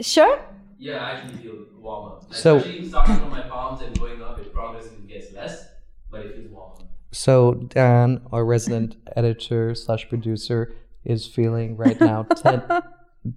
[0.00, 0.38] sure
[0.78, 2.16] Yeah, I actually feel warmer.
[2.30, 5.66] So- Especially starting from my palms and going up, it progressively gets less,
[6.10, 6.84] but it feels warmer.
[7.12, 10.72] So Dan, our resident editor slash producer,
[11.04, 12.62] is feeling right now ten,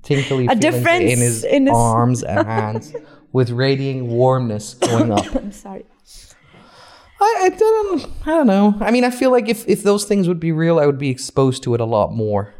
[0.03, 2.93] tinkly A difference in his, in his- arms and hands,
[3.31, 5.25] with radiating warmness going up.
[5.35, 5.85] i'm sorry
[7.19, 8.75] I, I don't I don't know.
[8.79, 11.09] I mean, I feel like if if those things would be real, I would be
[11.09, 12.53] exposed to it a lot more.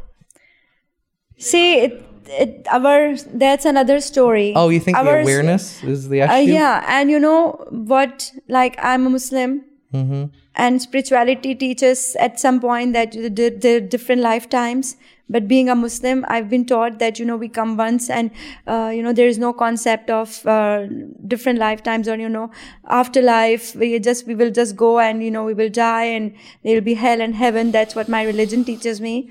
[1.38, 6.36] see it, it our that's another story Oh, you think the awareness is the uh,
[6.36, 9.64] yeah and you know what like i'm a muslim
[9.94, 10.24] Mm-hmm.
[10.54, 14.96] and spirituality teaches at some point that the, the different lifetimes
[15.28, 18.30] but being a muslim i've been taught that you know we come once and
[18.66, 20.86] uh, you know there is no concept of uh,
[21.26, 22.50] different lifetimes or you know
[22.88, 23.74] afterlife.
[23.74, 26.86] We just we will just go and you know we will die and there will
[26.88, 27.70] be hell and heaven.
[27.72, 29.30] That's what my religion teaches me.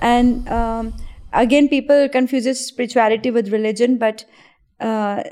[0.00, 0.94] And um,
[1.32, 4.24] again people confuses spirituality with religion but
[4.80, 5.22] uh,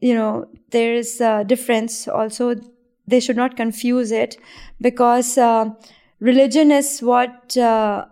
[0.00, 2.54] you know there is a difference also.
[3.08, 4.36] They should not confuse it
[4.80, 5.70] because uh,
[6.18, 8.06] religion is what uh,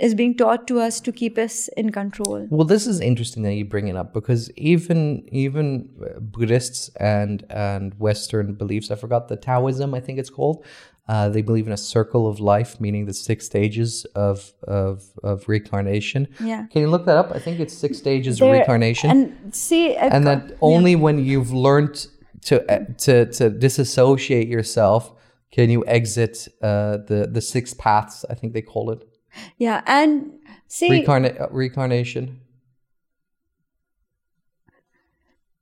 [0.00, 3.54] is being taught to us to keep us in control Well, this is interesting that
[3.54, 9.28] you bring it up because even even uh, Buddhists and and Western beliefs, I forgot
[9.28, 10.64] the Taoism, I think it's called.
[11.08, 15.48] Uh, they believe in a circle of life, meaning the six stages of of of
[15.48, 16.28] reincarnation.
[16.40, 17.32] yeah Can you look that up?
[17.32, 21.52] I think it's six stages of reincarnation, and, and see uh, that only when you've
[21.52, 22.06] learned
[22.42, 25.12] to uh, to to disassociate yourself
[25.50, 28.24] can you exit uh, the the six paths.
[28.30, 29.09] I think they call it
[29.58, 30.32] yeah and
[30.68, 32.40] see Reincarna- uh, reincarnation.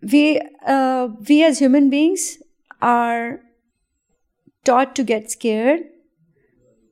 [0.03, 2.39] we uh, we as human beings
[2.81, 3.41] are
[4.65, 5.81] taught to get scared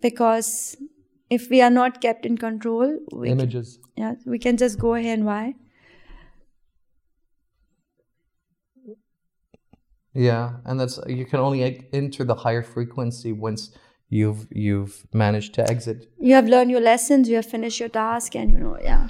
[0.02, 0.76] because
[1.30, 3.78] if we are not kept in control we Images.
[3.96, 5.54] yeah we can just go ahead and why
[10.14, 13.72] Yeah, and that's you can only enter the higher frequency once
[14.08, 16.08] you've you've managed to exit.
[16.18, 19.08] you have learned your lessons you have finished your task and you know yeah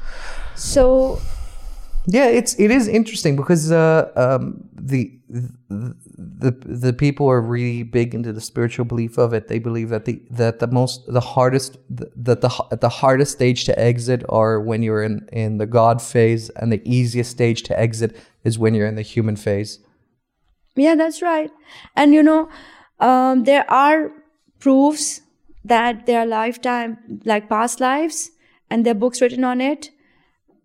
[0.55, 1.19] so
[2.09, 5.11] Yeah, it's it is interesting because uh, um, the,
[5.69, 9.49] the the people are really big into the spiritual belief of it.
[9.49, 12.51] They believe that the that the most the hardest that the
[12.81, 16.81] the hardest stage to exit are when you're in in the God phase, and the
[16.85, 19.81] easiest stage to exit is when you're in the human phase.
[20.77, 21.51] Yeah, that's right.
[21.97, 22.49] And you know,
[23.01, 24.13] um, there are
[24.59, 25.23] proofs
[25.65, 28.31] that there are lifetime, like past lives,
[28.71, 29.91] and there are books written on it.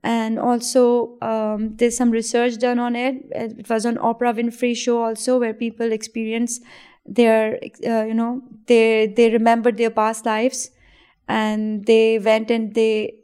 [0.03, 3.23] And also, um, there's some research done on it.
[3.31, 6.59] It was on Oprah Winfrey show also, where people experience
[7.05, 10.71] their, uh, you know, they they remembered their past lives,
[11.27, 13.15] and they went and they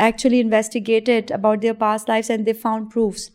[0.00, 3.30] actually investigated about their past lives, and they found proofs.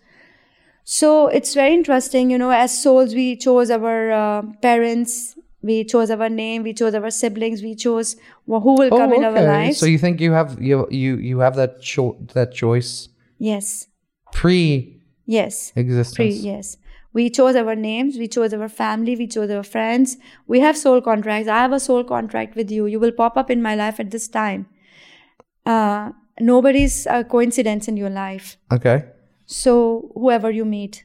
[0.84, 6.12] So it's very interesting, you know, as souls, we chose our uh, parents, we chose
[6.12, 8.16] our name, we chose our siblings, we chose
[8.46, 9.78] wh- who will come in our lives.
[9.78, 13.10] Oh, So you think you have you you you have that cho- that choice
[13.40, 13.88] yes,
[14.32, 16.16] pre yes, existence?
[16.16, 16.78] pre, yes.
[17.14, 20.18] We chose our names, we chose our family, we chose our friends.
[20.48, 21.48] We have soul contracts.
[21.48, 22.88] I have a soul contract with you.
[22.88, 24.66] You will pop up in my life at this time.
[25.66, 28.58] Uh, nobody's a coincidence in your life.
[28.72, 29.06] Okay.
[29.46, 31.04] So, whoever you meet,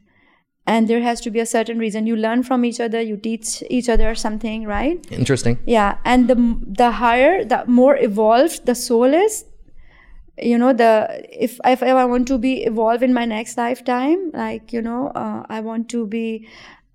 [0.68, 2.06] and there has to be a certain reason.
[2.06, 5.04] You learn from each other, you teach each other something, right?
[5.10, 5.58] Interesting.
[5.66, 6.36] Yeah, and the
[6.80, 9.44] the higher, the more evolved the soul is,
[10.36, 10.92] you know, the
[11.46, 15.46] if if, I want to be evolved in my next lifetime, like you know, uh,
[15.48, 16.46] I want to be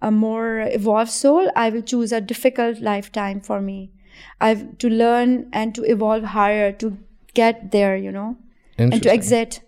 [0.01, 3.91] a more evolved soul, I will choose a difficult lifetime for me.
[4.39, 6.97] I've to learn and to evolve higher to
[7.33, 8.37] get there, you know,
[8.77, 9.61] and to exit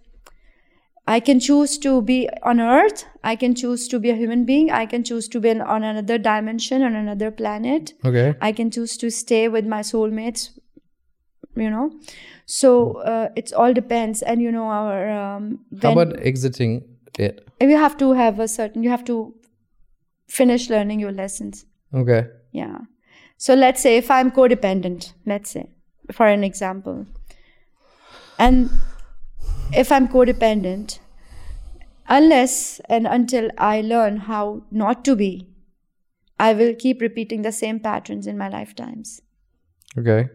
[1.07, 3.05] I can choose to be on Earth.
[3.23, 4.71] I can choose to be a human being.
[4.71, 7.93] I can choose to be in, on another dimension, on another planet.
[8.03, 8.33] Okay.
[8.41, 10.49] I can choose to stay with my soulmates.
[11.55, 11.91] You know,
[12.45, 14.21] so uh, it's all depends.
[14.21, 16.83] And you know, our um, How about exiting
[17.17, 17.47] it?
[17.61, 18.83] you have to have a certain.
[18.83, 19.33] You have to
[20.27, 21.65] finish learning your lessons.
[21.93, 22.27] Okay.
[22.51, 22.79] Yeah.
[23.37, 25.69] So let's say if I'm codependent, let's say,
[26.11, 27.05] for an example,
[28.37, 28.69] and
[29.73, 30.99] if I'm codependent,
[32.07, 35.49] unless and until I learn how not to be,
[36.39, 39.21] I will keep repeating the same patterns in my lifetimes.
[39.97, 40.29] Okay.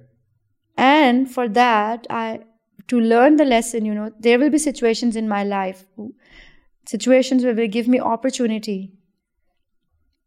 [0.77, 2.41] And for that, I
[2.89, 5.85] to learn the lesson, you know, there will be situations in my life,
[6.87, 8.95] situations where will give me opportunity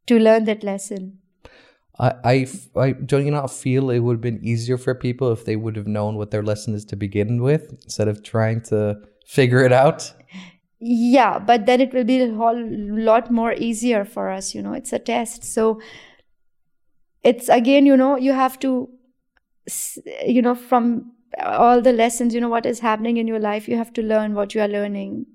[0.06, 1.20] to learn that lesson.
[2.00, 5.46] I, I, I- don't you not feel it would have been easier for people if
[5.46, 9.00] they would have known what their lesson is to begin with instead of trying to
[9.26, 10.12] figure it out?
[10.80, 14.74] Yeah, but then it will be a whole lot more easier for us, you know.
[14.74, 15.44] It's a test.
[15.46, 15.80] So
[17.24, 18.90] it's again, you know, you have to,
[20.26, 23.78] you know, from all the lessons, you know, what is happening in your life, you
[23.78, 25.26] have to learn what you are learning,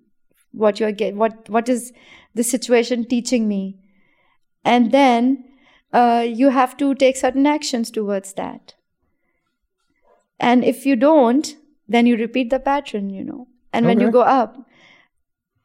[0.53, 1.93] what you are get, what what is
[2.35, 3.79] the situation teaching me,
[4.65, 5.45] and then
[5.93, 8.75] uh, you have to take certain actions towards that.
[10.41, 11.57] And if you don't,
[11.89, 13.49] then you repeat the pattern, you know.
[13.73, 14.57] And when you go up,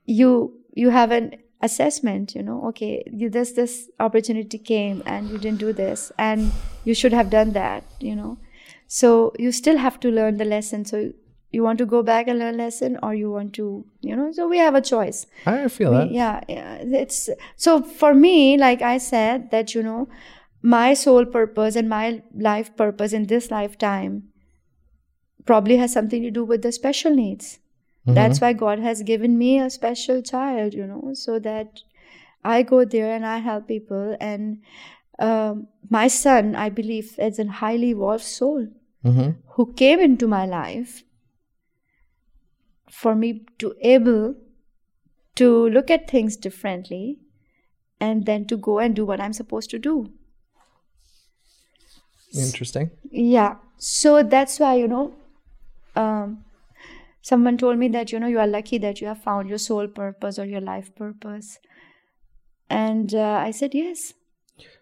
[0.06, 5.38] you you have an assessment you know okay you, this this opportunity came and you
[5.38, 6.52] didn't do this and
[6.84, 8.38] you should have done that you know
[8.88, 11.14] so you still have to learn the lesson so
[11.54, 14.48] you want to go back and learn lesson or you want to you know so
[14.50, 15.26] we have a choice.
[15.46, 16.12] I feel that.
[16.12, 20.08] yeah, yeah it's so for me like i said that you know
[20.62, 24.24] my sole purpose and my life purpose in this lifetime
[25.46, 27.60] probably has something to do with the special needs.
[28.06, 31.80] That's why god has given me a special child you know so that
[32.44, 34.58] i go there and i help people and
[35.20, 38.68] um, my son i believe is a highly evolved soul
[39.04, 41.04] hmm who came into my life
[42.94, 44.36] for me to able
[45.36, 47.20] to look at things differently
[48.00, 50.12] and then to go and do what i'm supposed to do.
[52.36, 52.90] Interesting.
[53.12, 53.56] yeah.
[53.78, 55.14] So that's why you know
[55.96, 56.46] um,
[57.22, 59.88] someone told me that you know you are lucky that you have found your soul
[59.88, 61.60] purpose or your life purpose.
[62.70, 64.14] And uh, i said yes.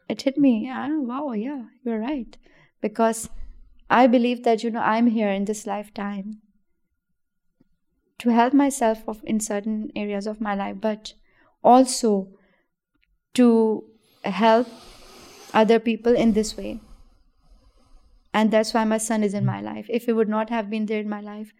[0.10, 0.70] It hit me.
[0.74, 2.38] Ah, wow yeah you're right.
[2.82, 3.30] Because
[3.90, 6.36] i believe that you know i'm here in this lifetime
[8.22, 11.14] to help myself of, in certain areas of my life but
[11.64, 12.27] also
[13.34, 13.84] to
[14.23, 14.68] help
[15.53, 16.80] other people in this way
[18.34, 20.85] and that's why my son is in my life if he would not have been
[20.85, 21.52] there in my life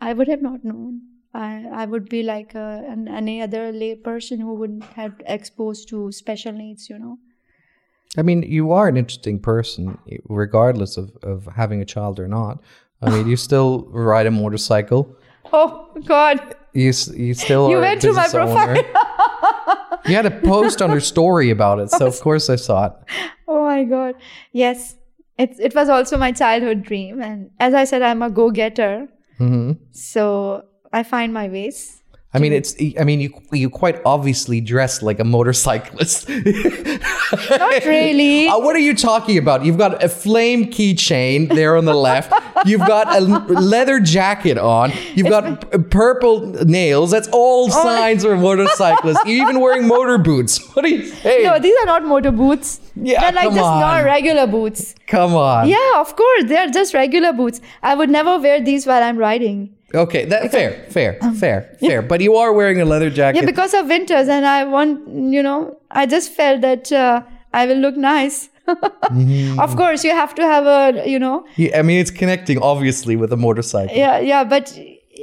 [0.00, 1.02] i would have not known
[1.34, 5.88] i, I would be like uh, an, any other lay person who wouldn't have exposed
[5.90, 7.18] to special needs you know
[8.18, 9.98] I mean, you are an interesting person,
[10.28, 12.62] regardless of, of having a child or not.
[13.02, 15.14] I mean, you still ride a motorcycle.
[15.52, 16.38] Oh god
[16.72, 18.76] You you still You are a went to my owner.
[20.06, 22.92] you had a post on your story about it, so of course I saw it.
[23.48, 24.14] oh my god
[24.52, 24.96] yes
[25.38, 29.06] it, it was also my childhood dream and as i said i'm a go-getter
[29.38, 30.62] hmm so
[30.92, 32.02] i find my ways
[32.34, 32.76] I mean, it's.
[33.00, 36.28] I mean, you you quite obviously dress like a motorcyclist.
[37.50, 39.64] not really Uh, what are you talking about?
[39.64, 42.32] You've got a flame keychain there on the left.
[42.64, 44.92] You've got a leather jacket on.
[45.14, 47.10] You've got p- purple nails.
[47.10, 49.20] That's all signs of a motorcyclist.
[49.26, 50.60] You're even wearing motor boots.
[50.76, 51.44] What are you saying?
[51.44, 53.80] no these are not motor boots Yeah, they're like just on.
[53.80, 55.68] not regular boots Come on.
[55.68, 56.44] Yeah, of course.
[56.46, 57.60] They're just regular boots.
[57.82, 59.75] I would never wear these while I'm riding.
[59.94, 60.24] Okay.
[60.26, 62.02] That fair, fair, fair, fair.
[62.02, 63.38] But you are wearing a leather jacket.
[63.38, 67.22] Um, Yeah, because of winters, and I want, you know, I just felt that uh,
[67.52, 68.48] I will look nice.
[68.66, 69.60] Mm-hmm.
[69.60, 73.14] Of course, you have to have a, you know, Yeah, I mean, it's connecting obviously
[73.14, 73.96] with a motorcycle.
[73.96, 74.76] yeah, yeah, but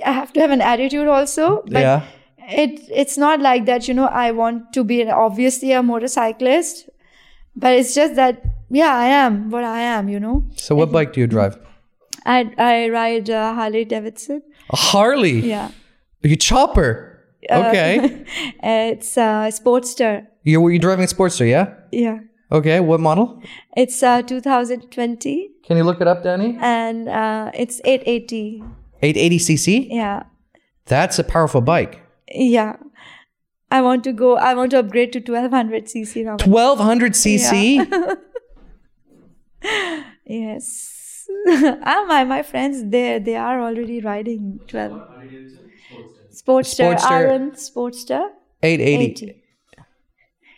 [0.05, 1.61] I have to have an attitude also.
[1.67, 2.01] But Yeah.
[2.47, 4.07] It it's not like that, you know.
[4.07, 6.89] I want to be an, obviously a motorcyclist,
[7.55, 10.43] but it's just that, yeah, I am what I am, you know.
[10.55, 11.57] So, what bike do you drive?
[12.25, 14.41] I I ride uh, Harley Davidson.
[14.69, 15.39] A Harley.
[15.41, 15.71] Yeah.
[16.21, 17.09] You chopper.
[17.49, 18.25] Uh, Okay.
[18.63, 20.25] it's a Sportster.
[20.43, 21.47] you were you driving a Sportster?
[21.49, 21.73] Yeah.
[21.91, 22.19] Yeah.
[22.51, 22.79] Okay.
[22.79, 23.41] What model?
[23.75, 26.57] It's uh, 2020 Can you look it up, Danny?
[26.61, 28.63] and uh, it's 880.
[29.01, 29.87] 880 cc.
[29.89, 30.23] Yeah.
[30.85, 32.01] That's a powerful bike.
[32.31, 32.77] Yeah.
[33.71, 36.37] I want to go, I want to upgrade to 1200 cc now.
[36.45, 38.17] 1200 cc.
[40.25, 40.92] Yes.
[41.83, 45.01] ah, my, my friends, they, they are already riding 12.
[46.31, 47.11] Sportster, Sportster.
[47.11, 48.29] Iron Sportster.
[48.63, 49.25] 880.
[49.25, 49.43] 80.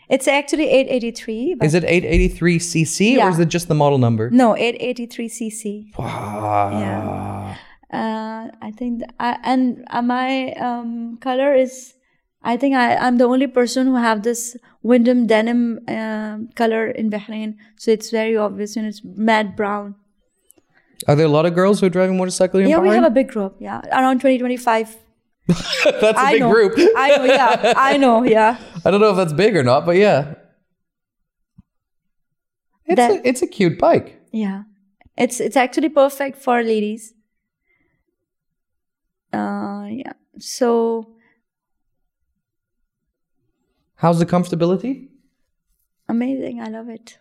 [0.09, 1.55] It's actually 883.
[1.55, 4.29] But Is it 883 cc or is it just the model number?
[4.29, 5.97] No, 883 cc.
[5.97, 6.69] Wow.
[6.71, 7.57] Yeah.
[7.91, 11.95] Uh, I think, th- I, and uh, my um, color is,
[12.43, 17.09] I think I, I'm the only person who have this Wyndham denim um color in
[17.09, 17.55] Bahrain.
[17.77, 19.95] So it's very obvious and it's matte brown.
[21.07, 23.09] Are there a lot of girls who are driving motorcycle in Yeah, we have a
[23.09, 23.55] big group.
[23.59, 24.95] Yeah, around 20, 25.
[25.47, 25.63] That's
[26.03, 26.51] a I big know.
[26.51, 26.73] group.
[26.97, 27.73] I know, yeah.
[27.77, 28.57] I know, yeah.
[28.83, 30.35] I don't know if that's big or not, but yeah.
[32.85, 34.19] It's, That- a, it's a cute bike.
[34.31, 34.63] Yeah.
[35.17, 37.13] It's it's actually perfect for ladies.
[39.31, 40.13] Uh yeah.
[40.39, 41.09] So
[43.95, 45.07] How's the comfortability?
[46.09, 46.61] amazing.
[46.61, 47.17] I love it.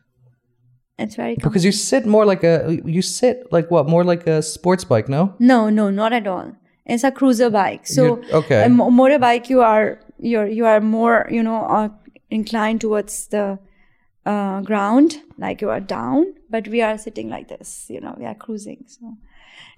[0.99, 1.51] It's very comfortable.
[1.51, 5.09] Because you sit more like a you sit like what more like a sports bike,
[5.09, 5.35] no?
[5.39, 6.53] No, no, not at all.
[6.87, 7.87] It's a cruiser bike.
[7.87, 8.65] So You're- okay.
[8.65, 11.89] a mo- motorbike you are you're you are more, you know, uh,
[12.31, 13.59] inclined towards the
[14.27, 18.25] uh, ground, like you are down, but we are sitting like this, you know, we
[18.25, 18.85] are cruising.
[18.87, 19.17] So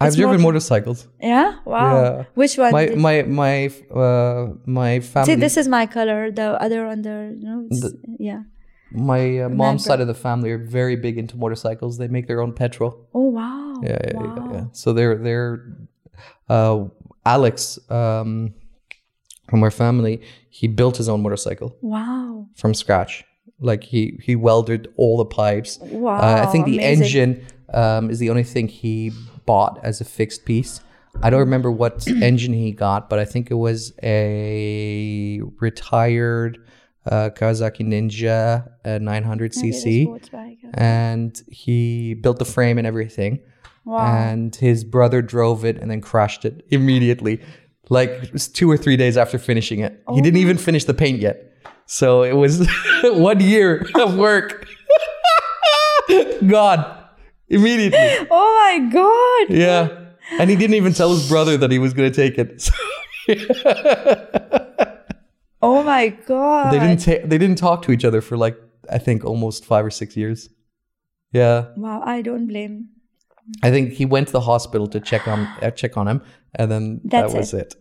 [0.00, 1.08] I've driven more- motorcycles.
[1.20, 1.58] Yeah?
[1.64, 2.02] Wow.
[2.02, 2.24] Yeah.
[2.34, 2.72] Which one?
[2.72, 5.32] My my my uh, my family.
[5.34, 6.30] See, this is my color.
[6.30, 7.86] The other on the, you know, it's,
[8.18, 8.42] yeah.
[8.96, 11.98] My uh, mom's side of the family are very big into motorcycles.
[11.98, 13.06] They make their own petrol.
[13.14, 13.80] Oh wow.
[13.82, 14.48] Yeah, yeah, wow.
[14.50, 14.64] yeah, yeah.
[14.72, 15.66] So they're they're
[16.48, 16.84] uh,
[17.24, 18.54] Alex um,
[19.48, 20.22] from our family.
[20.50, 22.46] He built his own motorcycle Wow.
[22.56, 23.24] from scratch.
[23.60, 25.78] Like he he welded all the pipes.
[25.80, 26.16] Wow.
[26.18, 27.04] Uh, I think the amazing.
[27.04, 29.12] engine um, is the only thing he
[29.46, 30.80] bought as a fixed piece.
[31.22, 36.58] I don't remember what engine he got, but I think it was a retired
[37.06, 40.08] uh, Kawasaki Ninja uh, 900cc.
[40.08, 40.56] okay.
[40.74, 43.40] and he built the frame and everything.
[43.84, 43.98] Wow.
[44.04, 47.40] And his brother drove it and then crashed it immediately,
[47.88, 49.92] like it was two or three days after finishing it.
[49.92, 50.20] He Oh.
[50.20, 51.52] didn't even finish the paint yet.
[51.86, 52.68] So it was
[53.04, 54.66] one year of work.
[56.46, 56.84] God,
[57.48, 58.26] immediately.
[58.30, 59.56] Oh my god.
[59.56, 60.02] Yeah.
[60.40, 62.68] And he didn't even tell his brother that he was going to take it.
[63.28, 63.32] So
[63.64, 64.65] Oh
[65.96, 66.72] my god.
[66.72, 68.56] they didn't ta- they didn't talk to each other for like
[68.96, 70.48] I think almost 5 or 6 years.
[71.32, 71.56] Yeah.
[71.76, 72.74] Wow, I don't blame.
[73.62, 76.18] I think he went to the hospital to check on uh, check on him
[76.54, 77.74] and then That's that was it.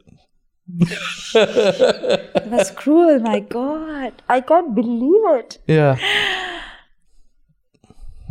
[1.36, 4.14] It was cruel, my god.
[4.28, 5.60] I can't believe it.
[5.68, 5.96] Yeah.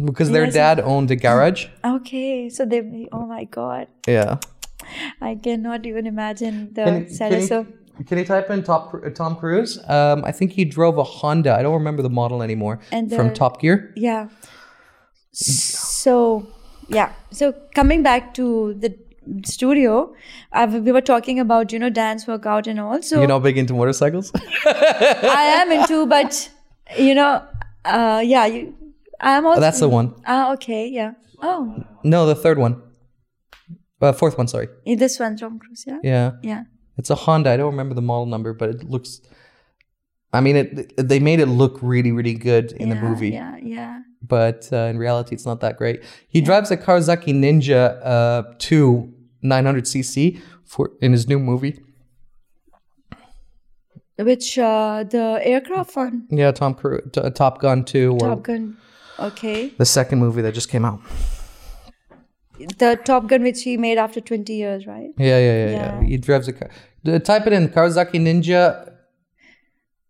[0.05, 0.55] Because their Yes.
[0.55, 1.67] dad owned a garage.
[1.85, 2.81] Okay, so they
[3.13, 3.87] oh my god.
[4.09, 4.39] Yeah.
[5.21, 7.67] I cannot even imagine the Can, sadness of
[8.07, 9.79] can you type in Top, uh, Tom Cruise?
[9.89, 11.55] Um, I think he drove a Honda.
[11.55, 12.81] I don't remember the model anymore.
[12.91, 13.93] And from Top Gear.
[13.97, 14.29] yeah.
[15.33, 16.47] So
[16.89, 17.13] yeah.
[17.31, 18.97] So coming back to the
[19.45, 20.15] studio,
[20.53, 23.03] uh, we were talking about you know dance workout and all.
[23.03, 24.31] So You're not big into motorcycles?
[24.67, 26.51] I am into, but
[26.97, 27.43] you know,
[27.85, 28.75] uh, yeah, you,
[29.21, 29.59] I'm also.
[29.59, 30.15] Oh, that's the one.
[30.27, 31.13] Ah, okay, yeah.
[31.43, 32.81] Oh, No, the third one.
[34.01, 34.69] Uh, fourth one, sorry.
[34.85, 36.31] this one, Tom Cruise, yeah, Yeah.
[36.43, 36.63] yeah.
[36.97, 37.51] It's a Honda.
[37.51, 39.21] I don't remember the model number, but it looks.
[40.33, 40.97] I mean, it.
[41.09, 44.01] They made it look really, really good in the movie, Yeah, yeah.
[44.23, 46.03] but uh, in reality, it's not that great.
[46.29, 49.13] He drives a Kawasaki Ninja uh, 2
[49.45, 51.81] 900cc for in his new movie.
[54.19, 57.03] Which uh, the aircraft one, Yeah, Tom Cruise,
[57.35, 58.77] Top Gun 2, or Top Gun.
[59.19, 61.01] Okay, the second movie that just came out.
[62.59, 65.11] The Top Gun which he made after 20 years, right?
[65.19, 66.01] Yeah, yeah, yeah, yeah.
[66.01, 66.07] Yeah.
[66.07, 66.71] He drives a car.
[67.05, 68.93] D- Type it in Kawasaki Ninja.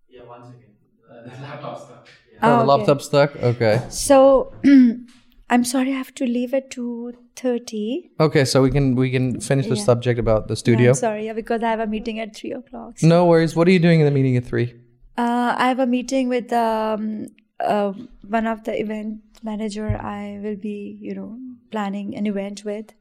[0.08, 0.74] Yeah, one second.
[1.10, 2.08] Uh, the laptop stuck.
[2.32, 2.38] Yeah.
[2.42, 2.66] Oh, the okay.
[2.66, 3.36] laptop stuck.
[3.36, 3.82] Okay.
[3.88, 4.52] So,
[5.50, 8.10] I'm sorry, I have to leave at 2:30.
[8.20, 9.84] Okay, so we can we can finish the Yeah.
[9.84, 10.88] subject about the Yeah, studio.
[10.90, 12.98] I'm sorry, yeah, because I have a meeting at three o'clock.
[12.98, 13.54] So, No worries.
[13.56, 14.74] What are you doing in the meeting at three?
[15.16, 17.28] uh, I have a meeting with um,
[17.60, 17.92] uh,
[18.28, 19.86] one of the event manager.
[19.96, 21.38] I will be, you know,
[21.74, 22.92] planning an event with,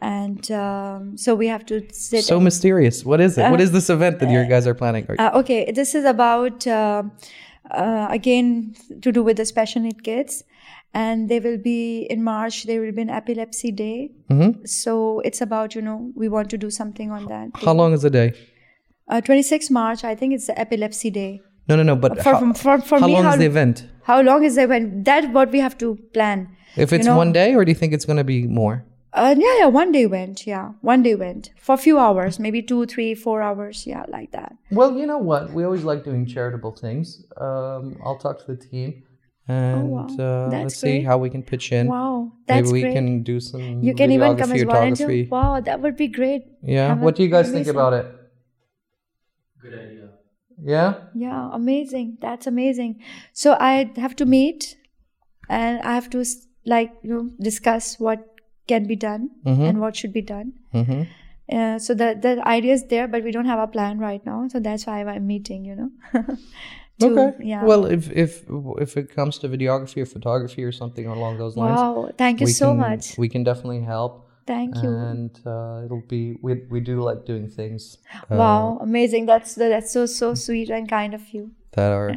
[0.00, 2.24] and um, so we have to sit.
[2.24, 3.04] So mysterious.
[3.10, 3.50] What is it?
[3.52, 5.06] what is this event that you guys are planning?
[5.18, 7.02] Uh, okay, this is about uh,
[7.70, 8.50] uh, again
[9.06, 10.44] to do with the special need kids,
[11.04, 11.80] and they will be
[12.16, 12.64] in March.
[12.64, 13.98] There will be an epilepsy day.
[14.64, 17.48] So it's about you know we want to do something on that.
[17.64, 18.28] how long is the day?
[19.08, 21.40] Uh, 26 March, I think it's the epilepsy day.
[21.68, 21.94] No, no, no.
[22.04, 23.84] But For, how, for, for how me, long how, is the event?
[24.02, 25.04] how long is the event?
[25.04, 26.48] That's what we have to plan.
[26.76, 28.84] If it's know- one day, or do you think it's going to be more?
[29.12, 30.46] Uh, yeah, yeah, one day went.
[30.46, 33.86] Yeah, one day went for a few hours, maybe two, three, four hours.
[33.86, 34.52] Yeah, like that.
[34.70, 35.52] Well, you know what?
[35.52, 37.24] We always like doing charitable things.
[37.38, 39.04] Um, I'll talk to the team,
[39.48, 40.06] and Oh, wow.
[40.18, 41.86] uh, let's see how we can pitch in.
[41.86, 42.92] Wow, that's Maybe we great.
[42.92, 43.80] can do some.
[43.82, 45.06] you can even come as videography, volunteer.
[45.06, 45.28] photography.
[45.30, 46.42] Wow, that would be great.
[46.62, 46.88] Yeah.
[46.88, 48.04] Have What a- do you guys think about it?
[49.62, 50.08] Good idea.
[50.62, 50.94] Yeah.
[51.14, 52.18] Yeah, amazing.
[52.20, 53.00] That's amazing.
[53.32, 54.76] So I have to meet
[55.48, 58.26] and I have to s- like, you know, discuss what
[58.66, 60.52] can be done and what should be done.
[60.74, 61.02] Mm-hmm.
[61.50, 64.48] Uh, so the the idea is there, but we don't have a plan right now.
[64.48, 65.64] So that's why I'm meeting.
[65.64, 65.90] You know.
[66.98, 67.44] To- Okay.
[67.44, 67.62] Yeah.
[67.62, 68.44] Well, if if
[68.78, 72.10] if it comes to videography or photography or something along those lines, wow!
[72.16, 73.18] Thank you so can, much.
[73.18, 74.30] We can definitely help.
[74.46, 74.88] Thank you.
[74.88, 77.98] And uh, it'll be we we do like doing things
[78.30, 78.78] uh, wow!
[78.80, 79.26] Amazing.
[79.26, 81.50] That's that's so so sweet and kind of you.
[81.72, 82.16] that are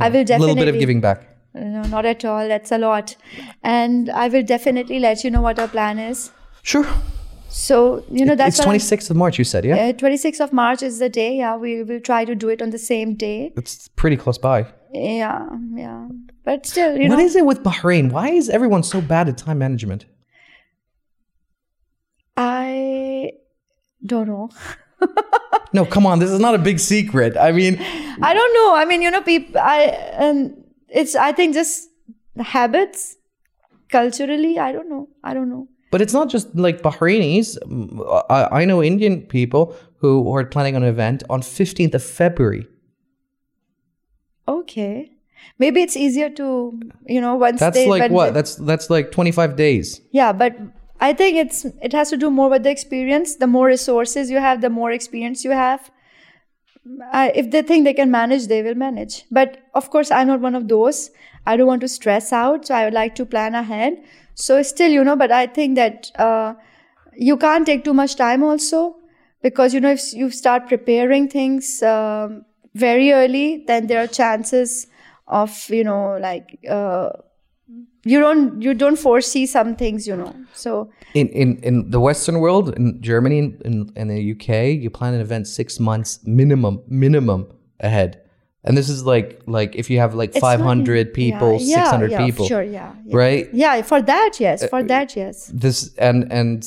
[0.00, 1.33] I will definitely a little bit of giving back.
[1.54, 2.48] No, not at all.
[2.48, 3.16] That's a lot,
[3.62, 6.32] and I will definitely let you know what our plan is.
[6.62, 6.86] Sure.
[7.48, 9.38] So you know that's it's 26th of March.
[9.38, 9.76] You said, yeah.
[9.76, 11.36] Uh, 26th of March is the day.
[11.36, 13.52] Yeah, we will try to do it on the same day.
[13.56, 14.66] It's pretty close by.
[14.92, 16.08] Yeah, yeah.
[16.44, 18.10] But still, you What know, What is it with Bahrain?
[18.10, 20.06] Why is everyone so bad at time management?
[22.36, 23.32] I
[24.04, 24.50] don't know.
[25.72, 26.20] No, come on.
[26.20, 27.36] This is not a big secret.
[27.36, 27.78] I mean,
[28.22, 28.76] I don't know.
[28.76, 29.60] I mean, you know, people.
[29.60, 30.63] I um,
[30.94, 31.14] it's.
[31.14, 31.88] I think just
[32.38, 33.16] habits,
[33.90, 34.58] culturally.
[34.58, 35.08] I don't know.
[35.22, 35.68] I don't know.
[35.90, 37.56] but it's not just like Bahrainis.
[38.30, 42.66] I, I know Indian people who are planning an event on 15th of February.
[44.46, 45.10] Okay,
[45.58, 47.88] maybe it's easier to you know once That's they.
[47.88, 48.26] like what?
[48.26, 50.00] they- That's that's like 25 days.
[50.10, 50.54] yeah, but
[51.00, 53.36] I think it's it has to do more with the experience.
[53.36, 55.90] The more resources you have, the more experience you have.
[57.12, 59.24] I, if they think they can manage, they will manage.
[59.30, 61.10] But of course, I'm not one of those.
[61.46, 64.02] I don't want to stress out, so I would like to plan ahead.
[64.34, 66.54] So still, you know, but I think that uh,
[67.16, 68.96] you can't take too much time also
[69.42, 72.44] because you know if you start preparing things um,
[72.74, 74.86] very early, then there are chances
[75.28, 77.10] of you know like uh,
[78.04, 80.34] you don't you don't foresee some things, you know.
[80.52, 84.48] So In, in in the Western world, in Germany and in, in the UK,
[84.82, 87.46] you plan an event six months minimum minimum
[87.80, 88.20] ahead.
[88.66, 92.10] And this is like like if you have like it's not- 500 people, yeah, 600
[92.10, 93.16] yeah, people, Sure, yeah, yeah.
[93.16, 93.48] right?
[93.52, 94.62] Yeah, for that, yes.
[94.62, 95.50] Uh, for that, yes.
[95.52, 96.64] this and and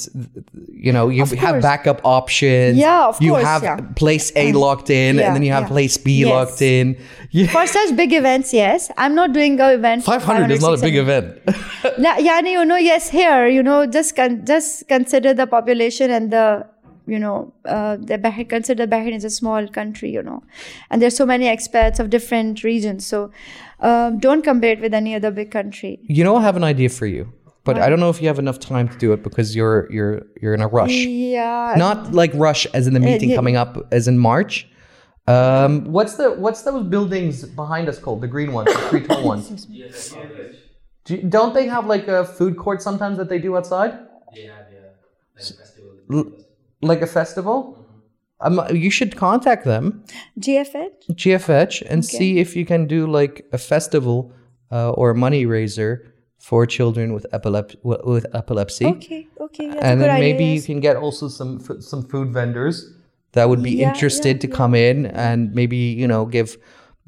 [0.85, 1.63] you know you Of have course.
[1.63, 3.77] backup options Yeah, of you course, have yeah.
[3.95, 6.29] place a locked in and then you have place b Yes.
[6.29, 6.97] locked in
[7.31, 7.47] yeah.
[7.55, 8.91] For such big events, yes.
[8.97, 10.03] I'm not doing a event.
[10.05, 11.39] for 500 is not a big event
[11.97, 16.31] Yeah, yeah, you know, yes, here, you know, just con- just consider the population and
[16.31, 16.45] the,
[17.07, 20.43] you know, uh, the Bahrain, consider Bahrain is a small country, you know,
[20.89, 23.05] and there's so many expats of different regions.
[23.05, 23.31] So
[23.79, 25.99] um, don't compare it with any other big country.
[26.17, 27.31] you know i have an idea for you
[27.63, 30.15] but i don't know if you have enough time to do it because you're you're
[30.41, 31.75] you're in a rush Yeah.
[31.77, 33.35] not like rush as in the meeting yeah.
[33.39, 34.53] coming up as in march
[35.27, 39.23] um what's the what's those buildings behind us called the green ones the three tall
[39.23, 40.15] ones Yes, yes.
[41.05, 43.91] do, you- don't they have like a food court sometimes that they do outside
[44.35, 44.89] They have yeah,
[45.35, 46.46] like a festival.
[46.81, 47.83] Like a festival
[48.39, 50.03] um, you should contact them
[50.39, 51.07] GFH?
[51.11, 54.31] GFH and see if you can do like a festival
[54.71, 57.79] uh, or a money raiser for children with epilepsy.
[57.83, 59.69] With epilepsy, Okay, okay.
[59.69, 60.33] That's and a good then idea.
[60.33, 60.65] maybe you yes.
[60.67, 62.93] can get also some f- some food vendors
[63.31, 66.57] that would be Yeah, interested yeah, to come in and maybe you know give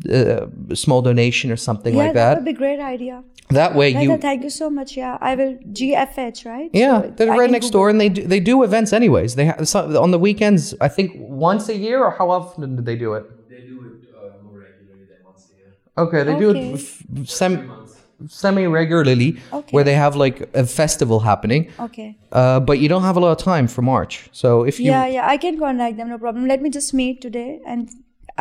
[0.08, 2.36] uh, a small donation or something yeah, like that that.
[2.38, 3.24] would be a great idea.
[3.50, 4.18] that way Yeah, you.
[4.18, 4.96] thank you so much.
[4.96, 6.70] Yeah, I will GFH, right?
[6.74, 7.80] Yeah, So they're I right next Google.
[7.82, 9.36] door, and they do, they do events anyways.
[9.36, 10.76] They have so, on the weekends.
[10.80, 11.12] I think
[11.52, 13.24] once a year, or how often do they do it?
[13.50, 15.72] They do it uh, more regularly than once a year.
[16.04, 17.96] Okay, they do it f- sem- Months.
[18.42, 19.74] semi regularly, Okay.
[19.76, 21.62] where they have like a festival happening.
[21.88, 22.10] Okay.
[22.32, 24.30] Uh, but you don't have a lot of time for March.
[24.32, 26.48] So if you Yeah, yeah, I can contact them, no problem.
[26.48, 27.90] Let me just meet today and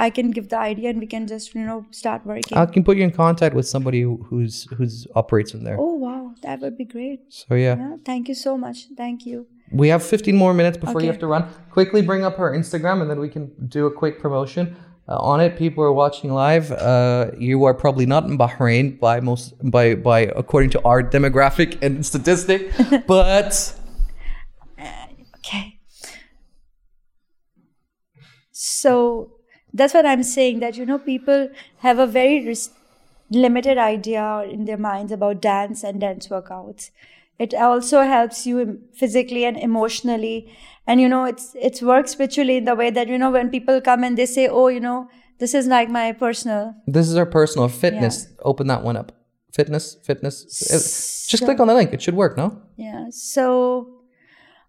[0.07, 2.57] I can give the idea and we can just, you know, start working.
[2.57, 5.77] I can put you in contact with somebody who's who's operates in there.
[5.79, 6.35] oh, wow.
[6.43, 7.21] That would be great.
[7.29, 7.77] So yeah.
[7.77, 8.87] Yeah, thank you so much.
[8.97, 9.47] Thank you.
[9.73, 11.49] we have 15 more minutes before you have to run.
[11.71, 14.77] Quickly bring up her Instagram, and then we can do a quick promotion.
[15.09, 16.71] Uh, on it, people are watching live.
[16.71, 21.83] Uh, you are probably not in Bahrain by most by by according to our demographic
[21.83, 22.71] and statistic,
[23.07, 23.75] but
[25.39, 25.81] Okay.
[28.53, 29.38] So
[29.73, 32.71] that's what I'm saying that, you know, people have a very res-
[33.31, 36.91] limited idea in their minds about dance and dance workouts.
[37.39, 40.53] It also helps you physically and emotionally.
[40.87, 43.81] And, you know, it's, it's works spiritually in the way that, you know, when people
[43.81, 45.09] come and they say, oh, you know,
[45.39, 46.75] this is like my personal.
[46.87, 48.27] this is our personal fitness.
[48.43, 49.13] Open that one up.
[49.53, 50.45] Fitness, fitness.
[50.71, 51.93] Uh, Just click on the link.
[51.93, 52.37] It should work.
[52.37, 52.61] No.
[52.77, 53.07] Yeah.
[53.11, 54.03] So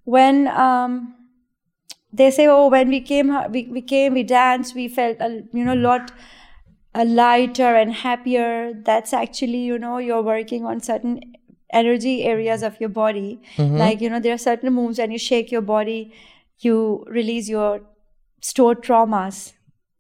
[0.04, 1.16] when um,
[2.12, 5.64] they say, "Oh, when we came, we, we came, we danced, we felt a you
[5.64, 6.12] know lot
[6.96, 11.22] uh, lighter and happier." That's actually you know you're working on certain
[11.72, 13.40] energy areas of your body.
[13.78, 16.14] Like you know there are certain moves and you shake your body,
[16.60, 17.82] you release your
[18.42, 19.54] stored traumas.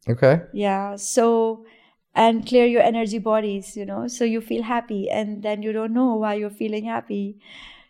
[0.07, 0.41] Okay.
[0.53, 0.95] Yeah.
[0.95, 1.65] So,
[2.15, 5.93] and clear your energy bodies, you know, so you feel happy and then you don't
[5.93, 7.37] know why you're feeling happy.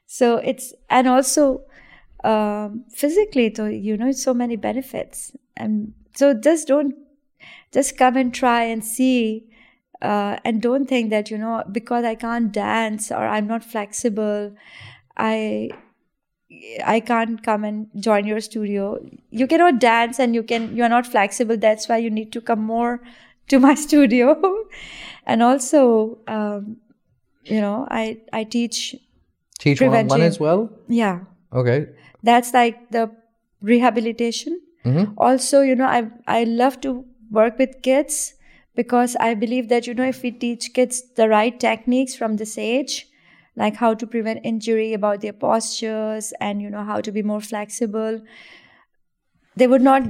[0.06, 1.62] So it's, and also
[2.24, 5.36] um, physically, So you know, so many benefits.
[5.56, 6.96] And so just don't,
[7.72, 9.46] just come and try and see.
[10.02, 14.56] Uh, and don't think that, you know, because I can't dance or I'm not flexible,
[15.18, 15.72] I
[16.86, 18.98] I can't come and join your studio.
[19.30, 21.58] You cannot dance and you can you are not flexible.
[21.58, 23.02] That's why you need to come more
[23.50, 24.66] to my studio.
[25.26, 26.78] and also, um,
[27.44, 28.96] you know, I I teach.
[29.60, 30.70] Teach one on one as well.
[30.88, 31.20] Yeah,
[31.52, 31.88] Okay.
[32.24, 33.12] That's like the
[33.62, 34.60] rehabilitation.
[34.86, 35.14] Mhm.
[35.18, 38.34] Also, you know, I I love to work with kids
[38.76, 42.58] because I believe that you know if we teach kids the right techniques from this
[42.58, 43.08] age,
[43.56, 47.42] like how to prevent injury, about their postures, and you know how to be more
[47.42, 48.22] flexible,
[49.56, 50.04] they would not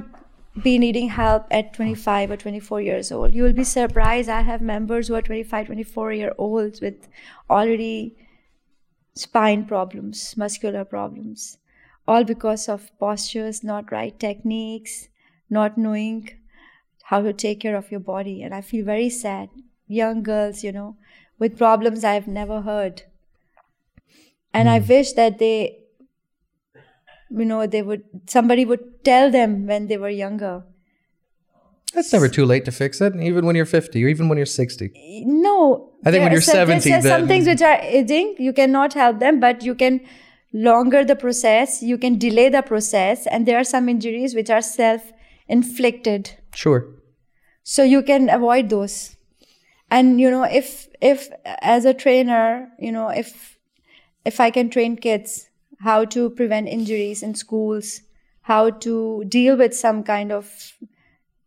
[0.62, 3.34] be needing help at 25 or 24 years old.
[3.34, 4.28] You will be surprised.
[4.28, 7.08] I have members who are 25, 24 year olds with
[7.48, 8.16] already
[9.14, 11.58] spine problems, muscular problems,
[12.06, 15.08] all because of postures, not right techniques,
[15.48, 16.30] not knowing
[17.04, 18.42] how to take care of your body.
[18.42, 19.48] And I feel very sad.
[19.88, 20.96] Young girls, you know,
[21.38, 23.02] with problems I've never heard.
[24.52, 24.88] And I hmm.
[24.88, 25.78] wish that they,
[27.30, 30.64] you know, they would, somebody would tell them when they were younger.
[31.94, 34.46] That's never too late to fix it, even when you're 50 or even when you're
[34.46, 35.24] 60.
[35.26, 35.92] No.
[36.04, 38.94] I think when you're so there's 70 just some things which are aging, you cannot
[38.94, 40.00] help them, but you can
[40.52, 44.62] longer the process, you can delay the process, and there are some injuries which are
[44.62, 45.12] self
[45.48, 46.38] inflicted.
[46.54, 46.86] Sure.
[47.62, 49.16] So you can avoid those.
[49.90, 53.58] And you know, if if as a trainer, you know, if
[54.24, 55.48] if I can train kids
[55.80, 58.02] how to prevent injuries in schools,
[58.42, 60.74] how to deal with some kind of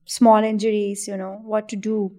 [0.05, 2.11] small injuries, you know, what to do,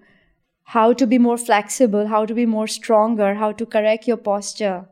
[0.65, 4.87] how to be more flexible, how to be more stronger, how to correct your posture.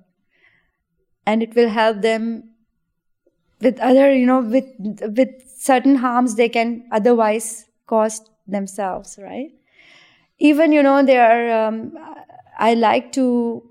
[1.26, 2.50] And it will help them
[3.60, 4.66] with other, you know, with
[5.16, 9.50] with certain harms they can otherwise cause themselves, right?
[10.38, 11.96] Even, you know, there are, um,
[12.58, 13.62] I like to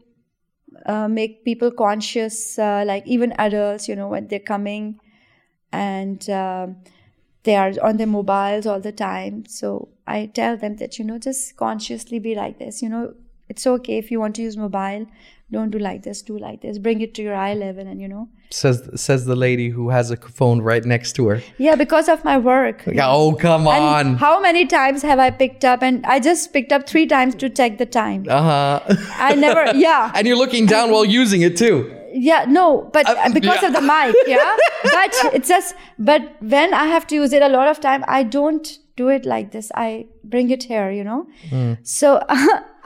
[0.86, 5.00] uh, make people conscious, uh, like even adults, you know, when they're coming
[5.74, 6.78] and um
[7.44, 9.46] they are on their mobiles all the time.
[9.48, 12.82] So I tell them that, you know, just consciously be like this.
[12.84, 13.14] You know,
[13.50, 15.08] it's okay if you want to use mobile,
[15.52, 16.78] don't do like this, do like this.
[16.78, 18.30] Bring it to your eye level and, you know.
[18.50, 21.42] Says says the lady who has a phone right next to her.
[21.58, 22.86] Yeah, because of my work.
[22.88, 24.16] Like, oh, come And on.
[24.18, 25.82] how many times have I picked up?
[25.84, 28.26] And I just picked up three times to check the time.
[28.28, 28.96] Uh huh.
[29.30, 30.12] I never, yeah.
[30.16, 31.96] and you're looking down while using it too.
[32.14, 33.68] Yeah, no, but Uh, because yeah.
[33.70, 34.58] of the mic, yeah.
[34.84, 38.24] but it's just, but when I have to use it a lot of time, I
[38.24, 38.68] don't
[38.98, 39.72] do it like this.
[39.76, 41.28] I bring it here, you know.
[41.84, 42.22] So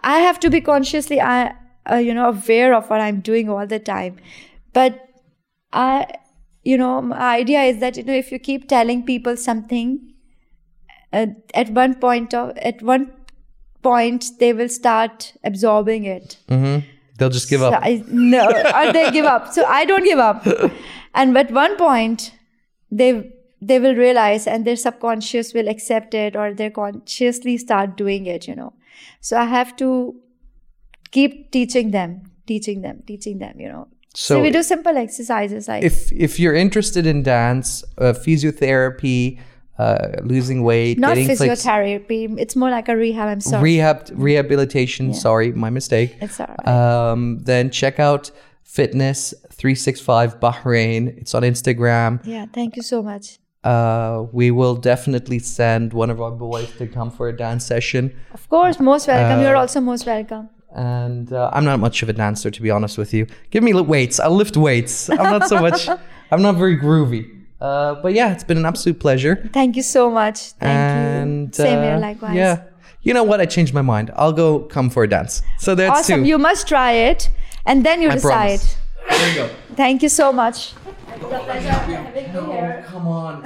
[0.04, 1.56] I have to be consciously, I,
[1.90, 4.18] uh, you know, aware of what I'm doing all the time.
[4.74, 5.08] But
[5.72, 6.08] I,
[6.64, 10.14] you know, my idea is that you know, if you keep telling people something,
[11.14, 13.12] uh, at one point of, at one
[13.82, 16.38] point they will start absorbing it.
[16.50, 16.88] Mm-hmm.
[17.18, 17.84] They'll just give So up.
[17.84, 19.54] I, no, or they give up.
[19.54, 20.46] So I don't give up.
[21.14, 22.34] And at one point,
[22.92, 23.32] they
[23.62, 28.48] they will realize, and their subconscious will accept it, or they consciously start doing it.
[28.48, 28.74] You know.
[29.22, 30.16] So I have to
[31.16, 32.12] keep teaching them,
[32.52, 33.56] teaching them, teaching them.
[33.64, 33.84] You know.
[34.14, 39.40] So, So we do simple exercises like if if you're interested in dance, uh, physiotherapy,
[39.78, 42.22] uh, losing weight, not getting flex- physiotherapy.
[42.44, 43.28] It's more like a rehab.
[43.34, 43.64] I'm sorry.
[43.70, 43.98] rehab
[44.28, 45.14] rehabilitation.
[45.14, 46.10] Sorry, my mistake.
[46.22, 46.68] it's all right.
[46.76, 48.32] Um, then check out
[48.64, 51.02] Fitness 365 Bahrain.
[51.22, 52.12] It's on Instagram.
[52.26, 52.46] yeah.
[52.58, 53.26] Thank you so much.
[53.64, 58.04] Uh, we will definitely send one of our boys to come for a dance session.
[58.32, 59.40] Of course, most welcome.
[59.40, 60.50] Uh, You're also most welcome.
[60.76, 63.28] And uh, I'm not much of a dancer, to be honest with you.
[63.50, 64.20] Give me weights.
[64.20, 65.10] I'll lift weights.
[65.10, 65.88] I'm not so much.
[66.32, 67.32] I'm not very groovy.
[67.62, 69.50] Uh, but yeah, it's been an absolute pleasure.
[69.54, 70.52] Thank you so much.
[70.52, 71.54] Thank and you.
[71.54, 72.36] Same here, uh, likewise.
[72.36, 72.64] Yeah.
[73.02, 73.40] You know what?
[73.40, 74.12] I changed my mind.
[74.16, 75.42] I'll go come for a dance.
[75.60, 76.24] So that's awesome.
[76.24, 76.28] two.
[76.28, 77.30] You must try it
[77.66, 78.60] and then you I decide.
[78.60, 78.78] promise.
[79.10, 79.50] There you go.
[79.76, 80.74] Thank you so much.
[82.88, 83.46] come on.